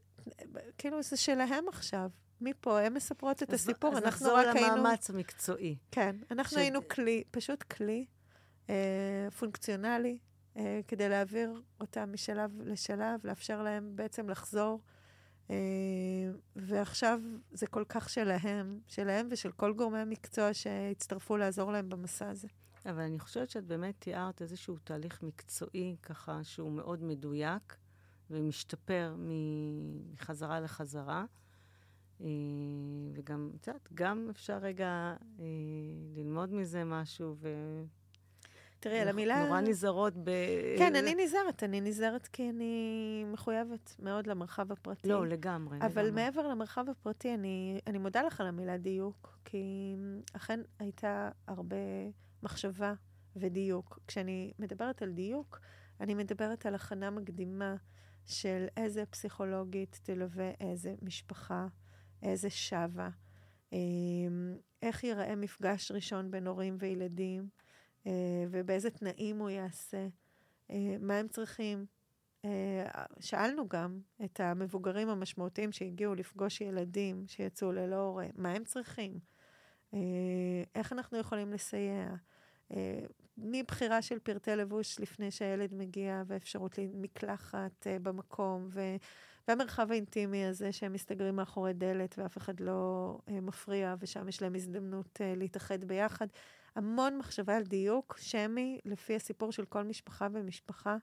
כאילו, 0.77 1.03
זה 1.03 1.17
שלהם 1.17 1.67
עכשיו. 1.67 2.09
מפה, 2.41 2.79
הן 2.79 2.93
מספרות 2.93 3.43
את 3.43 3.53
הסיפור, 3.53 3.97
אנחנו 3.97 4.27
רק 4.33 4.45
היינו... 4.45 4.49
אז 4.49 4.63
נחזור 4.63 4.77
למאמץ 4.77 5.09
המקצועי. 5.09 5.75
כן, 5.91 6.15
אנחנו 6.31 6.57
ש... 6.57 6.59
היינו 6.59 6.87
כלי, 6.87 7.23
פשוט 7.31 7.63
כלי 7.63 8.05
אה, 8.69 9.27
פונקציונלי, 9.39 10.17
אה, 10.57 10.79
כדי 10.87 11.09
להעביר 11.09 11.61
אותם 11.79 12.09
משלב 12.13 12.61
לשלב, 12.61 13.19
לאפשר 13.23 13.63
להם 13.63 13.95
בעצם 13.95 14.29
לחזור. 14.29 14.81
אה, 15.49 15.55
ועכשיו 16.55 17.21
זה 17.51 17.67
כל 17.67 17.83
כך 17.89 18.09
שלהם, 18.09 18.79
שלהם 18.87 19.27
ושל 19.31 19.51
כל 19.51 19.73
גורמי 19.73 19.99
המקצוע 19.99 20.53
שהצטרפו 20.53 21.37
לעזור 21.37 21.71
להם 21.71 21.89
במסע 21.89 22.29
הזה. 22.29 22.47
אבל 22.85 23.01
אני 23.01 23.19
חושבת 23.19 23.49
שאת 23.49 23.63
באמת 23.65 23.95
תיארת 23.99 24.41
איזשהו 24.41 24.77
תהליך 24.83 25.23
מקצועי, 25.23 25.95
ככה, 26.03 26.43
שהוא 26.43 26.71
מאוד 26.71 27.03
מדויק 27.03 27.77
ומשתפר 28.29 29.15
מחזרה 29.17 30.59
לחזרה. 30.59 31.25
אה, 32.21 32.27
וגם, 33.13 33.51
את 33.55 33.67
יודעת, 33.67 33.89
גם 33.93 34.27
אפשר 34.29 34.57
רגע 34.57 35.15
אה, 35.39 35.45
ללמוד 36.15 36.53
מזה 36.53 36.83
משהו, 36.83 37.35
ו... 37.39 37.49
תראי, 38.83 38.99
על 38.99 39.07
המילה... 39.07 39.45
נורא 39.45 39.61
נזהרות 39.61 40.13
ב... 40.17 40.29
כן, 40.77 40.95
אני 40.95 41.15
נזהרת. 41.15 41.63
אני 41.63 41.81
נזהרת 41.81 42.27
כי 42.27 42.49
אני 42.49 43.23
מחויבת 43.27 43.95
מאוד 43.99 44.27
למרחב 44.27 44.71
הפרטי. 44.71 45.09
לא, 45.09 45.27
לגמרי. 45.27 45.77
אבל 45.81 46.03
לגמרי. 46.05 46.23
מעבר 46.23 46.47
למרחב 46.47 46.89
הפרטי, 46.89 47.33
אני, 47.33 47.79
אני 47.87 47.97
מודה 47.97 48.21
לך 48.23 48.41
על 48.41 48.47
המילה 48.47 48.77
דיוק, 48.77 49.37
כי 49.45 49.95
אכן 50.33 50.59
הייתה 50.79 51.29
הרבה 51.47 51.75
מחשבה 52.43 52.93
ודיוק. 53.35 53.99
כשאני 54.07 54.51
מדברת 54.59 55.01
על 55.01 55.11
דיוק, 55.11 55.59
אני 55.99 56.15
מדברת 56.15 56.65
על 56.65 56.75
הכנה 56.75 57.09
מקדימה 57.09 57.75
של 58.25 58.65
איזה 58.77 59.05
פסיכולוגית 59.05 59.99
תלווה 60.03 60.51
איזה 60.59 60.95
משפחה, 61.01 61.67
איזה 62.23 62.49
שווה, 62.49 63.09
אמ, 63.73 64.57
איך 64.81 65.03
ייראה 65.03 65.35
מפגש 65.35 65.91
ראשון 65.91 66.31
בין 66.31 66.47
הורים 66.47 66.77
וילדים, 66.79 67.49
ובאיזה 68.49 68.89
תנאים 68.89 69.39
הוא 69.39 69.49
יעשה, 69.49 70.07
אה, 70.71 70.95
מה 70.99 71.17
הם 71.17 71.27
צריכים. 71.27 71.85
אה, 72.45 72.85
שאלנו 73.19 73.67
גם 73.67 73.99
את 74.23 74.39
המבוגרים 74.39 75.09
המשמעותיים 75.09 75.71
שהגיעו 75.71 76.15
לפגוש 76.15 76.61
ילדים 76.61 77.23
שיצאו 77.27 77.71
ללא 77.71 77.95
הורה, 77.95 78.27
מה 78.35 78.51
הם 78.51 78.63
צריכים, 78.63 79.19
איך 80.75 80.93
אנחנו 80.93 81.17
יכולים 81.17 81.53
לסייע. 81.53 82.15
מבחירה 83.37 84.01
של 84.01 84.19
פרטי 84.19 84.55
לבוש 84.55 84.99
לפני 84.99 85.31
שהילד 85.31 85.73
מגיע, 85.73 86.23
ואפשרות 86.27 86.77
למקלחת 86.77 87.87
במקום, 88.01 88.69
ו... 88.71 88.81
והמרחב 89.47 89.91
האינטימי 89.91 90.45
הזה 90.45 90.71
שהם 90.71 90.93
מסתגרים 90.93 91.35
מאחורי 91.35 91.73
דלת 91.73 92.15
ואף 92.19 92.37
אחד 92.37 92.59
לא 92.59 93.17
מפריע, 93.27 93.95
ושם 93.99 94.29
יש 94.29 94.41
להם 94.41 94.55
הזדמנות 94.55 95.21
להתאחד 95.23 95.83
ביחד. 95.83 96.27
המון 96.75 97.17
מחשבה 97.17 97.57
על 97.57 97.63
דיוק 97.63 98.17
שמי, 98.17 98.79
לפי 98.85 99.15
הסיפור 99.15 99.51
של 99.51 99.65
כל 99.65 99.83
משפחה 99.83 100.27
ומשפחה. 100.33 100.97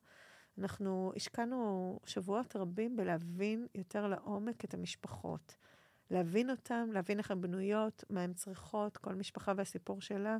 אנחנו 0.58 1.12
השקענו 1.16 1.98
שבועות 2.06 2.56
רבים 2.56 2.96
בלהבין 2.96 3.66
יותר 3.74 4.06
לעומק 4.06 4.64
את 4.64 4.74
המשפחות. 4.74 5.56
להבין 6.10 6.50
אותן, 6.50 6.88
להבין 6.92 7.18
איך 7.18 7.30
הן 7.30 7.40
בנויות, 7.40 8.04
מה 8.10 8.22
הן 8.22 8.34
צריכות, 8.34 8.96
כל 8.96 9.14
משפחה 9.14 9.52
והסיפור 9.56 10.00
שלה. 10.00 10.38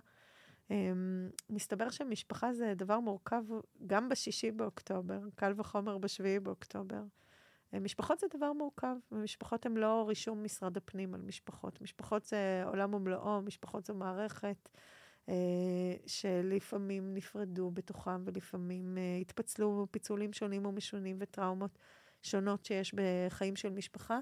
Um, 0.69 0.73
מסתבר 1.51 1.91
שמשפחה 1.91 2.53
זה 2.53 2.73
דבר 2.77 3.01
מורכב 3.01 3.43
גם 3.87 4.09
בשישי 4.09 4.51
באוקטובר, 4.51 5.21
קל 5.35 5.53
וחומר 5.57 5.99
בשביעי 5.99 6.41
באוקטובר. 6.41 7.03
אה, 7.75 7.81
משפחות 7.81 8.19
זה 8.19 8.27
דבר 8.37 8.53
מורכב, 8.53 8.97
ומשפחות 9.13 9.67
הן 9.67 9.75
לא 9.75 10.05
רישום 10.09 10.45
משרד 10.45 10.77
הפנים 10.77 11.15
על 11.15 11.21
משפחות. 11.21 11.81
משפחות 11.81 12.25
זה 12.25 12.63
עולם 12.67 12.95
ומלואו, 12.95 13.43
משפחות 13.43 13.87
זו 13.87 13.95
מערכת. 13.95 14.69
אה, 15.31 15.95
שלפעמים 16.07 17.15
נפרדו 17.15 17.71
בתוכם 17.71 18.23
ולפעמים 18.25 18.99
אה, 18.99 19.17
התפצלו 19.21 19.87
פיצולים 19.91 20.33
שונים 20.33 20.67
ומשונים 20.67 21.17
וטראומות 21.21 21.79
שונות 22.23 22.65
שיש 22.65 22.95
בחיים 22.95 23.57
של 23.57 23.71
משפחה. 23.71 24.19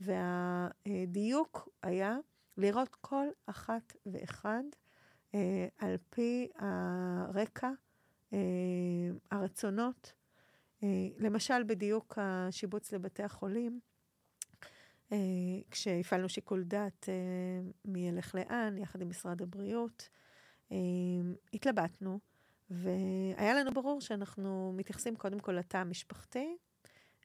והדיוק 0.00 1.68
היה 1.82 2.16
לראות 2.56 2.94
כל 3.00 3.26
אחת 3.46 3.96
ואחד 4.06 4.62
אה, 5.34 5.68
על 5.78 5.96
פי 6.10 6.48
הרקע, 6.58 7.70
הרצונות. 9.30 10.12
למשל, 11.18 11.62
בדיוק 11.62 12.18
השיבוץ 12.20 12.92
לבתי 12.92 13.22
החולים, 13.22 13.80
כשהפעלנו 15.70 16.28
שיקול 16.28 16.64
דעת 16.64 17.08
מי 17.84 18.08
ילך 18.08 18.34
לאן, 18.34 18.78
יחד 18.78 19.02
עם 19.02 19.08
משרד 19.08 19.42
הבריאות, 19.42 20.08
התלבטנו, 21.52 22.18
והיה 22.70 23.54
לנו 23.54 23.74
ברור 23.74 24.00
שאנחנו 24.00 24.72
מתייחסים 24.76 25.16
קודם 25.16 25.38
כל 25.38 25.52
לתא 25.52 25.76
המשפחתי, 25.76 26.56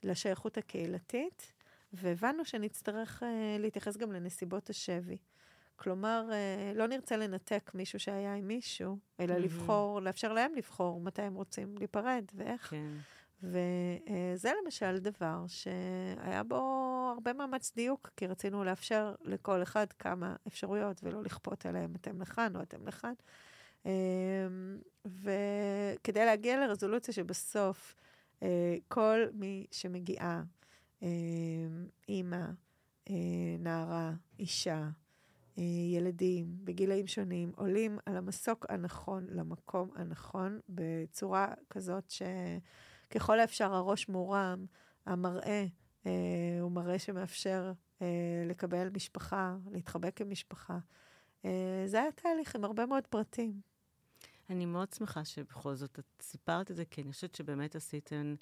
לשייכות 0.04 0.58
הקהילתית, 0.58 1.54
והבנו 1.94 2.46
שנצטרך 2.46 3.24
uh, 3.24 3.26
להתייחס 3.60 3.98
גם 3.98 4.12
לנסיבות 4.12 4.70
השבי. 4.70 5.18
כלומר, 5.76 6.30
uh, 6.30 6.78
לא 6.78 6.88
נרצה 6.88 7.18
לנתק 7.18 7.72
מישהו 7.74 8.00
שהיה 8.00 8.36
עם 8.36 8.48
מישהו, 8.48 8.98
אלא 9.20 9.36
mm-hmm. 9.36 9.38
לבחור, 9.38 10.02
לאפשר 10.02 10.34
להם 10.34 10.56
לבחור 10.56 11.02
מתי 11.02 11.22
הם 11.22 11.36
רוצים 11.36 11.78
להיפרד 11.78 12.26
ואיך. 12.34 12.70
כן. 12.70 12.94
וזה 13.44 14.52
uh, 14.52 14.56
למשל 14.64 14.98
דבר 14.98 15.46
שהיה 15.48 16.44
בו 16.44 16.91
הרבה 17.12 17.34
מאמץ 17.34 17.72
דיוק, 17.76 18.10
כי 18.18 18.28
רצינו 18.28 18.64
לאפשר 18.64 19.16
לכל 19.24 19.64
אחד 19.64 19.94
כמה 20.00 20.36
אפשרויות 20.48 21.04
ולא 21.04 21.24
לכפות 21.24 21.66
עליהם 21.66 21.94
אתם 21.96 22.22
לכאן 22.22 22.56
או 22.56 22.62
אתם 22.62 22.88
לכאן. 22.88 23.14
אמ, 23.86 23.92
וכדי 25.06 26.26
להגיע 26.26 26.68
לרזולוציה 26.68 27.14
שבסוף 27.14 27.96
אה, 28.44 28.76
כל 28.88 29.26
מי 29.34 29.66
שמגיעה, 29.72 30.44
אמ, 31.02 31.08
אימא, 32.10 32.46
אה, 33.10 33.16
נערה, 33.60 34.12
אישה, 34.40 34.90
אה, 35.58 35.64
ילדים 35.94 36.46
בגילאים 36.64 37.08
שונים, 37.08 37.52
עולים 37.56 38.00
על 38.06 38.18
המסוק 38.18 38.66
הנכון 38.70 39.28
למקום 39.30 39.90
הנכון, 39.96 40.60
בצורה 40.70 41.54
כזאת 41.70 42.12
שככל 42.12 43.40
האפשר 43.40 43.74
הראש 43.74 44.10
מורם, 44.10 44.66
המראה 45.06 45.50
אה, 45.50 45.66
הוא 46.62 46.72
מראה 46.72 47.00
שמאפשר 47.00 47.72
אה, 48.02 48.08
לקבל 48.46 48.90
משפחה, 48.90 49.58
להתחבק 49.72 50.22
עם 50.22 50.30
משפחה. 50.30 50.80
אה, 51.46 51.84
זה 51.86 52.02
היה 52.02 52.12
תהליך 52.12 52.56
עם 52.56 52.64
הרבה 52.64 52.86
מאוד 52.86 53.08
פרטים. 53.08 53.62
אני 54.50 54.66
מאוד 54.66 54.94
שמחה 54.94 55.26
שבכל 55.26 55.76
זאת 55.76 56.00
את 56.00 56.22
סיפרת 56.22 56.72
את 56.72 56.76
זה, 56.76 56.86
כי 56.86 57.02
אני 57.02 57.12
חושבת 57.12 57.36
שבאמת 57.36 57.76
עשיתן 57.76 58.36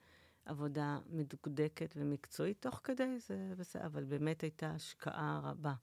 עבודה 0.45 0.97
מדוקדקת 1.09 1.93
ומקצועית 1.97 2.61
תוך 2.61 2.81
כדי 2.83 3.19
זה, 3.19 3.53
בסדר, 3.57 3.85
אבל 3.85 4.03
באמת 4.03 4.41
הייתה 4.41 4.71
השקעה 4.71 5.41
רבה. 5.43 5.73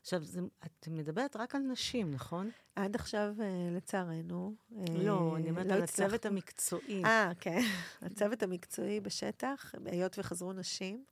עכשיו, 0.00 0.24
זה, 0.24 0.40
את 0.66 0.88
מדברת 0.90 1.36
רק 1.36 1.54
על 1.54 1.62
נשים, 1.62 2.10
נכון? 2.10 2.50
עד 2.76 2.94
עכשיו, 2.94 3.34
לצערנו. 3.76 4.54
לא, 4.94 5.36
אני 5.36 5.50
אומרת 5.50 5.66
לא 5.66 5.72
על 5.74 5.82
הצוות 5.82 6.26
המקצועי. 6.26 7.04
אה, 7.04 7.32
כן. 7.40 7.60
הצוות 8.02 8.42
המקצועי 8.42 9.00
בשטח, 9.00 9.74
היות 9.84 10.18
וחזרו 10.18 10.52
נשים. 10.52 11.04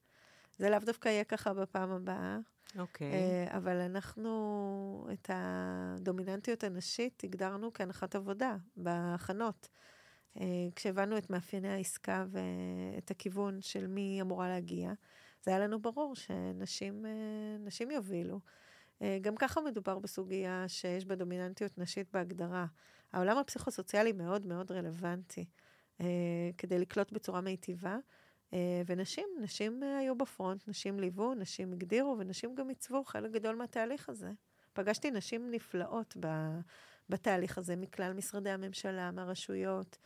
זה 0.59 0.71
לאו 0.71 0.79
דווקא 0.79 1.09
יהיה 1.09 1.25
ככה 1.25 1.55
בפעם 1.55 1.91
הבאה. 1.91 2.39
אוקיי. 2.79 3.13
Okay. 3.13 3.57
אבל 3.57 3.77
אנחנו 3.77 5.09
את 5.13 5.31
הדומיננטיות 5.33 6.65
הנשית 6.65 7.25
הגדרנו 7.25 7.73
כהנחת 7.73 8.15
עבודה 8.15 8.57
בהכנות. 8.77 9.69
כשהבנו 10.75 11.19
את 11.19 11.31
מאפייני 11.31 11.69
העסקה 11.69 12.25
ואת 12.31 13.11
הכיוון 13.11 13.61
של 13.61 13.87
מי 13.87 14.19
אמורה 14.23 14.49
להגיע, 14.49 14.93
זה 15.43 15.51
היה 15.51 15.61
לנו 15.61 15.83
ברור 15.83 16.15
שנשים 16.17 17.91
יובילו. 17.91 18.41
גם 19.21 19.37
ככה 19.37 19.61
מדובר 19.61 19.99
בסוגיה 19.99 20.65
שיש 20.69 21.05
בה 21.05 21.15
דומיננטיות 21.15 21.79
נשית 21.79 22.09
בהגדרה. 22.13 22.67
העולם 23.13 23.39
הפסיכוסוציאלי 23.39 24.13
מאוד 24.13 24.47
מאוד 24.47 24.73
רלוונטי 24.73 25.45
כדי 26.59 26.79
לקלוט 26.79 27.13
בצורה 27.13 27.41
מיטיבה. 27.41 27.97
אה, 28.53 28.83
ונשים, 28.87 29.29
נשים 29.41 29.83
אה, 29.83 29.99
היו 29.99 30.15
בפרונט, 30.15 30.69
נשים 30.69 31.01
ליוו, 31.01 31.35
נשים 31.35 31.73
הגדירו, 31.73 32.17
ונשים 32.19 32.55
גם 32.55 32.69
עיצבו 32.69 33.05
חלק 33.05 33.31
גדול 33.31 33.57
מהתהליך 33.57 34.09
הזה. 34.09 34.31
פגשתי 34.73 35.11
נשים 35.11 35.51
נפלאות 35.51 36.17
בתהליך 37.09 37.59
הזה, 37.59 37.77
מכלל 37.77 38.13
משרדי 38.13 38.51
הממשלה, 38.51 39.11
מהרשויות. 39.11 39.99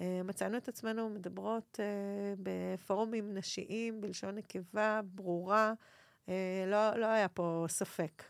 אה, 0.00 0.20
מצאנו 0.24 0.56
את 0.56 0.68
עצמנו 0.68 1.10
מדברות 1.10 1.80
בפורומים 2.38 3.34
נשיים, 3.34 4.00
בלשון 4.00 4.34
נקבה, 4.34 5.00
ברורה. 5.04 5.72
לא, 6.66 6.96
לא 6.96 7.06
היה 7.06 7.28
פה 7.28 7.64
ספק. 7.68 8.22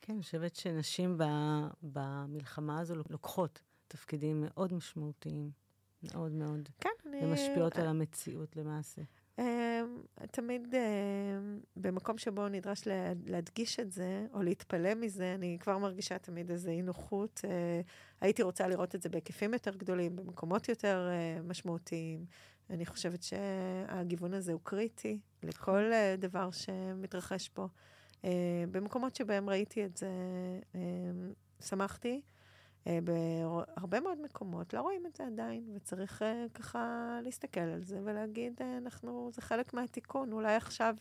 כן, 0.00 0.12
אני 0.12 0.22
חושבת 0.22 0.56
שנשים 0.56 1.18
במלחמה 1.82 2.80
הזו 2.80 2.94
לוקחות 3.10 3.60
תפקידים 3.88 4.44
מאוד 4.46 4.72
משמעותיים. 4.74 5.50
מאוד 6.02 6.32
מאוד. 6.32 6.68
כן, 6.80 6.90
אני... 7.06 7.24
ומשפיעות 7.24 7.76
על 7.76 7.86
המציאות 7.86 8.56
למעשה. 8.56 9.02
אמ, 9.38 9.44
תמיד 10.30 10.74
אה, 10.74 10.80
במקום 11.76 12.18
שבו 12.18 12.48
נדרש 12.48 12.82
להדגיש 13.26 13.80
את 13.80 13.92
זה, 13.92 14.26
או 14.32 14.42
להתפלא 14.42 14.94
מזה, 14.94 15.34
אני 15.34 15.58
כבר 15.60 15.78
מרגישה 15.78 16.18
תמיד 16.18 16.50
איזו 16.50 16.70
אי 16.70 16.82
נוחות. 16.82 17.40
אה, 17.44 17.80
הייתי 18.20 18.42
רוצה 18.42 18.68
לראות 18.68 18.94
את 18.94 19.02
זה 19.02 19.08
בהיקפים 19.08 19.52
יותר 19.52 19.74
גדולים, 19.74 20.16
במקומות 20.16 20.68
יותר 20.68 21.08
אה, 21.10 21.42
משמעותיים. 21.42 22.24
אני 22.70 22.86
חושבת 22.86 23.22
שהגיוון 23.22 24.34
הזה 24.34 24.52
הוא 24.52 24.60
קריטי 24.62 25.18
לכל 25.42 25.92
אה, 25.92 26.14
דבר 26.18 26.50
שמתרחש 26.50 27.48
פה. 27.48 27.66
אה, 28.24 28.64
במקומות 28.70 29.16
שבהם 29.16 29.50
ראיתי 29.50 29.84
את 29.84 29.96
זה, 29.96 30.10
אה, 30.74 30.80
שמחתי. 31.60 32.20
אה, 32.86 32.98
בהרבה 33.04 34.00
מאוד 34.00 34.18
מקומות 34.20 34.74
לא 34.74 34.80
רואים 34.80 35.06
את 35.06 35.16
זה 35.16 35.26
עדיין, 35.26 35.70
וצריך 35.74 36.24
ככה 36.54 37.18
להסתכל 37.22 37.60
על 37.60 37.82
זה 37.82 38.00
ולהגיד, 38.04 38.60
אנחנו, 38.78 39.30
זה 39.32 39.42
חלק 39.42 39.74
מהתיקון, 39.74 40.32
אולי 40.32 40.54
עכשיו 40.54 40.94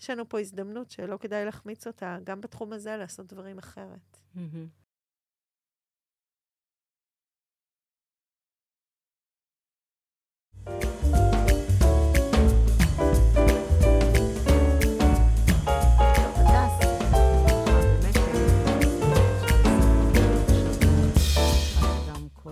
יש 0.00 0.10
לנו 0.10 0.28
פה 0.28 0.40
הזדמנות 0.40 0.90
שלא 0.90 1.16
כדאי 1.16 1.44
להחמיץ 1.44 1.86
אותה, 1.86 2.18
גם 2.24 2.40
בתחום 2.40 2.72
הזה 2.72 2.96
לעשות 2.96 3.26
דברים 3.26 3.58
אחרת. 3.58 4.18
Mm-hmm. 4.36 4.85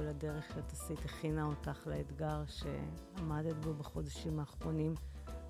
הדרך 0.09 0.45
שאת 0.55 0.73
עשית 0.73 1.05
הכינה 1.05 1.45
אותך 1.45 1.87
לאתגר 1.87 2.43
שעמדת 2.47 3.57
בו 3.57 3.75
בחודשים 3.75 4.41
האחרונים. 4.41 4.95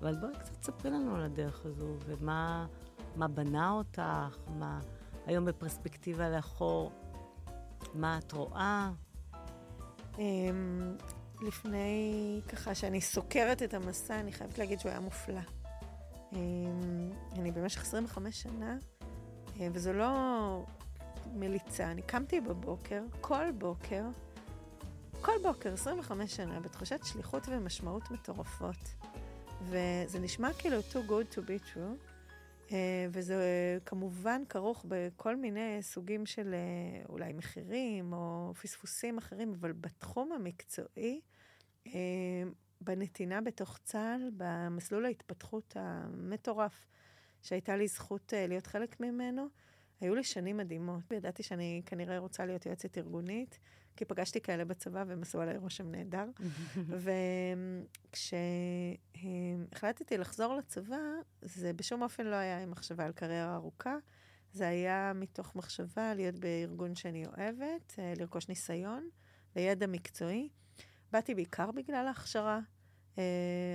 אבל 0.01 0.15
בואי 0.15 0.33
קצת 0.39 0.53
תספרי 0.59 0.91
לנו 0.91 1.15
על 1.15 1.23
הדרך 1.23 1.65
הזו, 1.65 1.95
ומה 2.05 2.67
בנה 3.15 3.71
אותך, 3.71 4.37
מה 4.47 4.79
היום 5.25 5.45
בפרספקטיבה 5.45 6.29
לאחור, 6.29 6.91
מה 7.93 8.17
את 8.17 8.31
רואה? 8.31 8.91
אמ, 10.19 10.95
לפני, 11.41 12.41
ככה, 12.47 12.75
שאני 12.75 13.01
סוקרת 13.01 13.63
את 13.63 13.73
המסע, 13.73 14.19
אני 14.19 14.31
חייבת 14.31 14.57
להגיד 14.57 14.79
שהוא 14.79 14.89
היה 14.89 14.99
מופלא. 14.99 15.41
אמ, 16.33 17.11
אני 17.31 17.51
במשך 17.51 17.81
25 17.81 18.41
שנה, 18.41 18.77
אה, 19.59 19.67
וזו 19.73 19.93
לא 19.93 20.63
מליצה, 21.33 21.91
אני 21.91 22.01
קמתי 22.01 22.41
בבוקר, 22.41 23.03
כל 23.21 23.51
בוקר, 23.51 24.03
כל 25.25 25.37
בוקר, 25.43 25.73
25 25.73 26.35
שנה, 26.35 26.59
בתחושת 26.59 26.99
שליחות 27.03 27.43
ומשמעות 27.47 28.11
מטורפות. 28.11 28.95
וזה 29.61 30.19
נשמע 30.19 30.49
כאילו 30.53 30.79
too 30.79 31.09
good 31.09 31.35
to 31.35 31.37
be 31.37 31.73
true, 31.73 32.05
אה, 32.71 33.07
וזה 33.11 33.35
כמובן 33.85 34.41
כרוך 34.49 34.85
בכל 34.87 35.35
מיני 35.35 35.77
סוגים 35.81 36.25
של 36.25 36.53
אה, 36.53 37.05
אולי 37.09 37.33
מחירים 37.33 38.13
או 38.13 38.53
פספוסים 38.61 39.17
אחרים, 39.17 39.53
אבל 39.59 39.71
בתחום 39.71 40.31
המקצועי, 40.31 41.21
אה, 41.87 41.91
בנתינה 42.81 43.41
בתוך 43.41 43.79
צה"ל, 43.83 44.31
במסלול 44.37 45.05
ההתפתחות 45.05 45.73
המטורף 45.79 46.87
שהייתה 47.41 47.77
לי 47.77 47.87
זכות 47.87 48.33
להיות 48.35 48.67
חלק 48.67 48.99
ממנו, 48.99 49.47
היו 50.01 50.15
לי 50.15 50.23
שנים 50.23 50.57
מדהימות. 50.57 51.11
ידעתי 51.11 51.43
שאני 51.43 51.81
כנראה 51.85 52.17
רוצה 52.17 52.45
להיות 52.45 52.65
יועצת 52.65 52.97
ארגונית. 52.97 53.59
כי 53.95 54.05
פגשתי 54.05 54.41
כאלה 54.41 54.65
בצבא 54.65 55.03
והם 55.07 55.21
עשו 55.21 55.41
עליי 55.41 55.57
רושם 55.57 55.91
נהדר. 55.91 56.25
וכשהחלטתי 58.13 60.17
לחזור 60.17 60.55
לצבא, 60.55 60.97
זה 61.41 61.73
בשום 61.73 62.01
אופן 62.01 62.25
לא 62.25 62.35
היה 62.35 62.63
עם 62.63 62.71
מחשבה 62.71 63.05
על 63.05 63.11
קריירה 63.11 63.55
ארוכה. 63.55 63.95
זה 64.51 64.67
היה 64.67 65.11
מתוך 65.15 65.55
מחשבה 65.55 66.13
להיות 66.13 66.39
בארגון 66.39 66.95
שאני 66.95 67.25
אוהבת, 67.25 67.95
אה, 67.99 68.13
לרכוש 68.17 68.49
ניסיון 68.49 69.09
וידע 69.55 69.87
מקצועי. 69.87 70.49
באתי 71.11 71.35
בעיקר 71.35 71.71
בגלל 71.71 72.07
ההכשרה. 72.07 72.59
Uh, 73.15 73.17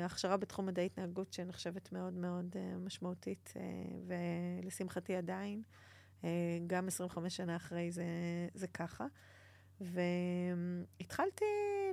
הכשרה 0.05 0.37
בתחום 0.37 0.66
מדעי 0.66 0.87
התנהגות 0.87 1.33
שנחשבת 1.33 1.93
מאוד 1.93 2.14
מאוד 2.14 2.57
uh, 2.57 2.79
משמעותית, 2.79 3.55
ולשמחתי 4.07 5.16
עדיין, 5.16 5.62
גם 6.66 6.89
25 6.89 7.37
שנה 7.37 7.57
אחרי 7.57 7.93
זה, 7.93 8.05
זה 8.55 8.66
ככה. 8.66 9.07
והתחלתי 9.81 11.45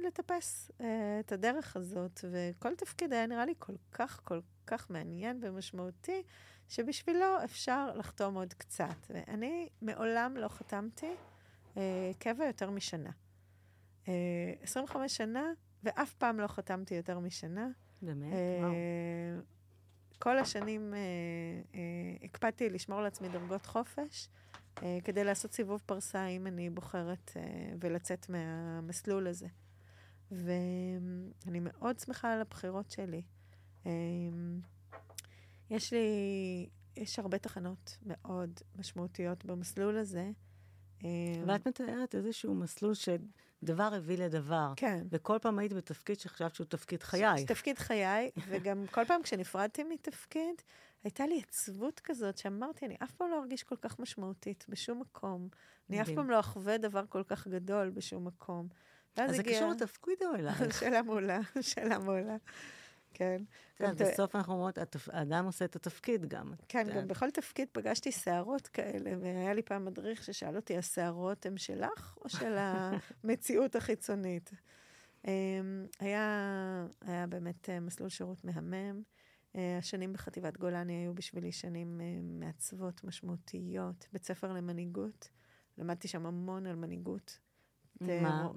לטפס 0.07 0.71
uh, 0.71 0.83
את 1.19 1.31
הדרך 1.31 1.75
הזאת, 1.75 2.25
וכל 2.31 2.75
תפקיד 2.75 3.13
היה 3.13 3.25
נראה 3.25 3.45
לי 3.45 3.53
כל 3.59 3.75
כך, 3.91 4.21
כל 4.23 4.39
כך 4.67 4.89
מעניין 4.89 5.39
ומשמעותי, 5.41 6.23
שבשבילו 6.69 7.43
אפשר 7.43 7.91
לחתום 7.95 8.35
עוד 8.35 8.53
קצת. 8.53 8.95
ואני 9.09 9.69
מעולם 9.81 10.38
לא 10.38 10.47
חתמתי 10.47 11.11
uh, 11.75 11.77
קבע 12.19 12.45
יותר 12.45 12.69
משנה. 12.69 13.09
Uh, 14.05 14.09
25 14.61 15.17
שנה, 15.17 15.51
ואף 15.83 16.13
פעם 16.13 16.39
לא 16.39 16.47
חתמתי 16.47 16.95
יותר 16.95 17.19
משנה. 17.19 17.67
באמת? 18.01 18.33
Uh, 18.33 18.61
וואו. 18.61 18.73
כל 20.19 20.38
השנים 20.38 20.93
uh, 20.93 20.95
uh, 21.73 22.25
הקפדתי 22.25 22.69
לשמור 22.69 23.01
לעצמי 23.01 23.29
דרגות 23.29 23.65
חופש. 23.65 24.29
Uh, 24.78 24.82
כדי 25.03 25.23
לעשות 25.23 25.53
סיבוב 25.53 25.82
פרסה, 25.86 26.28
אם 26.28 26.47
אני 26.47 26.69
בוחרת 26.69 27.32
uh, 27.34 27.39
ולצאת 27.80 28.30
מהמסלול 28.30 29.28
הזה. 29.28 29.47
ואני 30.32 31.59
מאוד 31.61 31.99
שמחה 31.99 32.34
על 32.34 32.41
הבחירות 32.41 32.91
שלי. 32.91 33.21
Um, 33.84 33.88
יש 35.69 35.93
לי, 35.93 36.69
יש 36.95 37.19
הרבה 37.19 37.38
תחנות 37.38 37.97
מאוד 38.05 38.59
משמעותיות 38.75 39.45
במסלול 39.45 39.97
הזה. 39.97 40.32
ואת 41.47 41.67
מתארת 41.67 42.15
איזשהו 42.15 42.55
מסלול 42.55 42.93
שדבר 42.93 43.93
הביא 43.93 44.17
לדבר. 44.17 44.73
כן. 44.75 45.07
וכל 45.09 45.38
פעם 45.41 45.59
היית 45.59 45.73
בתפקיד 45.73 46.19
שחשבת 46.19 46.55
שהוא 46.55 46.65
תפקיד 46.65 47.03
חיי. 47.03 47.45
תפקיד 47.45 47.78
חיי, 47.78 48.32
וגם 48.47 48.86
כל 48.91 49.05
פעם 49.05 49.23
כשנפרדתי 49.23 49.84
מתפקיד, 49.84 50.61
הייתה 51.07 51.27
לי 51.27 51.41
עצבות 51.47 51.99
כזאת 51.99 52.37
שאמרתי, 52.37 52.85
אני 52.85 52.95
אף 53.03 53.11
פעם 53.11 53.29
לא 53.31 53.39
ארגיש 53.39 53.63
כל 53.63 53.75
כך 53.75 53.99
משמעותית 53.99 54.65
בשום 54.69 54.99
מקום. 54.99 55.49
אני 55.89 56.01
אף 56.01 56.09
פעם 56.15 56.29
לא 56.29 56.39
אחווה 56.39 56.77
דבר 56.77 57.03
כל 57.09 57.23
כך 57.27 57.47
גדול 57.47 57.89
בשום 57.89 58.27
מקום. 58.27 58.67
אז 59.15 59.35
זה 59.35 59.43
קשור 59.43 59.71
לתפקיד 59.71 60.17
או 60.23 60.35
אלייך? 60.35 60.79
שאלה 60.79 61.01
מעולה, 61.01 61.39
שאלה 61.61 61.99
מעולה. 61.99 62.35
כן. 63.13 63.41
כן, 63.75 63.95
בסוף 63.95 64.35
אנחנו 64.35 64.53
אומרות, 64.53 64.77
האדם 65.07 65.45
עושה 65.45 65.65
את 65.65 65.75
התפקיד 65.75 66.25
גם. 66.25 66.53
כן, 66.67 66.87
גם 66.95 67.07
בכל 67.07 67.31
תפקיד 67.31 67.67
פגשתי 67.71 68.11
שערות 68.11 68.67
כאלה, 68.67 69.11
והיה 69.21 69.53
לי 69.53 69.61
פעם 69.61 69.85
מדריך 69.85 70.23
ששאל 70.23 70.55
אותי, 70.55 70.77
השערות 70.77 71.45
הן 71.45 71.57
שלך 71.57 72.17
או 72.23 72.29
של 72.29 72.55
המציאות 73.23 73.75
החיצונית? 73.75 74.51
אמ, 75.27 75.31
היה, 75.99 76.85
היה 77.01 77.27
באמת 77.27 77.69
אה, 77.69 77.79
מסלול 77.79 78.09
שירות 78.09 78.43
מהמם. 78.43 79.01
אה, 79.57 79.77
השנים 79.77 80.13
בחטיבת 80.13 80.57
גולני 80.57 80.93
היו 80.93 81.13
בשבילי 81.13 81.51
שנים 81.51 82.01
אה, 82.01 82.19
מעצבות, 82.23 83.03
משמעותיות. 83.03 84.07
בית 84.13 84.23
ספר 84.23 84.53
למנהיגות, 84.53 85.29
למדתי 85.77 86.07
שם 86.07 86.25
המון 86.25 86.65
על 86.65 86.75
מנהיגות. 86.75 87.39
מה? 88.01 88.49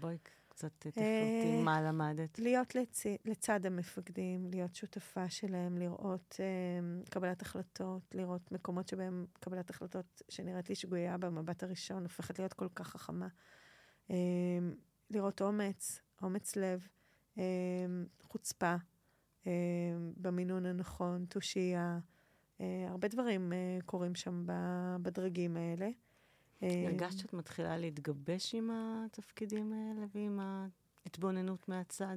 בואי 0.00 0.18
קצת 0.52 0.72
תפרטי 0.78 1.62
מה 1.64 1.82
למדת. 1.82 2.38
להיות 2.38 2.74
לצ... 2.74 3.02
לצד 3.24 3.66
המפקדים, 3.66 4.50
להיות 4.50 4.74
שותפה 4.74 5.30
שלהם, 5.30 5.78
לראות 5.78 6.40
um, 6.40 7.10
קבלת 7.10 7.42
החלטות, 7.42 8.14
לראות 8.14 8.52
מקומות 8.52 8.88
שבהם 8.88 9.26
קבלת 9.40 9.70
החלטות 9.70 10.22
שנראית 10.28 10.68
לי 10.68 10.74
שגויה 10.74 11.18
במבט 11.18 11.62
הראשון, 11.62 12.02
הופכת 12.02 12.38
להיות 12.38 12.52
כל 12.52 12.68
כך 12.74 12.88
חכמה. 12.88 13.28
Um, 14.08 14.12
לראות 15.10 15.42
אומץ, 15.42 16.00
אומץ 16.22 16.56
לב, 16.56 16.88
um, 17.34 17.40
חוצפה, 18.22 18.76
במינון 20.16 20.66
הנכון, 20.66 21.24
תושייה. 21.28 21.98
Uh, 22.58 22.62
הרבה 22.88 23.08
דברים 23.08 23.52
uh, 23.52 23.84
קורים 23.84 24.14
שם 24.14 24.46
בדרגים 25.02 25.56
האלה. 25.56 25.88
הרגשת 26.62 27.18
שאת 27.18 27.32
מתחילה 27.32 27.76
להתגבש 27.76 28.54
עם 28.54 28.70
התפקידים 28.72 29.72
האלה 29.72 30.06
ועם 30.14 30.40
ההתבוננות 31.04 31.68
מהצד? 31.68 32.16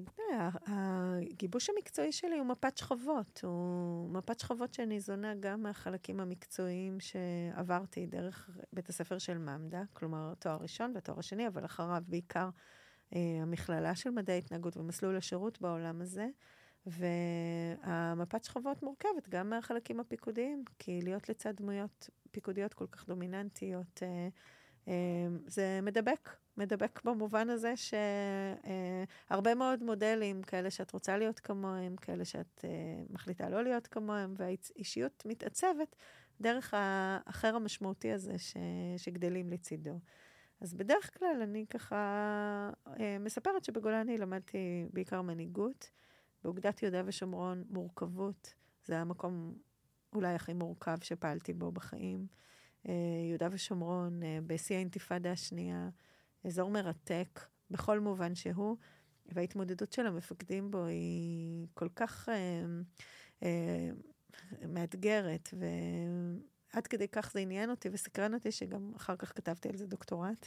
הגיבוש 0.67 1.69
המקצועי 1.69 2.11
שלי 2.11 2.37
הוא 2.37 2.45
מפת 2.45 2.77
שכבות. 2.77 3.41
הוא 3.43 4.09
מפת 4.09 4.39
שכבות 4.39 4.73
שניזונה 4.73 5.35
גם 5.35 5.63
מהחלקים 5.63 6.19
המקצועיים 6.19 6.97
שעברתי 6.99 8.05
דרך 8.05 8.49
בית 8.73 8.89
הספר 8.89 9.17
של 9.17 9.37
ממדה, 9.37 9.83
כלומר 9.93 10.33
תואר 10.39 10.57
ראשון 10.57 10.93
ותואר 10.95 11.21
שני, 11.21 11.47
אבל 11.47 11.65
אחריו 11.65 12.03
בעיקר 12.07 12.49
אה, 13.15 13.19
המכללה 13.41 13.95
של 13.95 14.09
מדעי 14.09 14.37
התנהגות 14.37 14.77
ומסלול 14.77 15.17
השירות 15.17 15.61
בעולם 15.61 16.01
הזה. 16.01 16.27
והמפת 16.85 18.43
שכבות 18.43 18.83
מורכבת 18.83 19.29
גם 19.29 19.49
מהחלקים 19.49 19.99
הפיקודיים, 19.99 20.63
כי 20.79 21.01
להיות 21.01 21.29
לצד 21.29 21.55
דמויות 21.55 22.09
פיקודיות 22.31 22.73
כל 22.73 22.87
כך 22.87 23.07
דומיננטיות, 23.07 24.03
אה, 24.03 24.27
זה 25.47 25.79
מדבק, 25.83 26.29
מדבק 26.57 27.01
במובן 27.03 27.49
הזה 27.49 27.73
שהרבה 29.29 29.55
מאוד 29.55 29.83
מודלים, 29.83 30.43
כאלה 30.43 30.69
שאת 30.69 30.91
רוצה 30.91 31.17
להיות 31.17 31.39
כמוהם, 31.39 31.95
כאלה 31.95 32.25
שאת 32.25 32.65
מחליטה 33.09 33.49
לא 33.49 33.63
להיות 33.63 33.87
כמוהם, 33.87 34.33
והאישיות 34.37 35.23
מתעצבת 35.25 35.95
דרך 36.41 36.73
האחר 36.77 37.55
המשמעותי 37.55 38.11
הזה 38.11 38.37
ש, 38.37 38.57
שגדלים 38.97 39.51
לצידו. 39.51 39.99
אז 40.61 40.73
בדרך 40.73 41.19
כלל 41.19 41.41
אני 41.41 41.65
ככה 41.69 42.69
אה, 42.99 43.17
מספרת 43.19 43.63
שבגולני 43.63 44.17
למדתי 44.17 44.85
בעיקר 44.93 45.21
מנהיגות, 45.21 45.91
באוגדת 46.45 46.83
יהודה 46.83 47.01
ושומרון 47.05 47.63
מורכבות, 47.69 48.53
זה 48.85 48.99
המקום 48.99 49.57
אולי 50.13 50.33
הכי 50.33 50.53
מורכב 50.53 50.97
שפעלתי 51.01 51.53
בו 51.53 51.71
בחיים. 51.71 52.27
אה, 52.87 52.93
יהודה 53.29 53.47
ושומרון, 53.51 54.23
אה, 54.23 54.39
בשיא 54.47 54.75
האינתיפאדה 54.75 55.31
השנייה, 55.31 55.89
אזור 56.43 56.69
מרתק 56.69 57.39
בכל 57.71 57.99
מובן 57.99 58.35
שהוא, 58.35 58.77
וההתמודדות 59.25 59.93
של 59.93 60.07
המפקדים 60.07 60.71
בו 60.71 60.85
היא 60.85 61.67
כל 61.73 61.89
כך 61.95 62.29
אה, 62.29 62.65
אה, 63.43 63.89
מאתגרת, 64.67 65.49
ועד 65.53 66.87
כדי 66.87 67.07
כך 67.07 67.31
זה 67.31 67.39
עניין 67.39 67.69
אותי 67.69 67.89
וסקרן 67.91 68.33
אותי, 68.33 68.51
שגם 68.51 68.91
אחר 68.95 69.15
כך 69.15 69.35
כתבתי 69.35 69.69
על 69.69 69.77
זה 69.77 69.87
דוקטורט. 69.87 70.45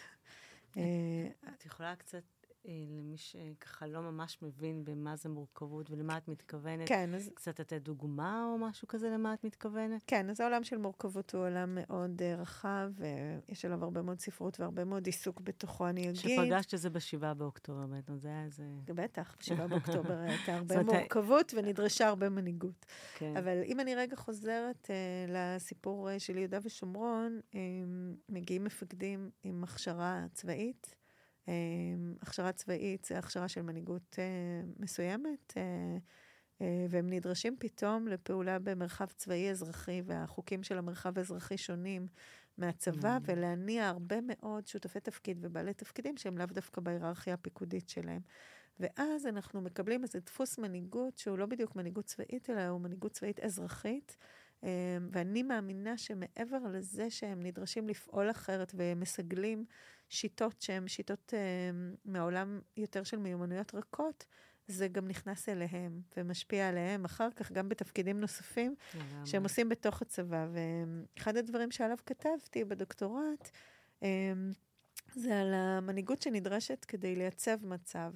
אה, 0.77 1.29
את 1.55 1.67
יכולה 1.67 1.97
קצת 1.97 2.38
למי 2.65 3.17
שככה 3.17 3.87
לא 3.87 4.01
ממש 4.01 4.39
מבין 4.43 4.85
במה 4.85 5.17
זה 5.17 5.29
מורכבות 5.29 5.91
ולמה 5.91 6.17
את 6.17 6.29
מתכוונת. 6.29 6.89
כן, 6.89 7.15
אז... 7.15 7.31
קצת 7.35 7.61
לתת 7.61 7.83
דוגמה 7.83 8.45
או 8.45 8.59
משהו 8.59 8.89
כזה 8.89 9.11
למה 9.11 9.35
את 9.35 9.45
מתכוונת? 9.45 10.05
כן, 10.07 10.31
אז 10.31 10.41
העולם 10.41 10.65
של 10.65 10.77
מורכבות 10.77 11.35
הוא 11.35 11.43
עולם 11.47 11.79
מאוד 11.81 12.23
uh, 12.23 12.41
רחב, 12.41 12.91
ויש 13.49 13.65
עליו 13.65 13.85
הרבה 13.85 14.03
מאוד 14.03 14.21
ספרות 14.21 14.61
והרבה 14.61 14.85
מאוד 14.85 15.07
עיסוק 15.07 15.41
בתוכו, 15.41 15.89
אני 15.89 16.03
אגיד. 16.03 16.17
שפגשת 16.17 16.75
את 16.75 16.79
זה 16.79 16.91
בשבעה 16.91 17.35
באוקטובר, 17.35 17.87
באמת, 17.87 18.11
זה 18.17 18.29
היה 18.29 18.45
איזה... 18.45 18.65
בטח, 18.85 19.37
בשבעה 19.41 19.69
באוקטובר 19.69 20.19
הייתה 20.29 20.57
הרבה 20.57 20.83
מורכבות 20.83 21.55
ונדרשה 21.57 22.09
הרבה 22.09 22.29
מנהיגות. 22.29 22.87
כן. 23.15 23.37
אבל 23.37 23.63
אם 23.65 23.81
אני 23.81 23.95
רגע 23.95 24.17
חוזרת 24.17 24.87
uh, 24.87 25.31
לסיפור 25.31 26.09
uh, 26.09 26.19
של 26.19 26.39
יהודה 26.39 26.59
ושומרון, 26.63 27.41
um, 27.53 27.57
מגיעים 28.29 28.65
מפקדים 28.65 29.31
עם 29.43 29.65
הכשרה 29.65 30.27
צבאית. 30.33 30.98
אמ, 31.49 32.15
הכשרה 32.23 32.53
צבאית 32.53 33.05
זה 33.05 33.19
הכשרה 33.19 33.49
של 33.49 33.63
מנהיגות 33.63 34.17
אה, 34.19 34.25
מסוימת, 34.79 35.55
אה, 35.57 35.63
אה, 36.61 36.87
והם 36.91 37.11
נדרשים 37.11 37.57
פתאום 37.59 38.09
לפעולה 38.09 38.59
במרחב 38.59 39.07
צבאי 39.07 39.51
אזרחי, 39.51 40.03
והחוקים 40.05 40.63
של 40.63 40.79
המרחב 40.79 41.19
האזרחי 41.19 41.59
שונים 41.59 42.07
מהצבא, 42.59 43.17
mm. 43.17 43.21
ולהניע 43.25 43.89
הרבה 43.89 44.17
מאוד 44.23 44.67
שותפי 44.67 45.01
תפקיד 45.01 45.39
ובעלי 45.41 45.75
תפקידים 45.75 46.17
שהם 46.17 46.39
לאו 46.39 46.47
דווקא 46.47 46.81
בהיררכיה 46.81 47.35
הפיקודית 47.35 47.89
שלהם. 47.89 48.21
ואז 48.81 49.27
אנחנו 49.27 49.61
מקבלים 49.61 50.03
איזה 50.03 50.21
דפוס 50.21 50.59
מנהיגות 50.59 51.19
שהוא 51.19 51.39
לא 51.39 51.47
בדיוק 51.47 51.77
מנהיגות 51.77 52.05
צבאית, 52.05 52.51
אלא 52.51 52.67
הוא 52.67 52.81
מנהיגות 52.81 53.13
צבאית 53.13 53.41
אזרחית. 53.41 54.17
ואני 55.13 55.43
מאמינה 55.43 55.99
שמעבר 55.99 56.59
לזה 56.73 57.11
שהם 57.11 57.43
נדרשים 57.43 57.89
לפעול 57.89 58.31
אחרת 58.31 58.73
ומסגלים 58.77 59.65
שיטות 60.09 60.63
שהן 60.63 60.89
שיטות 60.89 61.35
אה, 61.35 61.71
מעולם 62.05 62.61
יותר 62.77 63.03
של 63.03 63.17
מיומנויות 63.17 63.75
רכות, 63.75 64.25
זה 64.67 64.89
גם 64.89 65.09
נכנס 65.09 65.49
אליהם 65.49 66.01
ומשפיע 66.17 66.69
עליהם 66.69 67.05
אחר 67.05 67.29
כך, 67.37 67.53
גם 67.53 67.69
בתפקידים 67.69 68.21
נוספים 68.21 68.75
שהם 69.25 69.43
עושים 69.43 69.69
בתוך 69.69 70.03
הצבא. 70.03 70.47
ואחד 70.53 71.37
הדברים 71.37 71.71
שעליו 71.71 71.97
כתבתי 72.07 72.65
בדוקטורט, 72.65 73.51
אה, 74.03 74.33
זה 75.15 75.41
על 75.41 75.55
המנהיגות 75.55 76.23
שנדרשת 76.23 76.85
כדי 76.85 77.17
לייצב 77.17 77.67
מצב. 77.67 78.13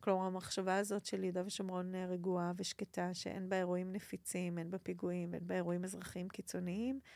כלומר, 0.00 0.26
המחשבה 0.26 0.76
הזאת 0.76 1.06
של 1.06 1.24
יהודה 1.24 1.42
ושומרון 1.46 1.94
רגועה 1.94 2.52
ושקטה, 2.56 3.14
שאין 3.14 3.48
בה 3.48 3.56
אירועים 3.56 3.92
נפיצים, 3.92 4.58
אין 4.58 4.70
בה 4.70 4.78
פיגועים, 4.78 5.34
אין 5.34 5.46
בה 5.46 5.54
אירועים 5.54 5.84
אזרחיים 5.84 6.28
קיצוניים, 6.28 7.00
אה, 7.04 7.10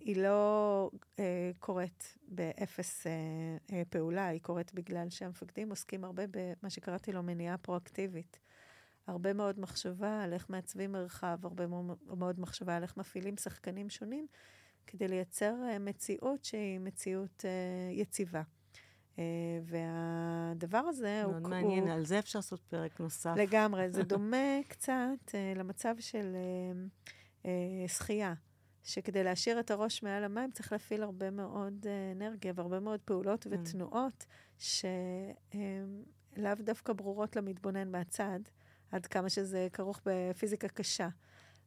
היא 0.00 0.16
לא 0.22 0.90
אה, 1.18 1.50
קורית 1.58 2.18
באפס 2.28 3.06
אה, 3.06 3.82
פעולה, 3.90 4.26
היא 4.26 4.40
קורית 4.40 4.74
בגלל 4.74 5.10
שהמפקדים 5.10 5.70
עוסקים 5.70 6.04
הרבה 6.04 6.22
במה 6.30 6.70
שקראתי 6.70 7.12
לו 7.12 7.22
מניעה 7.22 7.58
פרואקטיבית. 7.58 8.38
הרבה 9.06 9.32
מאוד 9.32 9.60
מחשבה 9.60 10.22
על 10.22 10.32
איך 10.32 10.50
מעצבים 10.50 10.92
מרחב, 10.92 11.38
הרבה 11.42 11.66
מאוד 12.16 12.40
מחשבה 12.40 12.76
על 12.76 12.82
איך 12.82 12.96
מפעילים 12.96 13.36
שחקנים 13.36 13.90
שונים, 13.90 14.26
כדי 14.86 15.08
לייצר 15.08 15.54
מציאות 15.80 16.44
שהיא 16.44 16.80
מציאות 16.80 17.44
יציבה. 17.92 18.42
והדבר 19.62 20.78
הזה 20.78 21.24
הוא... 21.24 21.32
מאוד 21.32 21.50
מעניין, 21.50 21.88
על 21.88 22.04
זה 22.06 22.18
אפשר 22.18 22.38
לעשות 22.38 22.60
פרק 22.60 23.00
נוסף. 23.00 23.34
לגמרי, 23.36 23.90
זה 23.90 24.02
דומה 24.12 24.60
קצת 24.68 25.34
למצב 25.56 25.94
של 25.98 26.36
שחייה. 27.86 28.34
שכדי 28.84 29.24
להשאיר 29.24 29.60
את 29.60 29.70
הראש 29.70 30.02
מעל 30.02 30.24
המים 30.24 30.50
צריך 30.50 30.72
להפעיל 30.72 31.02
הרבה 31.02 31.30
מאוד 31.30 31.86
אה, 31.86 32.12
אנרגיה 32.12 32.52
והרבה 32.56 32.80
מאוד 32.80 33.00
פעולות 33.00 33.46
mm. 33.46 33.48
ותנועות 33.52 34.26
שלאו 34.58 35.54
דווקא 36.58 36.92
ברורות 36.92 37.36
למתבונן 37.36 37.90
מהצד, 37.90 38.40
עד 38.92 39.06
כמה 39.06 39.30
שזה 39.30 39.68
כרוך 39.72 40.00
בפיזיקה 40.04 40.68
קשה. 40.68 41.08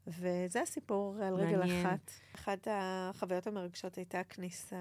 וזה 0.08 0.62
הסיפור 0.62 1.16
על 1.22 1.34
רגל 1.34 1.58
מעניין. 1.58 1.86
אחת. 1.86 2.12
אחת 2.36 2.68
החוויות 2.72 3.48
המרגשות 3.48 3.96
הייתה 3.96 4.24
כניסה 4.24 4.76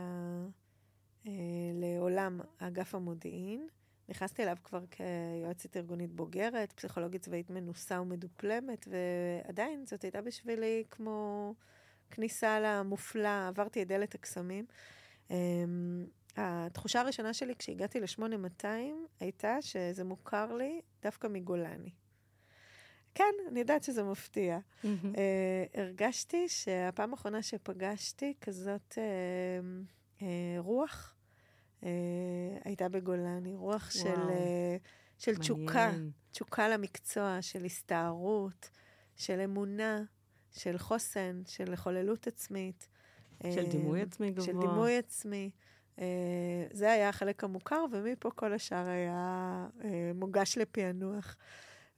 אה, 1.26 1.32
לעולם 1.74 2.40
אגף 2.58 2.94
המודיעין. 2.94 3.68
נכנסתי 4.08 4.42
אליו 4.42 4.56
כבר 4.64 4.84
כיועצת 4.90 5.76
ארגונית 5.76 6.12
בוגרת, 6.12 6.72
פסיכולוגית 6.72 7.22
צבאית 7.22 7.50
מנוסה 7.50 8.00
ומדופלמת, 8.00 8.88
ועדיין 8.88 9.86
זאת 9.86 10.02
הייתה 10.02 10.22
בשבילי 10.22 10.84
כמו... 10.90 11.54
הכניסה 12.12 12.60
למופלא, 12.60 13.48
עברתי 13.48 13.82
את 13.82 13.88
דלת 13.88 14.14
הקסמים. 14.14 14.64
Um, 15.28 15.32
התחושה 16.36 17.00
הראשונה 17.00 17.34
שלי 17.34 17.54
כשהגעתי 17.56 18.00
ל-8200 18.00 18.66
הייתה 19.20 19.62
שזה 19.62 20.04
מוכר 20.04 20.54
לי 20.54 20.80
דווקא 21.02 21.26
מגולני. 21.26 21.90
כן, 23.14 23.34
אני 23.48 23.60
יודעת 23.60 23.84
שזה 23.84 24.02
מפתיע. 24.02 24.58
Mm-hmm. 24.58 24.86
Uh, 24.86 25.80
הרגשתי 25.80 26.48
שהפעם 26.48 27.10
האחרונה 27.10 27.42
שפגשתי 27.42 28.34
כזאת 28.40 28.94
uh, 28.94 30.18
uh, 30.18 30.22
רוח 30.58 31.14
uh, 31.80 31.84
הייתה 32.64 32.88
בגולני, 32.88 33.54
רוח 33.56 33.90
וואו. 33.94 34.04
של, 34.04 34.20
uh, 34.20 34.88
של 35.18 35.36
תשוקה, 35.36 35.90
תשוקה 36.30 36.68
למקצוע, 36.68 37.38
של 37.40 37.64
הסתערות, 37.64 38.70
של 39.16 39.40
אמונה. 39.40 40.02
של 40.52 40.78
חוסן, 40.78 41.42
של 41.46 41.76
חוללות 41.76 42.26
עצמית. 42.26 42.88
של 43.50 43.66
דימוי 43.66 43.98
אה, 43.98 44.04
עצמי 44.04 44.30
גבוה. 44.30 44.46
של 44.46 44.60
דימוי 44.60 44.98
עצמי. 44.98 45.50
אה, 45.98 46.66
זה 46.72 46.92
היה 46.92 47.08
החלק 47.08 47.44
המוכר, 47.44 47.84
ומפה 47.90 48.30
כל 48.30 48.52
השאר 48.52 48.86
היה 48.86 49.66
אה, 49.84 50.12
מוגש 50.14 50.58
לפענוח. 50.58 51.36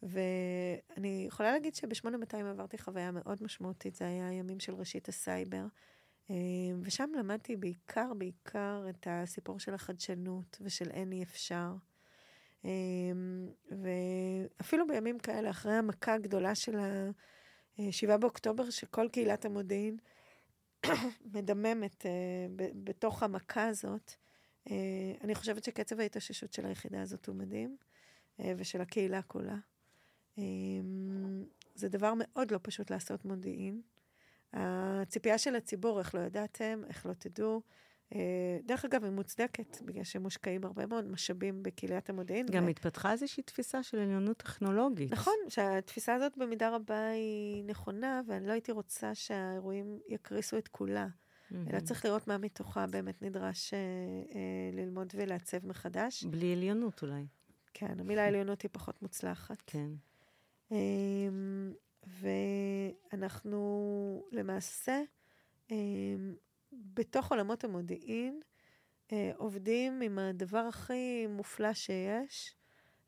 ואני 0.03 1.25
יכולה 1.29 1.53
להגיד 1.53 1.75
שב-8200 1.75 2.37
עברתי 2.37 2.79
חוויה 2.79 3.11
מאוד 3.11 3.43
משמעותית, 3.43 3.95
זה 3.95 4.07
היה 4.07 4.29
הימים 4.29 4.61
של 4.61 4.75
ראשית 4.75 5.09
הסייבר. 5.09 5.65
ושם 6.83 7.11
למדתי 7.19 7.57
בעיקר, 7.57 8.13
בעיקר 8.19 8.87
את 8.91 9.07
הסיפור 9.11 9.59
של 9.59 9.75
החדשנות 9.75 10.59
ושל 10.61 10.91
אין 10.91 11.13
אי 11.13 11.23
אפשר. 11.23 11.73
ואפילו 13.71 14.87
בימים 14.87 15.19
כאלה, 15.19 15.51
אחרי 15.51 15.73
המכה 15.73 16.15
הגדולה 16.15 16.55
של 16.55 16.79
ה... 16.79 17.11
שבעה 17.91 18.19
באוקטובר, 18.19 18.71
שכל 18.71 19.09
קהילת 19.13 19.45
המודיעין 19.45 19.97
מדממת 21.35 22.03
uh, 22.03 22.09
ב- 22.57 22.85
בתוך 22.85 23.23
המכה 23.23 23.69
הזאת. 23.69 24.13
Uh, 24.69 24.71
אני 25.25 25.35
חושבת 25.35 25.65
שקצב 25.65 26.01
ההתאוששות 26.01 26.53
של 26.53 26.67
היחידה 26.67 27.03
הזאת 27.03 27.27
הוא 27.27 27.37
מדהים, 27.37 27.77
uh, 28.39 28.43
ושל 28.57 28.81
הקהילה 28.81 29.23
כולה. 29.23 29.57
Um, 30.37 30.41
זה 31.75 31.89
דבר 31.89 32.13
מאוד 32.17 32.51
לא 32.51 32.59
פשוט 32.63 32.91
לעשות 32.91 33.25
מודיעין. 33.25 33.83
הציפייה 34.53 35.39
של 35.39 35.57
הציבור, 35.57 35.99
איך 35.99 36.15
לא 36.15 36.21
ידעתם, 36.21 36.83
איך 36.89 37.07
לא 37.07 37.13
תדעו, 37.13 37.55
אה, 37.55 37.61
דרך 38.65 38.85
אגב, 38.85 39.05
היא 39.05 39.13
מוצדקת, 39.13 39.83
בגלל 39.83 40.05
שמושקעים 40.05 40.65
הרבה 40.65 40.87
מאוד 40.87 41.11
משאבים 41.11 41.63
בקהיליית 41.63 42.11
המודיעין. 42.11 42.47
גם 42.47 42.65
ו... 42.65 42.69
התפתחה 42.69 43.13
איזושהי 43.13 43.43
תפיסה 43.43 43.83
של 43.83 43.99
עליונות 43.99 44.37
טכנולוגית. 44.37 45.13
נכון, 45.13 45.35
שהתפיסה 45.49 46.15
הזאת 46.15 46.39
במידה 46.39 46.71
רבה 46.71 47.07
היא 47.09 47.65
נכונה, 47.65 48.21
ואני 48.27 48.47
לא 48.47 48.53
הייתי 48.53 48.73
רוצה 48.73 49.15
שהאירועים 49.15 49.99
יקריסו 50.09 50.59
את 50.59 50.69
כולה. 50.69 51.07
Mm-hmm. 51.07 51.71
אלא 51.71 51.81
צריך 51.81 52.05
לראות 52.05 52.29
מה 52.29 52.39
מתוכה 52.39 52.87
באמת 52.87 53.23
נדרש 53.23 53.75
אה, 53.75 53.79
אה, 53.79 54.83
ללמוד 54.83 55.13
ולעצב 55.17 55.67
מחדש. 55.67 56.25
בלי 56.25 56.53
עליונות 56.53 57.03
אולי. 57.03 57.27
כן, 57.75 58.01
המילה 58.01 58.27
עליונות 58.27 58.63
היא 58.63 58.69
פחות 58.73 59.03
מוצלחת. 59.03 59.63
כן. 59.67 59.91
אה, 60.73 60.79
ואנחנו 63.13 64.27
למעשה, 64.33 65.03
אה, 65.71 65.77
בתוך 66.95 67.31
עולמות 67.33 67.65
המודיעין, 67.65 68.41
אה, 69.13 69.33
עובדים 69.37 70.01
עם 70.01 70.19
הדבר 70.19 70.59
הכי 70.59 71.27
מופלא 71.27 71.73
שיש, 71.75 72.55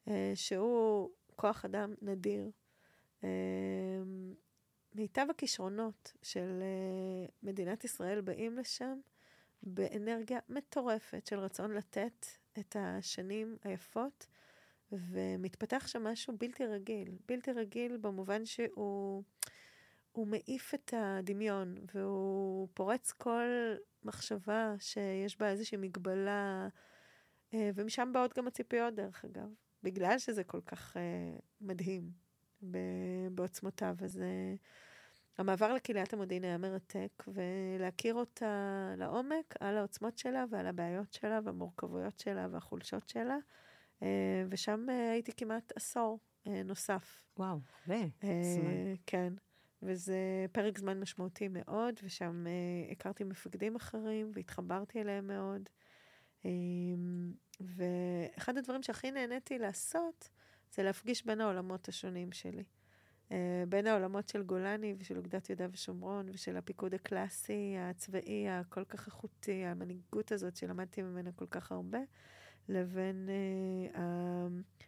אה, 0.09 0.33
שהוא 0.35 1.11
כוח 1.37 1.65
אדם 1.65 1.95
נדיר. 2.03 2.51
אה, 3.25 3.29
מיטב 4.95 5.27
הכישרונות 5.31 6.13
של 6.23 6.63
אה, 6.63 7.27
מדינת 7.43 7.85
ישראל 7.85 8.21
באים 8.21 8.59
לשם 8.59 9.01
באנרגיה 9.63 10.39
מטורפת 10.49 11.27
של 11.27 11.39
רצון 11.39 11.73
לתת 11.73 12.27
את 12.59 12.77
השנים 12.79 13.57
היפות, 13.65 14.27
ומתפתח 14.93 15.87
שם 15.87 16.05
משהו 16.05 16.37
בלתי 16.39 16.67
רגיל. 16.67 17.17
בלתי 17.29 17.53
רגיל 17.53 17.97
במובן 17.97 18.45
שהוא 18.45 19.23
הוא 20.17 20.27
מעיף 20.27 20.75
את 20.75 20.95
הדמיון, 20.97 21.75
והוא 21.95 22.69
פורץ 22.75 23.13
כל 23.13 23.75
מחשבה 24.05 24.75
שיש 24.79 25.39
בה 25.39 25.51
איזושהי 25.51 25.79
מגבלה, 25.79 26.69
אה, 27.55 27.71
ומשם 27.75 28.11
באות 28.15 28.39
גם 28.39 28.47
הציפיות, 28.47 28.95
דרך 28.95 29.25
אגב, 29.25 29.49
בגלל 29.83 30.19
שזה 30.19 30.45
כל 30.45 30.61
כך 30.67 30.97
אה, 30.97 31.39
מדהים 31.61 32.11
בעוצמותיו. 33.31 33.97
אז 34.05 34.21
המעבר 35.39 35.73
לקהיליית 35.73 36.13
המודיעין 36.13 36.45
היה 36.45 36.59
מרתק, 36.59 37.25
ולהכיר 37.29 38.15
אותה 38.15 38.95
לעומק, 38.97 39.55
על 39.61 39.79
העוצמות 39.79 40.19
שלה 40.19 40.45
ועל 40.51 40.67
הבעיות 40.67 41.13
שלה 41.13 41.41
והמורכבויות 41.45 42.19
שלה 42.19 42.49
והחולשות 42.51 43.09
שלה. 43.09 43.37
אה, 44.03 44.45
ושם 44.51 44.87
אה, 44.91 45.11
הייתי 45.11 45.33
כמעט 45.37 45.73
עשור 45.77 46.19
אה, 46.47 46.63
נוסף. 46.63 47.25
וואו, 47.39 47.59
ו... 47.89 47.93
כן. 49.07 49.33
וזה 49.83 50.47
פרק 50.53 50.79
זמן 50.79 51.01
משמעותי 51.01 51.49
מאוד, 51.49 51.95
ושם 52.03 52.47
הכרתי 52.91 53.25
מפקדים 53.25 53.77
אחרים 53.77 54.31
והתחברתי 54.35 55.01
אליהם 55.01 55.27
מאוד. 55.27 55.69
ואחד 57.61 58.59
הדברים 58.59 58.83
שהכי 58.83 59.11
נהניתי 59.11 59.59
לעשות, 59.59 60.29
זה 60.75 60.83
להפגיש 60.83 61.27
בין 61.27 61.41
העולמות 61.41 61.89
השונים 61.89 62.33
שלי. 62.33 62.65
אה, 63.33 63.65
בין 63.69 63.87
העולמות 63.87 64.29
של 64.29 64.43
גולני 64.43 64.95
ושל 64.99 65.17
אוגדת 65.17 65.51
יהודה 65.51 65.67
ושומרון 65.73 66.27
ושל 66.33 66.57
הפיקוד 66.57 66.95
הקלאסי, 66.95 67.75
הצבאי, 67.79 68.49
הכל 68.49 68.85
כך 68.85 69.07
איכותי, 69.07 69.65
המנהיגות 69.65 70.33
הזאת 70.33 70.57
שלמדתי 70.57 71.03
ממנה 71.03 71.33
כל 71.33 71.47
כך 71.51 71.73
הרבה, 71.73 71.99
לבין 72.69 73.29
uh, 73.95 73.99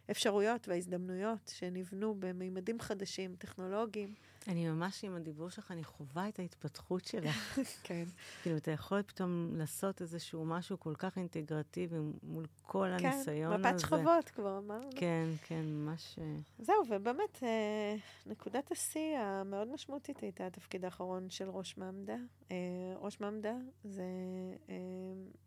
האפשרויות 0.07 0.67
וההזדמנויות 0.67 1.51
שנבנו 1.53 2.15
במימדים 2.19 2.79
חדשים, 2.79 3.35
טכנולוגיים. 3.35 4.13
אני 4.47 4.69
ממש 4.69 5.03
עם 5.03 5.15
הדיבור 5.15 5.49
שלך, 5.49 5.71
אני 5.71 5.83
חווה 5.83 6.29
את 6.29 6.39
ההתפתחות 6.39 7.05
שלך. 7.05 7.59
כן. 7.83 8.03
כאילו, 8.43 8.57
אתה 8.57 8.71
יכול 8.71 9.01
פתאום 9.01 9.51
לעשות 9.55 10.01
איזשהו 10.01 10.45
משהו 10.45 10.79
כל 10.79 10.93
כך 10.97 11.17
אינטגרטיבי 11.17 11.95
מול 12.23 12.45
כל 12.61 12.87
כן, 12.99 13.05
הניסיון 13.05 13.53
הזה. 13.53 13.63
כן, 13.63 13.75
מפת 13.75 13.79
שכבות 13.79 14.29
כבר 14.29 14.57
אמרנו. 14.57 14.89
כן, 14.95 15.29
כן, 15.43 15.65
ממש... 15.65 16.19
אה, 16.19 16.35
זהו, 16.59 16.75
ובאמת, 16.89 17.43
אה, 17.43 17.95
נקודת 18.25 18.71
השיא 18.71 19.17
המאוד 19.17 19.67
משמעותית 19.73 20.19
הייתה 20.19 20.47
התפקיד 20.47 20.85
האחרון 20.85 21.29
של 21.29 21.49
ראש 21.49 21.77
ממדה. 21.77 22.17
אה, 22.51 22.57
ראש 22.95 23.19
ממדה 23.19 23.53
זה 23.83 24.03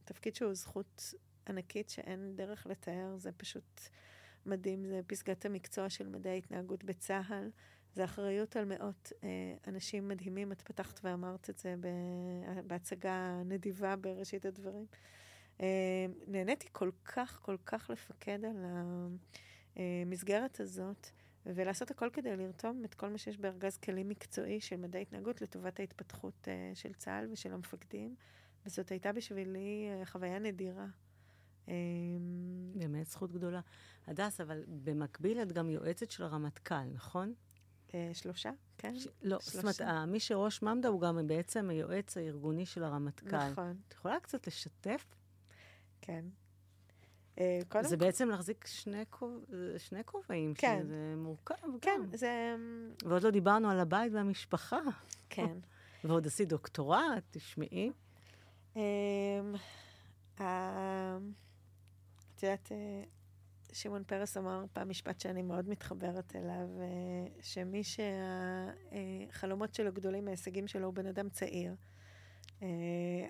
תפקיד 0.05 0.34
שהוא 0.34 0.55
זכות 0.55 1.14
ענקית 1.49 1.90
שאין 1.90 2.32
דרך 2.36 2.66
לתאר, 2.66 3.16
זה 3.16 3.32
פשוט 3.32 3.80
מדהים, 4.47 4.86
זה 4.86 5.01
פסגת 5.07 5.45
המקצוע 5.45 5.90
של 5.90 6.09
מדעי 6.09 6.32
ההתנהגות 6.32 6.84
בצה"ל. 6.84 7.51
זה 7.95 8.05
אחריות 8.05 8.57
על 8.57 8.64
מאות 8.64 9.12
אה, 9.24 9.28
אנשים 9.66 10.09
מדהימים. 10.09 10.53
את 10.53 10.62
פתחת 10.62 11.01
ואמרת 11.05 11.51
את 11.51 11.59
זה 11.59 11.74
בהצגה 12.66 13.43
נדיבה 13.45 13.97
בראשית 13.97 14.45
הדברים. 14.45 14.86
אה, 15.61 16.07
נהניתי 16.26 16.68
כל 16.72 16.90
כך, 17.05 17.38
כל 17.43 17.57
כך 17.66 17.90
לפקד 17.90 18.38
על 18.45 18.64
המסגרת 19.76 20.61
הזאת, 20.61 21.07
ולעשות 21.47 21.90
הכל 21.90 22.11
כדי 22.12 22.36
לרתום 22.36 22.84
את 22.84 22.95
כל 22.95 23.09
מה 23.09 23.18
שיש 23.18 23.38
בארגז 23.38 23.76
כלים 23.76 24.09
מקצועי 24.09 24.61
של 24.61 24.76
מדעי 24.76 25.03
התנהגות 25.03 25.43
לטובת 25.43 25.80
ההתפתחות 25.80 26.49
אה, 26.49 26.70
של 26.74 26.93
צה"ל 26.93 27.28
ושל 27.32 27.53
המפקדים. 27.53 28.14
וזאת 28.66 28.90
הייתה 28.90 29.12
בשבילי 29.12 29.88
חוויה 30.05 30.38
נדירה. 30.38 30.86
באמת 32.74 33.07
זכות 33.07 33.32
גדולה. 33.32 33.61
הדס, 34.07 34.40
אבל 34.40 34.64
במקביל 34.84 35.43
את 35.43 35.53
גם 35.53 35.70
יועצת 35.70 36.11
של 36.11 36.22
הרמטכ"ל, 36.22 36.84
נכון? 36.93 37.34
אה, 37.95 38.11
שלושה, 38.12 38.51
כן? 38.78 38.95
ש... 38.95 39.07
לא, 39.22 39.40
שלושה. 39.40 39.51
זאת 39.51 39.80
אומרת, 39.80 40.09
מי 40.09 40.20
שראש 40.20 40.62
ממדה 40.62 40.88
הוא 40.88 41.01
גם 41.01 41.26
בעצם 41.26 41.70
היועץ 41.70 42.16
הארגוני 42.16 42.66
של 42.66 42.84
הרמטכ"ל. 42.84 43.51
נכון. 43.51 43.76
את 43.88 43.93
יכולה 43.93 44.20
קצת 44.20 44.47
לשתף? 44.47 45.05
כן. 46.01 46.24
אה, 47.38 47.61
קודם... 47.68 47.84
זה 47.84 47.97
בעצם 47.97 48.28
להחזיק 48.28 48.66
שני, 48.66 49.05
כוב... 49.11 49.45
שני 49.78 50.05
כובעים, 50.05 50.55
כן. 50.55 50.80
שזה 50.84 51.14
מורכב 51.16 51.55
כן, 51.80 52.01
גם. 52.05 52.16
זה... 52.16 52.57
ועוד 53.05 53.22
לא 53.22 53.30
דיברנו 53.30 53.70
על 53.70 53.80
הבית 53.80 54.12
והמשפחה. 54.12 54.80
כן. 55.30 55.57
ועוד 56.05 56.26
עשית 56.26 56.49
דוקטורט, 56.49 57.22
תשמעי. 57.30 57.90
אמ, 58.76 58.82
את 60.36 60.43
יודעת, 62.43 62.72
אה, 62.72 63.03
שמעון 63.73 64.05
פרס 64.05 64.37
אמר 64.37 64.64
פעם 64.73 64.89
משפט 64.89 65.20
שאני 65.20 65.43
מאוד 65.43 65.68
מתחברת 65.68 66.37
אליו, 66.37 66.68
אה, 66.81 67.27
שמי 67.41 67.83
שהחלומות 67.85 69.75
שלו 69.75 69.93
גדולים 69.93 70.25
מההישגים 70.25 70.66
שלו 70.66 70.87
הוא 70.87 70.95
בן 70.95 71.07
אדם 71.07 71.29
צעיר. 71.29 71.75
אה, 72.62 72.68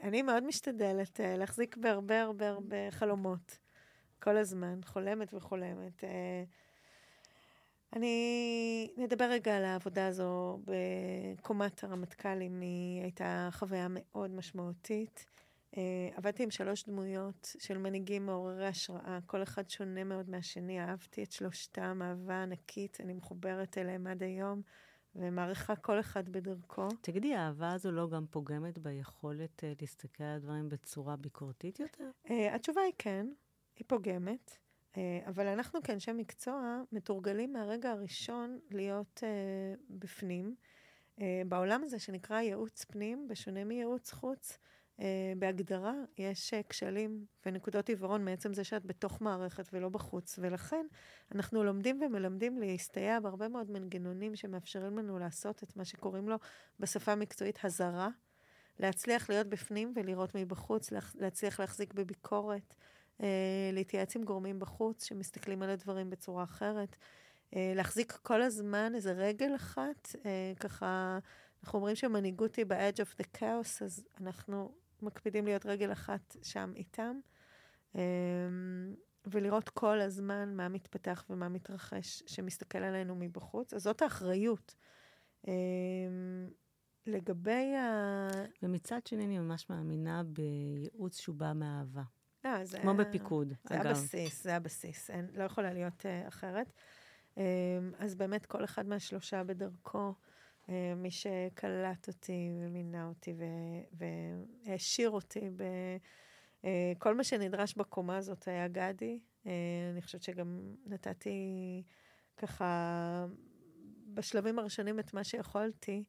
אני 0.02 0.22
מאוד 0.22 0.44
משתדלת 0.44 1.20
אה, 1.20 1.36
להחזיק 1.36 1.76
בהרבה 1.76 2.22
הרבה 2.22 2.48
הרבה 2.48 2.90
חלומות, 2.90 3.58
כל 4.18 4.36
הזמן, 4.36 4.80
חולמת 4.84 5.34
וחולמת. 5.34 6.04
אני... 7.92 8.88
נדבר 8.96 9.24
רגע 9.24 9.56
על 9.56 9.64
העבודה 9.64 10.06
הזו 10.06 10.60
בקומת 10.64 11.84
הרמטכ"לים, 11.84 12.60
היא 12.60 13.02
הייתה 13.02 13.48
חוויה 13.52 13.86
מאוד 13.90 14.30
משמעותית. 14.30 15.31
Uh, 15.72 15.76
עבדתי 16.16 16.42
עם 16.42 16.50
שלוש 16.50 16.84
דמויות 16.84 17.56
של 17.58 17.78
מנהיגים 17.78 18.26
מעוררי 18.26 18.66
השראה, 18.66 19.18
כל 19.26 19.42
אחד 19.42 19.70
שונה 19.70 20.04
מאוד 20.04 20.30
מהשני, 20.30 20.80
אהבתי 20.80 21.22
את 21.22 21.32
שלושתם, 21.32 22.00
אהבה 22.04 22.42
ענקית, 22.42 23.00
אני 23.00 23.12
מחוברת 23.12 23.78
אליהם 23.78 24.06
עד 24.06 24.22
היום, 24.22 24.62
ומעריכה 25.16 25.76
כל 25.76 26.00
אחד 26.00 26.28
בדרכו. 26.28 26.88
תגידי, 27.00 27.34
האהבה 27.34 27.72
הזו 27.72 27.92
לא 27.92 28.08
גם 28.08 28.26
פוגמת 28.30 28.78
ביכולת 28.78 29.64
uh, 29.64 29.66
להסתכל 29.80 30.24
על 30.24 30.36
הדברים 30.36 30.68
בצורה 30.68 31.16
ביקורתית 31.16 31.80
יותר? 31.80 32.10
Uh, 32.26 32.30
התשובה 32.52 32.80
היא 32.80 32.94
כן, 32.98 33.26
היא 33.76 33.84
פוגמת. 33.88 34.58
Uh, 34.92 34.96
אבל 35.26 35.46
אנחנו 35.46 35.82
כאנשי 35.82 36.12
מקצוע 36.12 36.82
מתורגלים 36.92 37.52
מהרגע 37.52 37.90
הראשון 37.90 38.58
להיות 38.70 39.20
uh, 39.22 39.80
בפנים. 39.90 40.54
Uh, 41.18 41.22
בעולם 41.48 41.84
הזה 41.84 41.98
שנקרא 41.98 42.40
ייעוץ 42.40 42.84
פנים, 42.84 43.28
בשונה 43.28 43.64
מייעוץ 43.64 44.12
חוץ, 44.12 44.58
בהגדרה 45.36 45.94
יש 46.18 46.54
uh, 46.54 46.68
כשלים 46.68 47.24
ונקודות 47.46 47.88
עיוורון 47.88 48.24
מעצם 48.24 48.54
זה 48.54 48.64
שאת 48.64 48.86
בתוך 48.86 49.20
מערכת 49.20 49.68
ולא 49.72 49.88
בחוץ, 49.88 50.38
ולכן 50.42 50.86
אנחנו 51.34 51.64
לומדים 51.64 52.02
ומלמדים 52.02 52.58
להסתייע 52.58 53.20
בהרבה 53.20 53.48
מאוד 53.48 53.70
מנגנונים 53.70 54.36
שמאפשרים 54.36 54.98
לנו 54.98 55.18
לעשות 55.18 55.62
את 55.62 55.76
מה 55.76 55.84
שקוראים 55.84 56.28
לו 56.28 56.36
בשפה 56.80 57.12
המקצועית 57.12 57.58
הזרה, 57.64 58.08
להצליח 58.78 59.30
להיות 59.30 59.46
בפנים 59.46 59.92
ולראות 59.96 60.34
מבחוץ, 60.34 60.90
להצליח 61.14 61.60
להחזיק 61.60 61.94
בביקורת, 61.94 62.74
uh, 63.18 63.24
להתייעץ 63.72 64.16
עם 64.16 64.24
גורמים 64.24 64.58
בחוץ 64.58 65.04
שמסתכלים 65.04 65.62
על 65.62 65.70
הדברים 65.70 66.10
בצורה 66.10 66.44
אחרת, 66.44 66.96
להחזיק 67.52 68.12
כל 68.12 68.42
הזמן 68.42 68.92
איזה 68.94 69.12
רגל 69.12 69.56
אחת, 69.56 70.16
ככה... 70.60 71.18
אנחנו 71.64 71.78
אומרים 71.78 71.96
שמנהיגות 71.96 72.54
היא 72.54 72.66
ב-edge 72.66 72.96
of 72.96 73.22
the 73.22 73.38
chaos, 73.38 73.84
אז 73.84 74.04
אנחנו 74.20 74.72
מקפידים 75.02 75.44
להיות 75.44 75.66
רגל 75.66 75.92
אחת 75.92 76.36
שם 76.42 76.72
איתם, 76.76 77.20
אמ, 77.94 78.00
ולראות 79.26 79.68
כל 79.68 80.00
הזמן 80.00 80.56
מה 80.56 80.68
מתפתח 80.68 81.24
ומה 81.30 81.48
מתרחש 81.48 82.22
שמסתכל 82.26 82.78
עלינו 82.78 83.14
מבחוץ. 83.14 83.74
אז 83.74 83.82
זאת 83.82 84.02
האחריות. 84.02 84.74
אמ, 85.48 85.52
לגבי 87.06 87.74
ה... 87.76 88.28
ומצד 88.62 89.06
שני, 89.06 89.24
אני 89.24 89.38
ממש 89.38 89.70
מאמינה 89.70 90.22
בייעוץ 90.22 91.20
שהוא 91.20 91.36
בא 91.36 91.52
מאהבה. 91.54 92.02
לא, 92.44 92.64
זה... 92.64 92.78
כמו 92.78 92.94
בפיקוד, 92.94 93.52
זה 93.64 93.74
אגב. 93.74 93.82
זה 93.82 93.90
הבסיס, 93.90 94.42
זה 94.42 94.56
הבסיס. 94.56 95.10
אין, 95.10 95.28
לא 95.34 95.44
יכולה 95.44 95.72
להיות 95.72 96.00
uh, 96.00 96.28
אחרת. 96.28 96.72
Um, 97.34 97.38
אז 97.98 98.14
באמת, 98.14 98.46
כל 98.46 98.64
אחד 98.64 98.86
מהשלושה 98.86 99.44
בדרכו. 99.44 100.14
אה, 100.68 100.94
מי 100.96 101.10
שקלט 101.10 102.08
אותי 102.08 102.50
ומינה 102.60 103.08
אותי 103.08 103.34
והעשיר 103.92 105.10
אותי 105.10 105.50
בכל 105.50 107.08
אה, 107.08 107.14
מה 107.14 107.24
שנדרש 107.24 107.74
בקומה 107.74 108.16
הזאת 108.16 108.48
היה 108.48 108.68
גדי. 108.68 109.20
אה, 109.46 109.52
אני 109.92 110.02
חושבת 110.02 110.22
שגם 110.22 110.74
נתתי 110.86 111.82
ככה 112.36 113.26
בשלבים 114.14 114.58
הראשונים 114.58 114.98
את 114.98 115.14
מה 115.14 115.24
שיכולתי. 115.24 116.04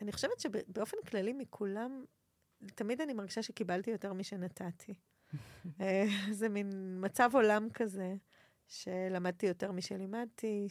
אני 0.00 0.12
חושבת 0.12 0.40
שבאופן 0.40 0.96
כללי 1.10 1.32
מכולם 1.32 2.04
תמיד 2.74 3.00
אני 3.00 3.12
מרגישה 3.12 3.42
שקיבלתי 3.42 3.90
יותר 3.90 4.12
משנתתי. 4.12 4.94
זה 6.38 6.48
מין 6.48 6.98
מצב 7.00 7.30
עולם 7.34 7.68
כזה, 7.74 8.14
שלמדתי 8.68 9.46
יותר 9.46 9.72
משלימדתי, 9.72 10.66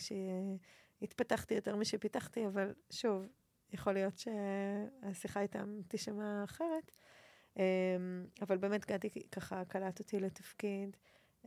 שהתפתחתי 1.00 1.54
יותר 1.54 1.76
משפיתחתי, 1.76 2.48
אבל 2.48 2.74
שוב, 2.89 3.28
יכול 3.74 3.93
להיות 3.93 4.14
שהשיחה 4.18 5.41
איתם 5.41 5.80
תישמע 5.88 6.43
אחרת. 6.43 6.91
אמ, 7.58 8.26
אבל 8.41 8.58
באמת 8.58 8.86
גדי 8.86 9.10
ככה 9.32 9.66
קלט 9.66 10.00
אותי 10.00 10.20
לתפקיד, 10.20 10.98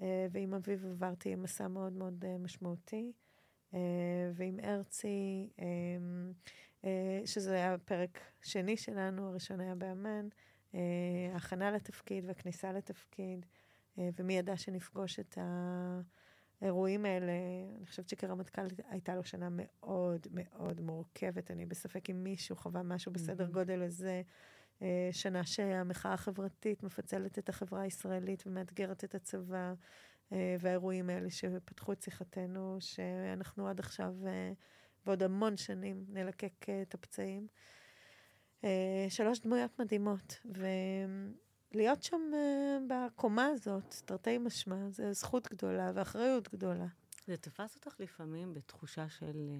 אה, 0.02 0.26
ועם 0.30 0.54
אביב 0.54 0.86
עברתי 0.86 1.34
מסע 1.34 1.68
מאוד 1.68 1.92
מאוד 1.92 2.24
אה, 2.24 2.38
משמעותי, 2.38 3.12
אה, 3.74 4.30
ועם 4.34 4.58
הרצי, 4.62 5.48
אמ, 5.58 6.32
שזה 7.24 7.54
היה 7.54 7.76
פרק 7.84 8.18
שני 8.42 8.76
שלנו, 8.76 9.28
הראשון 9.28 9.60
היה 9.60 9.74
באמן, 9.74 10.28
הכנה 11.34 11.70
לתפקיד 11.70 12.24
והכניסה 12.26 12.72
לתפקיד, 12.72 13.46
ומי 13.98 14.38
ידע 14.38 14.56
שנפגוש 14.56 15.18
את 15.18 15.38
האירועים 16.60 17.04
האלה. 17.04 17.32
אני 17.76 17.86
חושבת 17.86 18.08
שכרמטכ"ל 18.08 18.66
הייתה 18.88 19.14
לו 19.14 19.24
שנה 19.24 19.48
מאוד 19.50 20.26
מאוד 20.30 20.80
מורכבת. 20.80 21.50
אני 21.50 21.66
בספק 21.66 22.10
אם 22.10 22.24
מישהו 22.24 22.56
חווה 22.56 22.82
משהו 22.82 23.12
בסדר 23.12 23.46
גודל 23.46 23.82
הזה. 23.82 24.22
אה, 24.82 25.08
שנה 25.12 25.44
שהמחאה 25.44 26.12
החברתית 26.12 26.82
מפצלת 26.82 27.38
את 27.38 27.48
החברה 27.48 27.82
הישראלית 27.82 28.46
ומאתגרת 28.46 29.04
את 29.04 29.14
הצבא, 29.14 29.74
אה, 30.32 30.56
והאירועים 30.60 31.10
האלה 31.10 31.30
שפתחו 31.30 31.92
את 31.92 32.02
שיחתנו, 32.02 32.76
שאנחנו 32.80 33.68
עד 33.68 33.80
עכשיו 33.80 34.14
אה, 34.26 34.52
ועוד 35.06 35.22
המון 35.22 35.56
שנים 35.56 36.04
נלקק 36.08 36.66
את 36.82 36.94
הפצעים. 36.94 37.46
שלוש 39.08 39.40
דמויות 39.40 39.78
מדהימות, 39.78 40.40
ולהיות 41.72 42.02
שם 42.02 42.30
בקומה 42.88 43.46
הזאת, 43.46 43.94
תרתי 44.04 44.38
משמע, 44.38 44.90
זו 44.90 45.12
זכות 45.12 45.48
גדולה 45.52 45.90
ואחריות 45.94 46.48
גדולה. 46.52 46.86
זה 47.26 47.36
תפס 47.36 47.76
אותך 47.76 48.00
לפעמים 48.00 48.54
בתחושה 48.54 49.08
של... 49.08 49.58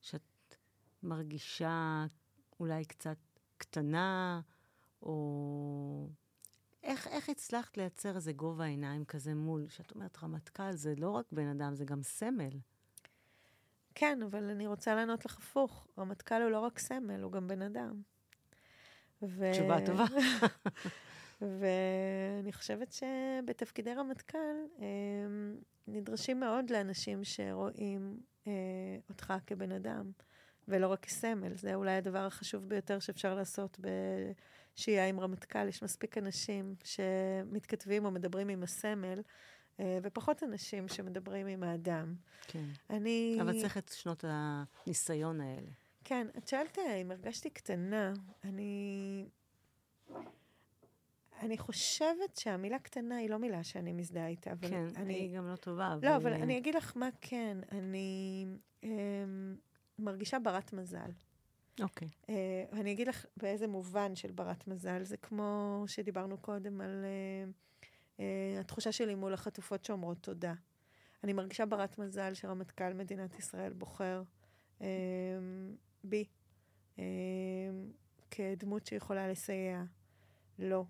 שאת 0.00 0.56
מרגישה 1.02 2.06
אולי 2.60 2.84
קצת 2.84 3.16
קטנה, 3.56 4.40
או... 5.02 6.08
איך, 6.82 7.06
איך 7.06 7.28
הצלחת 7.28 7.76
לייצר 7.76 8.16
איזה 8.16 8.32
גובה 8.32 8.64
עיניים 8.64 9.04
כזה 9.04 9.34
מול, 9.34 9.68
שאת 9.68 9.90
אומרת, 9.94 10.18
רמטכ"ל 10.22 10.72
זה 10.72 10.94
לא 10.96 11.10
רק 11.10 11.26
בן 11.32 11.46
אדם, 11.46 11.74
זה 11.74 11.84
גם 11.84 12.02
סמל. 12.02 12.58
כן, 13.94 14.22
אבל 14.22 14.50
אני 14.50 14.66
רוצה 14.66 14.94
לענות 14.94 15.24
לך 15.24 15.38
הפוך. 15.38 15.86
רמטכ"ל 15.98 16.42
הוא 16.42 16.50
לא 16.50 16.60
רק 16.60 16.78
סמל, 16.78 17.22
הוא 17.22 17.32
גם 17.32 17.48
בן 17.48 17.62
אדם. 17.62 18.02
ו... 19.22 19.50
תשובה 19.52 19.86
טובה. 19.86 20.04
ואני 21.40 22.52
חושבת 22.52 22.92
שבתפקידי 22.92 23.94
רמטכ"ל 23.94 24.38
הם 24.78 25.56
נדרשים 25.86 26.40
מאוד 26.40 26.70
לאנשים 26.70 27.24
שרואים 27.24 28.20
אה, 28.46 28.52
אותך 29.08 29.34
כבן 29.46 29.72
אדם, 29.72 30.10
ולא 30.68 30.86
רק 30.88 31.00
כסמל. 31.00 31.54
זה 31.54 31.74
אולי 31.74 31.92
הדבר 31.92 32.26
החשוב 32.26 32.68
ביותר 32.68 32.98
שאפשר 32.98 33.34
לעשות 33.34 33.78
ב... 33.80 33.88
שהייה 34.76 35.08
עם 35.08 35.20
רמטכ"ל, 35.20 35.68
יש 35.68 35.82
מספיק 35.82 36.18
אנשים 36.18 36.74
שמתכתבים 36.84 38.04
או 38.04 38.10
מדברים 38.10 38.48
עם 38.48 38.62
הסמל, 38.62 39.22
אה, 39.80 39.98
ופחות 40.02 40.42
אנשים 40.42 40.88
שמדברים 40.88 41.46
עם 41.46 41.62
האדם. 41.62 42.14
כן. 42.46 42.64
אני... 42.90 43.38
אבל 43.40 43.60
צריך 43.60 43.78
את 43.78 43.90
שנות 43.94 44.24
הניסיון 44.28 45.40
האלה. 45.40 45.70
כן, 46.04 46.26
את 46.38 46.48
שואלת 46.48 46.78
אם 46.78 47.10
הרגשתי 47.10 47.50
קטנה. 47.50 48.12
אני... 48.44 49.28
אני 51.40 51.58
חושבת 51.58 52.36
שהמילה 52.36 52.78
קטנה 52.78 53.16
היא 53.16 53.30
לא 53.30 53.38
מילה 53.38 53.64
שאני 53.64 53.92
מזדהה 53.92 54.26
איתה. 54.26 54.52
אבל 54.52 54.68
כן, 54.68 54.86
אני... 54.96 55.14
היא 55.14 55.36
גם 55.36 55.46
לא 55.46 55.56
טובה. 55.56 55.94
אבל... 55.94 56.08
לא, 56.08 56.16
אבל 56.16 56.32
אני 56.32 56.58
אגיד 56.58 56.74
לך 56.74 56.96
מה 56.96 57.08
כן. 57.20 57.58
אני 57.72 58.46
אמ, 58.82 59.56
מרגישה 59.98 60.38
ברת 60.38 60.72
מזל. 60.72 61.10
אוקיי. 61.80 62.08
Okay. 62.08 62.26
Uh, 62.26 62.76
אני 62.76 62.92
אגיד 62.92 63.08
לך 63.08 63.26
באיזה 63.36 63.66
מובן 63.66 64.14
של 64.14 64.30
ברת 64.30 64.66
מזל. 64.66 65.02
זה 65.02 65.16
כמו 65.16 65.84
שדיברנו 65.86 66.38
קודם 66.38 66.80
על 66.80 67.04
uh, 67.04 68.16
uh, 68.16 68.20
התחושה 68.60 68.92
שלי 68.92 69.14
מול 69.14 69.34
החטופות 69.34 69.84
שאומרות 69.84 70.18
תודה. 70.20 70.54
אני 71.24 71.32
מרגישה 71.32 71.66
ברת 71.66 71.98
מזל 71.98 72.34
שרמטכ"ל 72.34 72.92
מדינת 72.92 73.38
ישראל 73.38 73.72
בוחר 73.72 74.22
uh, 74.78 74.82
בי 76.04 76.24
uh, 76.96 77.00
כדמות 78.30 78.86
שיכולה 78.86 79.28
לסייע 79.28 79.82
לו. 80.58 80.68
לא. 80.68 80.84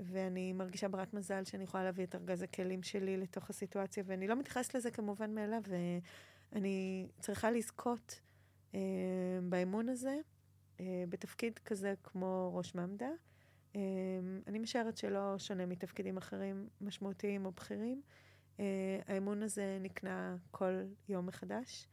ואני 0.00 0.52
מרגישה 0.52 0.88
ברת 0.88 1.14
מזל 1.14 1.44
שאני 1.44 1.64
יכולה 1.64 1.84
להביא 1.84 2.04
את 2.04 2.14
ארגז 2.14 2.42
הכלים 2.42 2.82
שלי 2.82 3.16
לתוך 3.16 3.50
הסיטואציה, 3.50 4.04
ואני 4.06 4.28
לא 4.28 4.36
מתייחסת 4.36 4.74
לזה 4.74 4.90
כמובן 4.90 5.34
מאליו, 5.34 5.62
ואני 6.52 7.06
צריכה 7.20 7.50
לזכות 7.50 8.20
אה, 8.74 8.80
באמון 9.42 9.88
הזה, 9.88 10.18
אה, 10.80 11.04
בתפקיד 11.08 11.58
כזה 11.58 11.94
כמו 12.02 12.50
ראש 12.54 12.74
ממד"א. 12.74 13.04
אה, 13.76 13.80
אני 14.46 14.58
משערת 14.58 14.96
שלא 14.96 15.38
שונה 15.38 15.66
מתפקידים 15.66 16.16
אחרים 16.16 16.68
משמעותיים 16.80 17.46
או 17.46 17.52
בכירים. 17.52 18.02
האמון 19.06 19.42
הזה 19.42 19.78
נקנה 19.80 20.36
כל 20.50 20.82
יום 21.08 21.26
מחדש, 21.26 21.86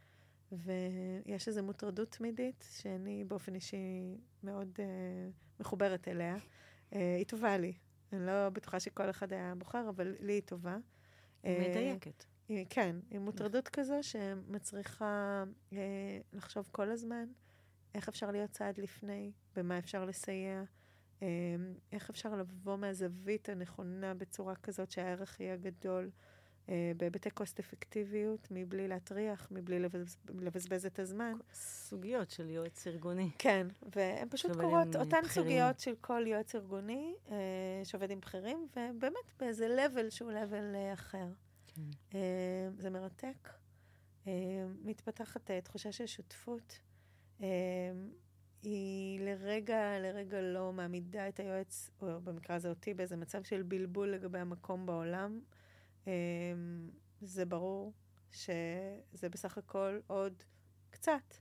ויש 0.51 1.47
איזו 1.47 1.64
מוטרדות 1.64 2.12
תמידית 2.12 2.66
שאני 2.72 3.24
באופן 3.24 3.55
אישי 3.55 4.18
מאוד 4.43 4.80
מחוברת 5.60 6.08
אליה. 6.08 6.36
היא 6.91 7.26
טובה 7.28 7.58
לי. 7.58 7.74
אני 8.14 8.26
לא 8.26 8.49
בטוחה 8.49 8.80
שכל 8.80 9.10
אחד 9.10 9.34
היה 9.34 9.53
בוחר, 9.58 9.89
אבל 9.89 10.16
לי 10.20 10.34
היא 10.34 10.41
טובה. 10.41 10.78
מדייקת. 11.43 12.26
כן, 12.70 12.95
עם 13.12 13.22
מוטרדות 13.22 13.68
כזו 13.68 13.95
שמצריכה 14.01 15.43
אה, 15.74 15.78
לחשוב 16.34 16.70
כל 16.72 16.89
הזמן 16.89 17.26
איך 17.95 18.08
אפשר 18.08 18.32
להיות 18.32 18.51
צעד 18.51 18.78
לפני, 18.78 19.32
במה 19.55 19.78
אפשר 19.78 20.05
לסייע, 20.05 20.64
אה, 21.22 21.28
איך 21.91 22.10
אפשר 22.10 22.36
לבוא 22.36 22.76
מהזווית 22.76 23.49
הנכונה 23.49 24.14
בצורה 24.14 24.55
כזאת 24.55 24.91
שהערך 24.91 25.39
יהיה 25.39 25.58
גדול, 25.58 26.03
אה, 26.03 26.10
בהיבטי 26.97 27.30
קוסט 27.30 27.59
אפקטיביות, 27.59 28.47
מבלי 28.51 28.88
להטריח, 28.88 29.47
מבלי 29.51 29.80
לבז, 29.80 30.18
לבזבז 30.39 30.86
את 30.86 30.99
הזמן. 30.99 31.34
סוגיות 31.53 32.30
של 32.30 32.49
יועץ 32.49 32.88
ארגוני. 32.88 33.30
כן, 33.38 33.68
והן 33.95 34.28
פשוט 34.30 34.51
קורות, 34.51 34.95
אותן 34.95 35.22
בכירים. 35.24 35.28
סוגיות 35.28 35.80
של 35.80 35.95
כל 36.01 36.24
יועץ 36.28 36.55
ארגוני 36.55 37.15
אה, 37.32 37.36
שעובד 37.84 38.11
עם 38.11 38.20
בכירים, 38.20 38.68
ובאמת 38.72 39.34
באיזה 39.39 39.68
level 39.68 40.09
שהוא 40.09 40.32
level 40.32 40.76
אה, 40.76 40.93
אחר. 40.93 41.28
כן. 41.78 42.18
אה, 42.18 42.70
זה 42.78 42.89
מרתק. 42.89 43.49
אה, 44.28 44.34
מתפתחת 44.84 45.51
אה, 45.51 45.61
תחושה 45.61 45.91
של 45.91 46.05
שותפות. 46.05 46.80
היא 48.63 49.20
לרגע, 49.20 49.99
לרגע 49.99 50.41
לא 50.41 50.74
מעמידה 50.74 51.28
את 51.28 51.39
היועץ, 51.39 51.91
או 52.01 52.22
במקרה 52.22 52.55
הזה 52.55 52.70
אותי, 52.70 52.93
באיזה 52.93 53.15
מצב 53.15 53.43
של 53.43 53.61
בלבול 53.63 54.09
לגבי 54.09 54.39
המקום 54.39 54.86
בעולם. 54.86 55.39
זה 57.22 57.45
ברור 57.45 57.93
שזה 58.32 59.30
בסך 59.32 59.58
הכל 59.58 59.99
עוד 60.08 60.43
קצת 60.89 61.34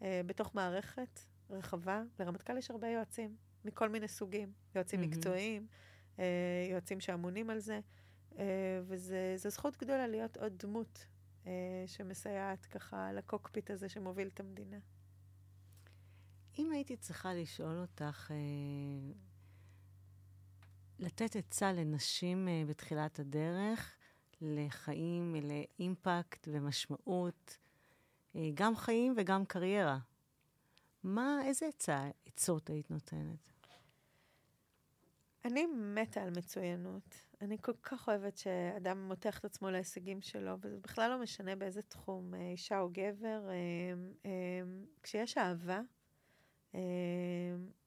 בתוך 0.00 0.54
מערכת 0.54 1.20
רחבה. 1.50 2.02
לרמטכ"ל 2.18 2.58
יש 2.58 2.70
הרבה 2.70 2.88
יועצים, 2.88 3.36
מכל 3.64 3.88
מיני 3.88 4.08
סוגים. 4.08 4.52
יועצים 4.74 5.00
mm-hmm. 5.00 5.06
מקצועיים, 5.06 5.66
יועצים 6.70 7.00
שאמונים 7.00 7.50
על 7.50 7.58
זה. 7.58 7.80
אה, 8.38 8.80
וזו 8.86 9.50
זכות 9.50 9.76
גדולה 9.76 10.06
להיות 10.06 10.36
עוד 10.36 10.52
דמות 10.58 11.06
אה, 11.46 11.84
שמסייעת 11.86 12.66
ככה 12.66 13.12
לקוקפיט 13.12 13.70
הזה 13.70 13.88
שמוביל 13.88 14.28
את 14.28 14.40
המדינה. 14.40 14.78
אם 16.58 16.70
הייתי 16.70 16.96
צריכה 16.96 17.34
לשאול 17.34 17.78
אותך, 17.78 18.30
אה, 18.30 19.12
לתת 20.98 21.36
עצה 21.36 21.72
לנשים 21.72 22.48
בתחילת 22.68 23.18
הדרך, 23.18 23.95
לחיים, 24.40 25.34
לאימפקט 25.34 26.48
ומשמעות, 26.52 27.58
גם 28.54 28.76
חיים 28.76 29.14
וגם 29.16 29.44
קריירה, 29.44 29.98
מה, 31.02 31.40
איזה 31.44 31.66
עצה, 31.66 32.10
עצות 32.26 32.70
היית 32.70 32.90
נותנת? 32.90 33.56
אני 35.44 35.66
מתה 35.66 36.22
על 36.22 36.30
מצוינות. 36.30 37.26
אני 37.40 37.56
כל 37.60 37.72
כך 37.82 38.08
אוהבת 38.08 38.36
שאדם 38.36 39.08
מותח 39.08 39.38
את 39.38 39.44
עצמו 39.44 39.70
להישגים 39.70 40.20
שלו, 40.20 40.56
וזה 40.60 40.78
בכלל 40.78 41.10
לא 41.10 41.18
משנה 41.18 41.56
באיזה 41.56 41.82
תחום, 41.82 42.34
אה, 42.34 42.50
אישה 42.50 42.80
או 42.80 42.88
גבר. 42.92 43.48
אה, 43.48 43.54
אה, 44.26 44.30
כשיש 45.02 45.38
אהבה, 45.38 45.80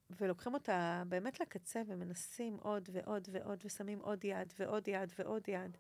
ולוקחים 0.10 0.54
אותה 0.54 1.04
באמת 1.08 1.40
לקצה 1.40 1.82
ומנסים 1.88 2.58
עוד 2.62 2.90
ועוד 2.92 3.28
ועוד, 3.32 3.64
ושמים 3.66 4.00
עוד 4.00 4.26
יד 4.26 4.54
ועוד 4.60 4.88
יד 4.88 5.12
ועוד 5.20 5.50
יד. 5.50 5.78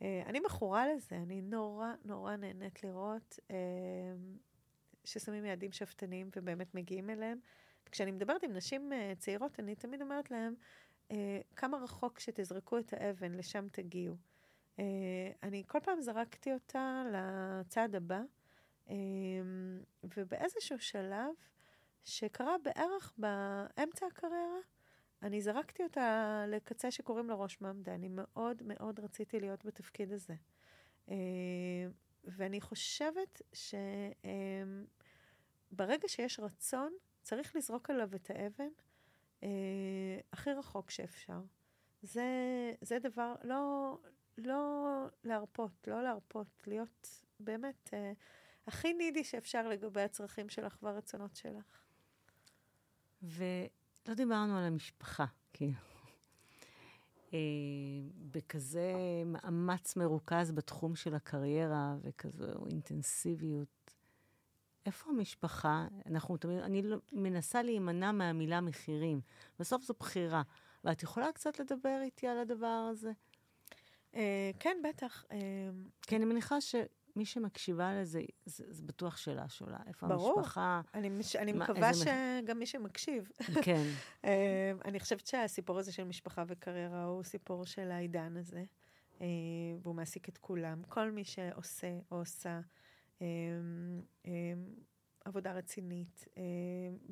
אני 0.00 0.40
מכורה 0.40 0.94
לזה, 0.94 1.16
אני 1.16 1.42
נורא 1.42 1.92
נורא 2.04 2.36
נהנית 2.36 2.84
לראות 2.84 3.38
ששמים 5.04 5.44
יעדים 5.44 5.72
שאפתניים 5.72 6.30
ובאמת 6.36 6.74
מגיעים 6.74 7.10
אליהם. 7.10 7.38
כשאני 7.90 8.10
מדברת 8.10 8.42
עם 8.42 8.52
נשים 8.52 8.92
uh, 8.92 9.18
צעירות, 9.18 9.60
אני 9.60 9.74
תמיד 9.74 10.02
אומרת 10.02 10.30
להן, 10.30 10.54
כמה 11.56 11.78
רחוק 11.78 12.18
שתזרקו 12.18 12.78
את 12.78 12.92
האבן, 12.92 13.32
לשם 13.32 13.68
תגיעו. 13.72 14.16
אני 15.42 15.62
כל 15.66 15.78
פעם 15.82 16.00
זרקתי 16.00 16.52
אותה 16.52 17.04
לצעד 17.12 17.94
הבא, 17.94 18.20
ובאיזשהו 20.16 20.78
שלב, 20.78 21.34
שקרה 22.04 22.56
בערך 22.62 23.14
באמצע 23.18 24.06
הקריירה, 24.06 24.58
אני 25.22 25.40
זרקתי 25.40 25.82
אותה 25.82 26.44
לקצה 26.48 26.90
שקוראים 26.90 27.30
לו 27.30 27.40
ראש 27.40 27.60
ממדה. 27.60 27.94
אני 27.94 28.08
מאוד 28.10 28.62
מאוד 28.62 29.00
רציתי 29.00 29.40
להיות 29.40 29.64
בתפקיד 29.64 30.12
הזה. 30.12 30.34
Uh, 31.06 31.12
ואני 32.24 32.60
חושבת 32.60 33.42
שברגע 35.72 36.08
שיש 36.08 36.40
רצון, 36.40 36.92
צריך 37.22 37.56
לזרוק 37.56 37.90
עליו 37.90 38.14
את 38.14 38.30
האבן 38.30 38.68
אה, 39.42 39.48
הכי 40.32 40.52
רחוק 40.52 40.90
שאפשר. 40.90 41.40
זה, 42.02 42.24
זה 42.80 42.98
דבר, 42.98 43.34
לא, 43.44 43.98
לא 44.38 44.86
להרפות, 45.24 45.70
לא 45.86 46.02
להרפות, 46.02 46.46
להיות 46.66 47.22
באמת 47.40 47.90
אה, 47.92 48.12
הכי 48.66 48.92
נידי 48.92 49.24
שאפשר 49.24 49.68
לגבי 49.68 50.02
הצרכים 50.02 50.48
שלך 50.48 50.78
והרצונות 50.82 51.36
שלך. 51.36 51.82
ולא 54.06 54.14
דיברנו 54.14 54.58
על 54.58 54.64
המשפחה, 54.64 55.24
כאילו. 55.52 55.78
אה, 57.34 57.38
בכזה 58.32 58.92
מאמץ 59.26 59.96
מרוכז 59.96 60.52
בתחום 60.52 60.96
של 60.96 61.14
הקריירה 61.14 61.96
וכזו 62.02 62.66
אינטנסיביות. 62.70 63.94
איפה 64.86 65.10
המשפחה? 65.10 65.86
אנחנו 66.06 66.36
תמיד, 66.36 66.58
אני 66.58 66.82
לא, 66.82 66.96
מנסה 67.12 67.62
להימנע 67.62 68.12
מהמילה 68.12 68.60
מחירים. 68.60 69.20
בסוף 69.58 69.82
זו 69.82 69.94
בחירה. 69.98 70.42
ואת 70.84 71.02
יכולה 71.02 71.32
קצת 71.32 71.60
לדבר 71.60 71.98
איתי 72.02 72.26
על 72.26 72.38
הדבר 72.38 72.88
הזה? 72.90 73.12
Uh, 74.12 74.16
כן, 74.58 74.76
בטח. 74.88 75.24
Uh, 75.28 75.34
כי 76.02 76.16
אני 76.16 76.24
מניחה 76.24 76.60
שמי 77.12 77.24
שמקשיבה 77.24 78.00
לזה, 78.00 78.22
זה, 78.44 78.64
זה 78.68 78.82
בטוח 78.82 79.16
שאלה 79.16 79.48
שעולה. 79.48 79.78
איפה 79.86 80.06
ברור. 80.08 80.38
המשפחה? 80.38 80.80
אני, 80.94 81.08
מש, 81.08 81.36
אני 81.36 81.52
מה, 81.52 81.64
מקווה 81.64 81.90
שגם 81.94 82.58
מי 82.58 82.66
שמקשיב. 82.66 83.28
כן. 83.62 83.84
uh, 84.22 84.26
אני 84.88 85.00
חושבת 85.00 85.26
שהסיפור 85.26 85.78
הזה 85.78 85.92
של 85.92 86.04
משפחה 86.04 86.44
וקריירה 86.46 87.04
הוא 87.04 87.22
סיפור 87.22 87.66
של 87.66 87.90
העידן 87.90 88.36
הזה, 88.36 88.64
uh, 89.18 89.22
והוא 89.82 89.94
מעסיק 89.94 90.28
את 90.28 90.38
כולם. 90.38 90.82
כל 90.88 91.10
מי 91.10 91.24
שעושה 91.24 91.98
או 92.10 92.18
עושה. 92.18 92.60
אמ, 93.20 94.00
אמ, 94.24 94.32
עבודה 95.24 95.52
רצינית 95.52 96.28
אמ, 96.36 96.42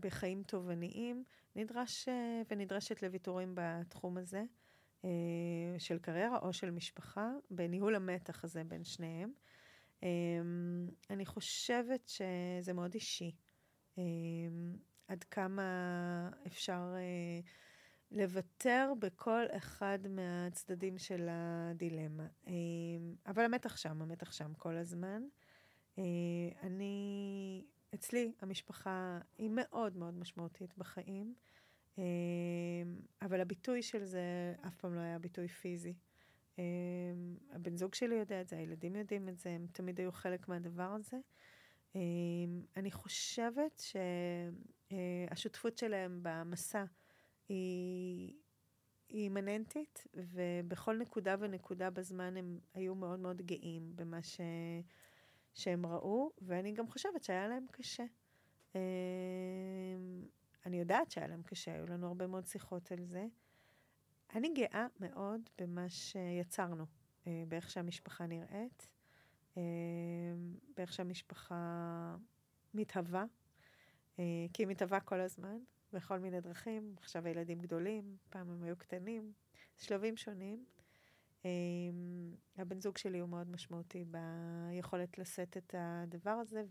בחיים 0.00 0.42
תובעניים, 0.42 1.24
נדרש 1.56 2.08
ונדרשת 2.50 3.02
לוויתורים 3.02 3.54
בתחום 3.54 4.16
הזה 4.16 4.44
של 5.78 5.98
קריירה 5.98 6.38
או 6.38 6.52
של 6.52 6.70
משפחה, 6.70 7.30
בניהול 7.50 7.94
המתח 7.94 8.44
הזה 8.44 8.64
בין 8.64 8.84
שניהם. 8.84 9.32
אני 11.10 11.26
חושבת 11.26 12.08
שזה 12.08 12.72
מאוד 12.72 12.94
אישי. 12.94 13.32
עד 15.08 15.24
כמה 15.24 16.30
אפשר 16.46 16.94
לוותר 18.10 18.92
בכל 18.98 19.44
אחד 19.50 19.98
מהצדדים 20.10 20.98
של 20.98 21.28
הדילמה. 21.30 22.26
אבל 23.26 23.44
המתח 23.44 23.76
שם, 23.76 24.02
המתח 24.02 24.32
שם 24.32 24.54
כל 24.58 24.76
הזמן. 24.76 25.22
אה, 25.98 26.04
אני, 26.62 27.64
אצלי 27.94 28.32
המשפחה 28.40 29.18
היא 29.38 29.50
מאוד 29.52 29.96
מאוד 29.96 30.14
משמעותית 30.14 30.78
בחיים, 30.78 31.34
אה, 31.98 32.04
אבל 33.22 33.40
הביטוי 33.40 33.82
של 33.82 34.04
זה 34.04 34.54
אף 34.66 34.76
פעם 34.76 34.94
לא 34.94 35.00
היה 35.00 35.18
ביטוי 35.18 35.48
פיזי. 35.48 35.94
אה, 36.58 36.64
הבן 37.52 37.76
זוג 37.76 37.94
שלי 37.94 38.14
יודע 38.14 38.40
את 38.40 38.48
זה, 38.48 38.56
הילדים 38.56 38.96
יודעים 38.96 39.28
את 39.28 39.38
זה, 39.38 39.50
הם 39.50 39.66
תמיד 39.72 40.00
היו 40.00 40.12
חלק 40.12 40.48
מהדבר 40.48 40.92
הזה. 40.92 41.16
אני 42.76 42.90
חושבת 42.90 43.82
שהשותפות 44.90 45.78
שלהם 45.78 46.20
במסע 46.22 46.84
היא, 47.48 48.34
היא 49.08 49.22
אימננטית, 49.22 50.06
ובכל 50.14 50.96
נקודה 50.98 51.36
ונקודה 51.38 51.90
בזמן 51.90 52.36
הם 52.36 52.58
היו 52.74 52.94
מאוד 52.94 53.20
מאוד 53.20 53.42
גאים 53.42 53.92
במה 53.96 54.22
ש... 54.22 54.40
שהם 55.54 55.86
ראו, 55.86 56.30
ואני 56.42 56.72
גם 56.72 56.88
חושבת 56.88 57.24
שהיה 57.24 57.48
להם 57.48 57.66
קשה. 57.70 58.04
אמ, 58.74 58.80
אני 60.66 60.78
יודעת 60.80 61.10
שהיה 61.10 61.26
להם 61.26 61.42
קשה, 61.42 61.74
היו 61.74 61.86
לנו 61.86 62.06
הרבה 62.06 62.26
מאוד 62.26 62.46
שיחות 62.46 62.92
על 62.92 63.04
זה. 63.04 63.26
אני 64.34 64.52
גאה 64.54 64.86
מאוד 65.00 65.40
במה 65.58 65.88
שיצרנו, 65.88 66.86
אה, 67.26 67.44
באיך 67.48 67.70
שהמשפחה 67.70 68.26
נראית, 68.26 68.88
אה, 69.56 69.62
באיך 70.76 70.92
שהמשפחה 70.92 72.16
מתהווה, 72.74 73.24
אה, 74.18 74.46
כי 74.52 74.62
היא 74.62 74.68
מתהווה 74.68 75.00
כל 75.00 75.20
הזמן, 75.20 75.58
בכל 75.92 76.18
מיני 76.18 76.40
דרכים. 76.40 76.94
עכשיו 76.96 77.26
הילדים 77.26 77.58
גדולים, 77.58 78.16
פעם 78.28 78.50
הם 78.50 78.62
היו 78.62 78.76
קטנים, 78.76 79.32
שלבים 79.76 80.16
שונים. 80.16 80.64
הבן 82.56 82.80
זוג 82.80 82.98
שלי 82.98 83.18
הוא 83.18 83.28
מאוד 83.28 83.50
משמעותי 83.50 84.04
ביכולת 84.04 85.18
לשאת 85.18 85.56
את 85.56 85.74
הדבר 85.78 86.30
הזה, 86.30 86.64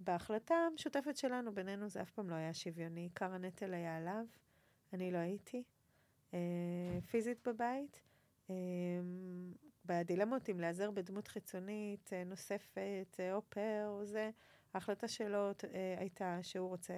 ובהחלטה 0.00 0.54
המשותפת 0.54 1.16
שלנו, 1.16 1.54
בינינו 1.54 1.88
זה 1.88 2.02
אף 2.02 2.10
פעם 2.10 2.30
לא 2.30 2.34
היה 2.34 2.54
שוויוני. 2.54 3.00
עיקר 3.00 3.32
הנטל 3.32 3.74
היה 3.74 3.96
עליו, 3.96 4.24
אני 4.92 5.10
לא 5.10 5.18
הייתי 5.18 5.62
פיזית 7.10 7.48
בבית. 7.48 8.02
אמ, 8.50 8.54
בדילמות 9.84 10.50
אם 10.50 10.60
להיעזר 10.60 10.90
בדמות 10.90 11.28
חיצונית 11.28 12.12
אה, 12.12 12.24
נוספת, 12.24 13.16
אה, 13.20 13.34
או 13.34 13.42
פר, 13.48 13.86
או 13.86 14.04
זה, 14.04 14.30
ההחלטה 14.74 15.08
שלו 15.08 15.50
אה, 15.74 15.94
הייתה 15.98 16.38
שהוא 16.42 16.68
רוצה 16.68 16.94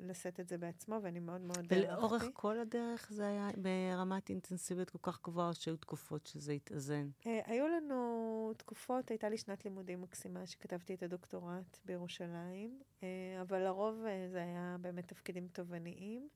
לשאת 0.00 0.40
את 0.40 0.48
זה 0.48 0.58
בעצמו, 0.58 0.98
ואני 1.02 1.20
מאוד 1.20 1.40
מאוד. 1.40 1.66
ולאורך 1.68 2.24
כל 2.32 2.58
הדרך 2.58 3.08
זה 3.10 3.26
היה 3.26 3.48
ברמת 3.56 4.30
אינטנסיביות 4.30 4.90
כל 4.90 4.98
כך 5.02 5.22
גבוהה, 5.24 5.48
או 5.48 5.54
שהיו 5.54 5.76
תקופות 5.76 6.26
שזה 6.26 6.52
התאזן? 6.52 7.08
אה, 7.26 7.40
היו 7.44 7.68
לנו 7.68 8.52
תקופות, 8.56 9.10
הייתה 9.10 9.28
לי 9.28 9.38
שנת 9.38 9.64
לימודים 9.64 10.00
מקסימה, 10.00 10.46
שכתבתי 10.46 10.94
את 10.94 11.02
הדוקטורט 11.02 11.78
בירושלים, 11.84 12.80
אה, 13.02 13.08
אבל 13.40 13.58
לרוב 13.58 14.04
זה 14.28 14.42
היה 14.42 14.76
באמת 14.80 15.08
תפקידים 15.08 15.48
תובעניים. 15.48 16.28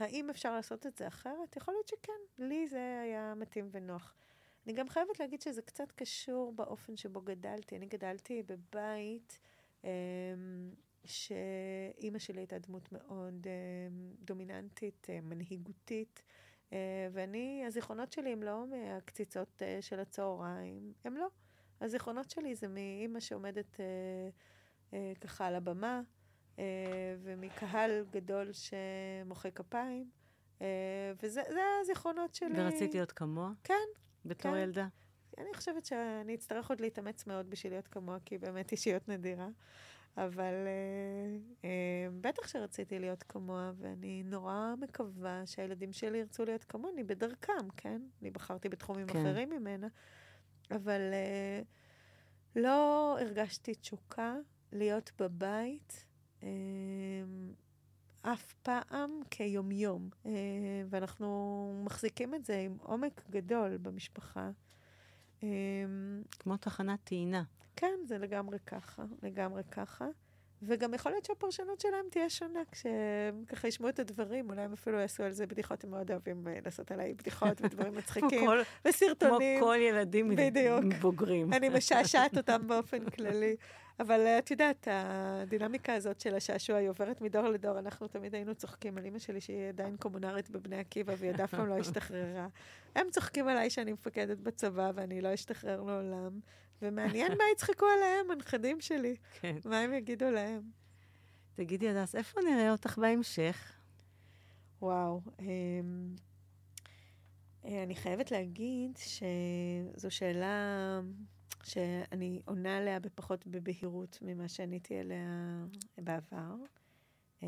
האם 0.00 0.30
אפשר 0.30 0.54
לעשות 0.54 0.86
את 0.86 0.96
זה 0.96 1.08
אחרת? 1.08 1.56
יכול 1.56 1.74
להיות 1.74 1.88
שכן. 1.88 2.12
לי 2.38 2.68
זה 2.68 3.00
היה 3.02 3.34
מתאים 3.36 3.68
ונוח. 3.72 4.14
אני 4.66 4.72
גם 4.72 4.88
חייבת 4.88 5.20
להגיד 5.20 5.42
שזה 5.42 5.62
קצת 5.62 5.92
קשור 5.92 6.52
באופן 6.52 6.96
שבו 6.96 7.20
גדלתי. 7.20 7.76
אני 7.76 7.86
גדלתי 7.86 8.42
בבית 8.42 9.38
אמ, 9.84 9.90
שאימא 11.04 12.18
שלי 12.18 12.40
הייתה 12.40 12.58
דמות 12.58 12.92
מאוד 12.92 13.46
אמ, 13.46 14.12
דומיננטית, 14.24 15.06
אה, 15.10 15.20
מנהיגותית, 15.20 16.22
אה, 16.72 17.08
ואני, 17.12 17.64
הזיכרונות 17.66 18.12
שלי 18.12 18.32
הם 18.32 18.42
לא 18.42 18.64
מהקציצות 18.66 19.62
אה, 19.62 19.78
של 19.80 20.00
הצהריים, 20.00 20.92
הם 21.04 21.16
לא. 21.16 21.26
הזיכרונות 21.80 22.30
שלי 22.30 22.54
זה 22.54 22.68
מאימא 22.68 23.20
שעומדת 23.20 23.80
ככה 25.20 25.46
על 25.46 25.54
הבמה, 25.54 26.02
ומקהל 27.22 28.04
גדול 28.10 28.50
שמוחא 28.52 29.50
כפיים. 29.50 30.10
וזה 31.22 31.42
הזיכרונות 31.82 32.34
שלי. 32.34 32.54
ורצית 32.56 32.94
להיות 32.94 33.12
כמוה? 33.12 33.52
כן, 33.64 33.74
בתור 34.24 34.52
כן. 34.52 34.58
ילדה? 34.58 34.88
אני 35.38 35.54
חושבת 35.54 35.84
שאני 35.84 36.34
אצטרך 36.34 36.70
עוד 36.70 36.80
להתאמץ 36.80 37.26
מאוד 37.26 37.50
בשביל 37.50 37.72
להיות 37.72 37.88
כמוה, 37.88 38.18
כי 38.24 38.34
היא 38.34 38.40
באמת 38.40 38.72
אישיות 38.72 39.08
נדירה. 39.08 39.48
אבל 40.16 40.54
אה, 40.66 41.36
אה, 41.64 42.08
בטח 42.20 42.48
שרציתי 42.48 42.98
להיות 42.98 43.22
כמוה, 43.22 43.72
ואני 43.76 44.22
נורא 44.22 44.74
מקווה 44.80 45.42
שהילדים 45.46 45.92
שלי 45.92 46.18
ירצו 46.18 46.44
להיות 46.44 46.64
כמוני 46.64 47.04
בדרכם, 47.04 47.68
כן? 47.76 48.02
אני 48.22 48.30
בחרתי 48.30 48.68
בתחומים 48.68 49.06
כן. 49.06 49.18
אחרים 49.18 49.50
ממנה, 49.50 49.88
אבל 50.70 51.00
אה, 51.12 51.62
לא 52.56 53.16
הרגשתי 53.20 53.74
תשוקה 53.74 54.34
להיות 54.72 55.12
בבית. 55.18 56.06
אה, 56.42 56.48
אף 58.22 58.54
פעם 58.62 59.20
כיומיום, 59.30 60.08
אה, 60.26 60.32
ואנחנו 60.90 61.82
מחזיקים 61.84 62.34
את 62.34 62.44
זה 62.44 62.58
עם 62.58 62.76
עומק 62.82 63.22
גדול 63.30 63.76
במשפחה. 63.76 64.50
אה, 65.42 65.48
כמו 66.38 66.56
תחנת 66.56 66.98
טעינה. 67.04 67.42
כן, 67.76 67.94
זה 68.06 68.18
לגמרי 68.18 68.58
ככה, 68.66 69.04
לגמרי 69.22 69.62
ככה. 69.64 70.06
וגם 70.62 70.94
יכול 70.94 71.12
להיות 71.12 71.24
שהפרשנות 71.24 71.80
שלהם 71.80 72.04
תהיה 72.10 72.30
שונה 72.30 72.60
כשהם 72.72 73.44
ככה 73.46 73.68
ישמעו 73.68 73.88
את 73.88 73.98
הדברים, 73.98 74.50
אולי 74.50 74.62
הם 74.62 74.72
אפילו 74.72 74.98
יעשו 74.98 75.22
על 75.22 75.32
זה 75.32 75.46
בדיחות, 75.46 75.84
הם 75.84 75.90
מאוד 75.90 76.10
אוהבים 76.10 76.48
אה, 76.48 76.58
לעשות 76.64 76.90
עליי 76.90 77.14
בדיחות 77.14 77.60
ודברים 77.62 77.94
מצחיקים, 77.94 78.46
כל, 78.46 78.58
וסרטונים. 78.84 79.60
כמו 79.60 79.68
כל 79.68 79.76
ילדים 79.80 80.36
בדיוק. 80.36 80.84
בוגרים. 81.00 81.52
אני 81.52 81.68
משעשעת 81.68 82.36
אותם 82.36 82.66
באופן 82.66 83.10
כללי. 83.10 83.56
אבל 84.00 84.20
אה, 84.20 84.38
את 84.38 84.50
יודעת, 84.50 84.88
הדינמיקה 84.90 85.94
הזאת 85.94 86.20
של 86.20 86.34
השעשוע 86.34 86.76
היא 86.76 86.88
עוברת 86.88 87.20
מדור 87.20 87.48
לדור. 87.48 87.78
אנחנו 87.78 88.08
תמיד 88.08 88.34
היינו 88.34 88.54
צוחקים 88.54 88.98
על 88.98 89.04
אימא 89.04 89.18
שלי, 89.18 89.40
שהיא 89.40 89.68
עדיין 89.68 89.96
קומונרית 89.96 90.50
בבני 90.50 90.76
עקיבא, 90.76 91.14
והיא 91.18 91.30
עד 91.30 91.40
אף 91.40 91.54
פעם 91.54 91.68
לא 91.68 91.78
השתחררה. 91.78 92.48
הם 92.94 93.06
צוחקים 93.10 93.48
עליי 93.48 93.70
שאני 93.70 93.92
מפקדת 93.92 94.38
בצבא 94.38 94.90
ואני 94.94 95.20
לא 95.20 95.34
אשתחרר 95.34 95.82
לעולם. 95.82 96.40
ומעניין 96.82 97.32
מה 97.38 97.44
יצחקו 97.52 97.86
עליהם, 97.86 98.30
הנכדים 98.30 98.80
שלי. 98.80 99.16
כן. 99.40 99.56
מה 99.64 99.78
הם 99.80 99.92
יגידו 99.92 100.30
להם. 100.30 100.62
תגידי, 101.54 101.88
הדס, 101.88 102.14
איפה 102.14 102.40
נראה 102.40 102.72
אותך 102.72 102.98
בהמשך? 102.98 103.72
וואו. 104.82 105.20
אמ, 105.40 106.16
אה, 107.64 107.82
אני 107.82 107.94
חייבת 107.94 108.30
להגיד 108.30 108.96
שזו 108.96 110.10
שאלה 110.10 111.00
שאני 111.62 112.42
עונה 112.44 112.76
עליה 112.76 113.00
בפחות 113.00 113.46
בבהירות 113.46 114.18
ממה 114.22 114.48
שעניתי 114.48 114.98
עליה 114.98 115.64
בעבר. 115.98 116.54
Uh, 117.40 117.44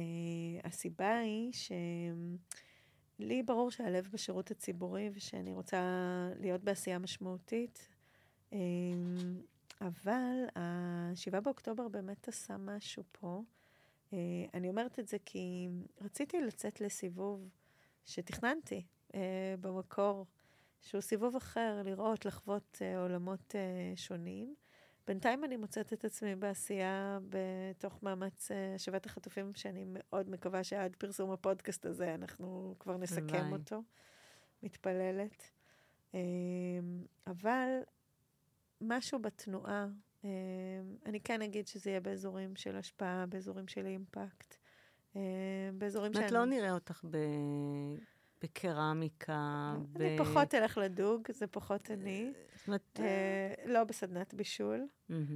הסיבה 0.64 1.18
היא 1.18 1.52
שלי 1.52 3.42
ברור 3.42 3.70
שהלב 3.70 4.08
בשירות 4.12 4.50
הציבורי 4.50 5.10
ושאני 5.14 5.52
רוצה 5.52 5.80
להיות 6.40 6.64
בעשייה 6.64 6.98
משמעותית, 6.98 7.88
אבל 9.80 10.44
ה-7 10.56 11.40
באוקטובר 11.40 11.88
באמת 11.88 12.28
עשה 12.28 12.56
משהו 12.56 13.02
פה. 13.12 13.42
Uh, 14.10 14.14
אני 14.54 14.68
אומרת 14.68 14.98
את 14.98 15.08
זה 15.08 15.16
כי 15.24 15.68
רציתי 16.00 16.40
לצאת 16.40 16.80
לסיבוב 16.80 17.48
שתכננתי 18.04 18.84
uh, 19.08 19.14
במקור. 19.60 20.26
שהוא 20.80 21.00
סיבוב 21.00 21.36
אחר, 21.36 21.82
לראות, 21.84 22.24
לחוות 22.24 22.78
uh, 22.78 22.98
עולמות 22.98 23.54
שונים. 23.96 24.54
בינתיים 25.06 25.44
אני 25.44 25.56
מוצאת 25.56 25.92
את 25.92 26.04
עצמי 26.04 26.36
בעשייה 26.36 27.18
בתוך 27.28 28.02
מאמץ 28.02 28.50
השבת 28.74 29.06
החטופים, 29.06 29.54
שאני 29.54 29.84
מאוד 29.86 30.30
מקווה 30.30 30.64
שעד 30.64 30.96
פרסום 30.96 31.30
הפודקאסט 31.30 31.86
הזה 31.86 32.14
אנחנו 32.14 32.74
כבר 32.78 32.96
נסכם 32.96 33.26
ביי. 33.26 33.52
אותו. 33.52 33.82
מתפללת. 34.62 35.50
Uh, 36.12 36.16
אבל 37.26 37.80
משהו 38.82 39.18
בתנועה, 39.18 39.86
uh, 40.22 40.26
אני 41.06 41.20
כן 41.20 41.42
אגיד 41.42 41.66
שזה 41.66 41.90
יהיה 41.90 42.00
באזורים 42.00 42.56
של 42.56 42.76
השפעה, 42.76 43.26
באזורים 43.26 43.68
של 43.68 43.86
אימפקט. 43.86 44.56
Uh, 45.14 45.16
באזורים 45.74 46.12
שאני... 46.12 46.26
את 46.26 46.30
לא 46.30 46.44
נראה 46.44 46.72
אותך 46.72 47.04
ב... 47.10 47.16
בקרמיקה. 48.42 49.72
אני 49.96 50.18
ב... 50.18 50.24
פחות 50.24 50.54
אלך 50.54 50.78
לדוג, 50.78 51.32
זה 51.32 51.46
פחות 51.46 51.90
אני. 51.90 52.32
זאת 52.54 52.66
אומרת... 52.66 53.00
אה, 53.00 53.54
לא 53.66 53.84
בסדנת 53.84 54.34
בישול. 54.34 54.86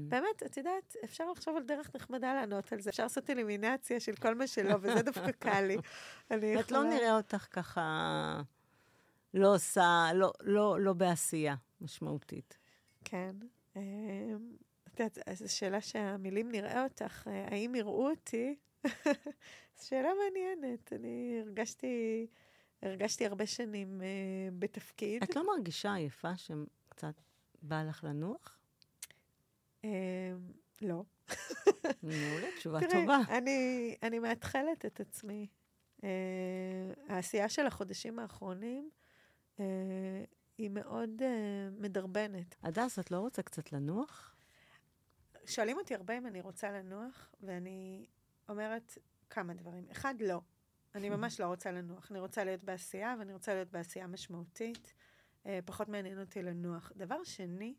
באמת, 0.09 0.43
את 0.47 0.57
יודעת, 0.57 0.97
אפשר 1.05 1.31
לחשוב 1.31 1.57
על 1.57 1.63
דרך 1.63 1.91
נחמדה 1.95 2.35
לענות 2.35 2.73
על 2.73 2.81
זה. 2.81 2.91
אפשר 2.91 3.03
לעשות 3.03 3.31
אלימינציה 3.31 4.01
של 4.01 4.15
כל 4.15 4.35
מה 4.35 4.47
שלא, 4.47 4.75
וזה 4.81 5.03
דווקא 5.03 5.33
קל 5.51 5.61
לי. 5.61 5.77
אני 6.31 6.47
יכולה... 6.47 6.61
את 6.61 6.71
לא 6.71 6.85
נראה 6.85 7.17
אותך 7.17 7.47
ככה 7.51 8.43
לא 9.35 9.55
עושה, 9.55 10.11
לא, 10.15 10.33
לא, 10.41 10.81
לא 10.81 10.93
בעשייה 10.93 11.55
משמעותית. 11.81 12.59
כן. 13.09 13.37
אה, 13.77 13.83
את 14.87 15.01
יודעת, 15.01 15.19
זו 15.33 15.55
שאלה 15.55 15.81
שהמילים 15.81 16.51
נראה 16.51 16.85
אותך, 16.85 17.29
אה, 17.29 17.47
האם 17.51 17.75
יראו 17.75 18.11
אותי? 18.11 18.57
זו 19.77 19.87
שאלה 19.89 20.09
מעניינת. 20.25 20.93
אני 20.93 21.41
הרגשתי... 21.41 22.27
הרגשתי 22.83 23.27
הרבה 23.27 23.47
שנים 23.47 24.01
uh, 24.01 24.05
בתפקיד. 24.59 25.23
את 25.23 25.37
לא 25.37 25.47
מרגישה 25.47 25.95
עייפה 25.95 26.37
שקצת 26.37 27.15
בא 27.63 27.83
לך 27.83 28.05
לנוח? 28.05 28.59
Uh, 29.83 29.87
לא. 30.83 31.03
מעולה, 32.03 32.47
תשובה 32.57 32.81
תראה, 32.81 33.01
טובה. 33.01 33.19
אני, 33.29 33.95
אני 34.03 34.19
מאתחלת 34.19 34.87
את 34.87 35.01
עצמי. 35.01 35.47
Uh, 36.01 36.05
העשייה 37.09 37.49
של 37.49 37.67
החודשים 37.67 38.19
האחרונים 38.19 38.91
uh, 39.57 39.61
היא 40.59 40.71
מאוד 40.71 41.11
uh, 41.23 41.25
מדרבנת. 41.83 42.55
הדס, 42.63 42.99
את 42.99 43.11
לא 43.11 43.19
רוצה 43.19 43.43
קצת 43.43 43.73
לנוח? 43.73 44.37
שואלים 45.47 45.79
אותי 45.79 45.95
הרבה 45.95 46.19
אם 46.19 46.27
אני 46.27 46.41
רוצה 46.41 46.71
לנוח, 46.71 47.35
ואני 47.41 48.07
אומרת 48.49 48.99
כמה 49.31 49.55
דברים. 49.55 49.87
אחד, 49.91 50.15
לא. 50.21 50.41
אני 50.95 51.09
ממש 51.09 51.41
לא 51.41 51.47
רוצה 51.47 51.71
לנוח. 51.71 52.11
אני 52.11 52.21
רוצה 52.21 52.45
להיות 52.45 52.65
בעשייה, 52.65 53.15
ואני 53.19 53.33
רוצה 53.33 53.55
להיות 53.55 53.71
בעשייה 53.71 54.07
משמעותית. 54.07 54.95
אה, 55.47 55.59
פחות 55.65 55.89
מעניין 55.89 56.21
אותי 56.21 56.43
לנוח. 56.43 56.93
דבר 56.97 57.25
שני, 57.25 57.75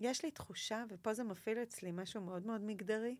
יש 0.00 0.24
לי 0.24 0.30
תחושה, 0.30 0.84
ופה 0.88 1.14
זה 1.14 1.24
מפעיל 1.24 1.58
אצלי 1.58 1.92
משהו 1.92 2.20
מאוד 2.20 2.46
מאוד 2.46 2.60
מגדרי, 2.60 3.16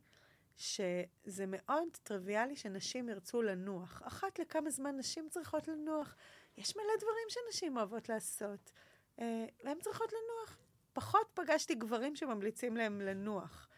שזה 0.57 1.45
מאוד 1.49 1.89
טריוויאלי 2.03 2.57
שנשים 2.57 3.09
ירצו 3.09 3.43
לנוח. 3.43 4.03
אחת 4.05 4.39
לכמה 4.39 4.71
זמן 4.71 4.97
נשים 4.97 5.29
צריכות 5.31 5.69
לנוח. 5.69 6.17
יש 6.57 6.77
מלא 6.77 6.97
דברים 6.99 7.29
שנשים 7.29 7.77
אוהבות 7.77 8.09
לעשות, 8.09 8.73
אה, 9.21 9.45
והן 9.65 9.79
צריכות 9.81 10.13
לנוח. 10.13 10.59
פחות 10.93 11.27
פגשתי 11.35 11.75
גברים 11.75 12.17
שממליצים 12.17 12.77
להם 12.77 13.01
לנוח. 13.01 13.69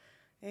אה, 0.42 0.48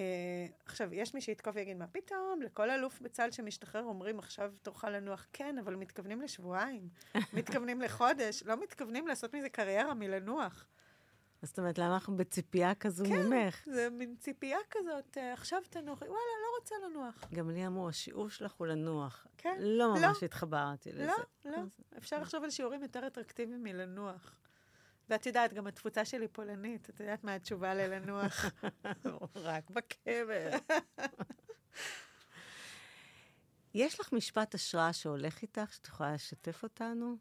עכשיו, 0.65 0.93
יש 0.93 1.13
מי 1.13 1.21
שיתקוף 1.21 1.55
ויגיד, 1.55 1.77
מה 1.77 1.87
פתאום, 1.87 2.41
לכל 2.41 2.69
אלוף 2.69 3.01
בצה"ל 3.01 3.31
שמשתחרר 3.31 3.83
אומרים, 3.83 4.19
עכשיו 4.19 4.53
תורך 4.61 4.83
לנוח. 4.83 5.27
כן, 5.33 5.57
אבל 5.57 5.75
מתכוונים 5.75 6.21
לשבועיים, 6.21 6.89
מתכוונים 7.33 7.81
לחודש, 7.81 8.43
לא 8.43 8.55
מתכוונים 8.63 9.07
לעשות 9.07 9.35
מזה 9.35 9.49
קריירה 9.49 9.93
מלנוח. 9.93 10.67
זאת 11.43 11.59
אומרת, 11.59 11.77
למה 11.77 11.93
אנחנו 11.93 12.17
בציפייה 12.17 12.75
כזו 12.75 13.05
כן, 13.05 13.27
ממך? 13.27 13.55
כן, 13.55 13.71
זה 13.71 13.89
מין 13.89 14.15
ציפייה 14.19 14.57
כזאת, 14.71 15.17
אה, 15.17 15.33
עכשיו 15.33 15.61
תנוחי, 15.69 16.05
וואלה, 16.05 16.33
לא 16.41 16.59
רוצה 16.59 16.75
לנוח. 16.85 17.23
גם 17.33 17.49
לי 17.49 17.67
אמרו, 17.67 17.89
השיעור 17.89 18.29
שלך 18.29 18.53
הוא 18.57 18.67
לנוח. 18.67 19.27
כן. 19.37 19.57
לא 19.59 19.93
ממש 19.93 20.17
לא. 20.21 20.25
התחברתי 20.25 20.91
לזה. 20.91 21.05
לא, 21.05 21.51
לא. 21.51 21.57
אפשר 21.97 22.19
לחשוב 22.19 22.43
על 22.43 22.49
שיעורים 22.49 22.81
יותר 22.81 23.07
אטרקטיביים 23.07 23.63
מלנוח. 23.63 24.35
ואת 25.09 25.25
יודעת, 25.25 25.53
גם 25.53 25.67
התפוצה 25.67 26.05
שלי 26.05 26.27
פולנית, 26.27 26.89
את 26.89 26.99
יודעת 26.99 27.23
מה 27.23 27.35
התשובה 27.35 27.73
ללנוח? 27.73 28.45
רק 29.35 29.69
בקבר. 29.69 30.49
יש 33.73 33.99
לך 33.99 34.13
משפט 34.13 34.55
השראה 34.55 34.93
שהולך 34.93 35.41
איתך, 35.41 35.73
שאת 35.73 35.87
יכולה 35.87 36.13
לשתף 36.13 36.63
אותנו? 36.63 37.17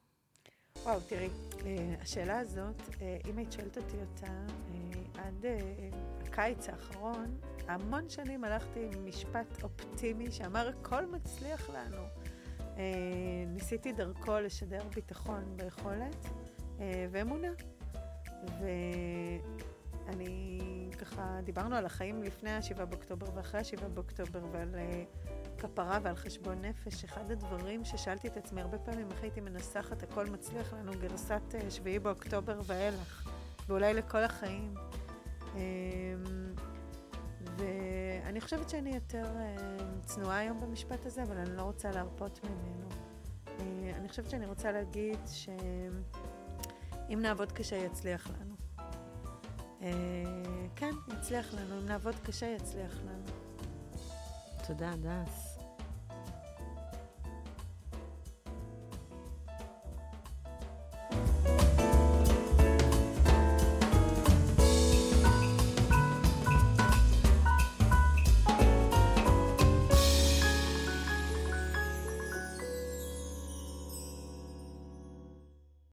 וואו, 0.85 1.01
תראי, 1.01 1.29
אה, 1.67 1.95
השאלה 2.01 2.39
הזאת, 2.39 2.83
אה, 3.01 3.19
אם 3.31 3.39
היית 3.39 3.53
שואלת 3.53 3.79
אותי 3.79 3.97
אותה, 3.97 4.27
אה, 4.27 5.25
עד 5.25 5.45
הקיץ 6.23 6.69
האחרון, 6.69 7.37
המון 7.69 8.09
שנים 8.09 8.45
הלכתי 8.45 8.89
עם 8.93 9.07
משפט 9.07 9.63
אופטימי 9.63 10.31
שאמר, 10.31 10.69
הכל 10.69 11.07
מצליח 11.07 11.71
לנו. 11.71 12.03
ניסיתי 13.47 13.93
דרכו 13.93 14.39
לשדר 14.39 14.83
ביטחון 14.95 15.57
ביכולת 15.57 16.27
ואמונה. 17.11 17.49
ואני 20.07 20.61
ככה, 20.99 21.39
דיברנו 21.45 21.77
על 21.77 21.87
החיים 21.87 22.23
לפני 22.23 22.51
ה-7 22.51 22.85
באוקטובר 22.85 23.27
ואחרי 23.35 23.61
ה-7 23.61 23.89
באוקטובר 23.95 24.41
ועל 24.53 24.75
כפרה 25.63 25.99
ועל 26.03 26.17
חשבון 26.17 26.65
נפש. 26.65 27.05
אחד 27.05 27.31
הדברים 27.31 27.85
ששאלתי 27.85 28.29
את 28.29 28.37
עצמי 28.37 28.61
הרבה 28.61 28.79
פעמים, 28.79 29.11
איך 29.11 29.23
הייתי 29.23 29.41
מנסחת 29.41 30.03
הכל 30.03 30.27
מצליח 30.27 30.73
לנו 30.73 30.93
גרסת 31.01 31.43
uh, 31.51 31.71
7 31.71 31.99
באוקטובר 31.99 32.61
ואילך, 32.67 33.29
ואולי 33.69 33.95
לכל 33.95 34.25
החיים. 34.25 34.75
Um, 35.55 35.57
ואני 37.57 38.41
חושבת 38.41 38.69
שאני 38.69 38.95
יותר 38.95 39.25
uh, 39.25 40.07
צנועה 40.07 40.39
היום 40.39 40.61
במשפט 40.61 41.07
הזה, 41.07 41.23
אבל 41.23 41.37
אני 41.37 41.57
לא 41.57 41.63
רוצה 41.63 41.91
להרפות 41.91 42.41
ממנו. 42.45 42.89
Uh, 43.47 43.61
אני 43.97 44.09
חושבת 44.09 44.31
שאני 44.31 44.47
רוצה 44.47 44.73
להגיד 44.73 45.19
ש... 45.27 45.49
אם 47.13 47.21
נעבוד 47.23 47.53
קשה, 47.53 47.77
יצליח 47.77 48.31
לנו. 48.31 48.55
אה, 49.83 49.91
כן, 50.77 50.95
יצליח 51.19 51.55
לנו. 51.55 51.79
אם 51.81 51.87
נעבוד 51.87 52.15
קשה, 52.23 52.47
יצליח 52.47 52.95
לנו. 53.07 53.25
תודה, 54.67 54.93
דס. 54.97 55.52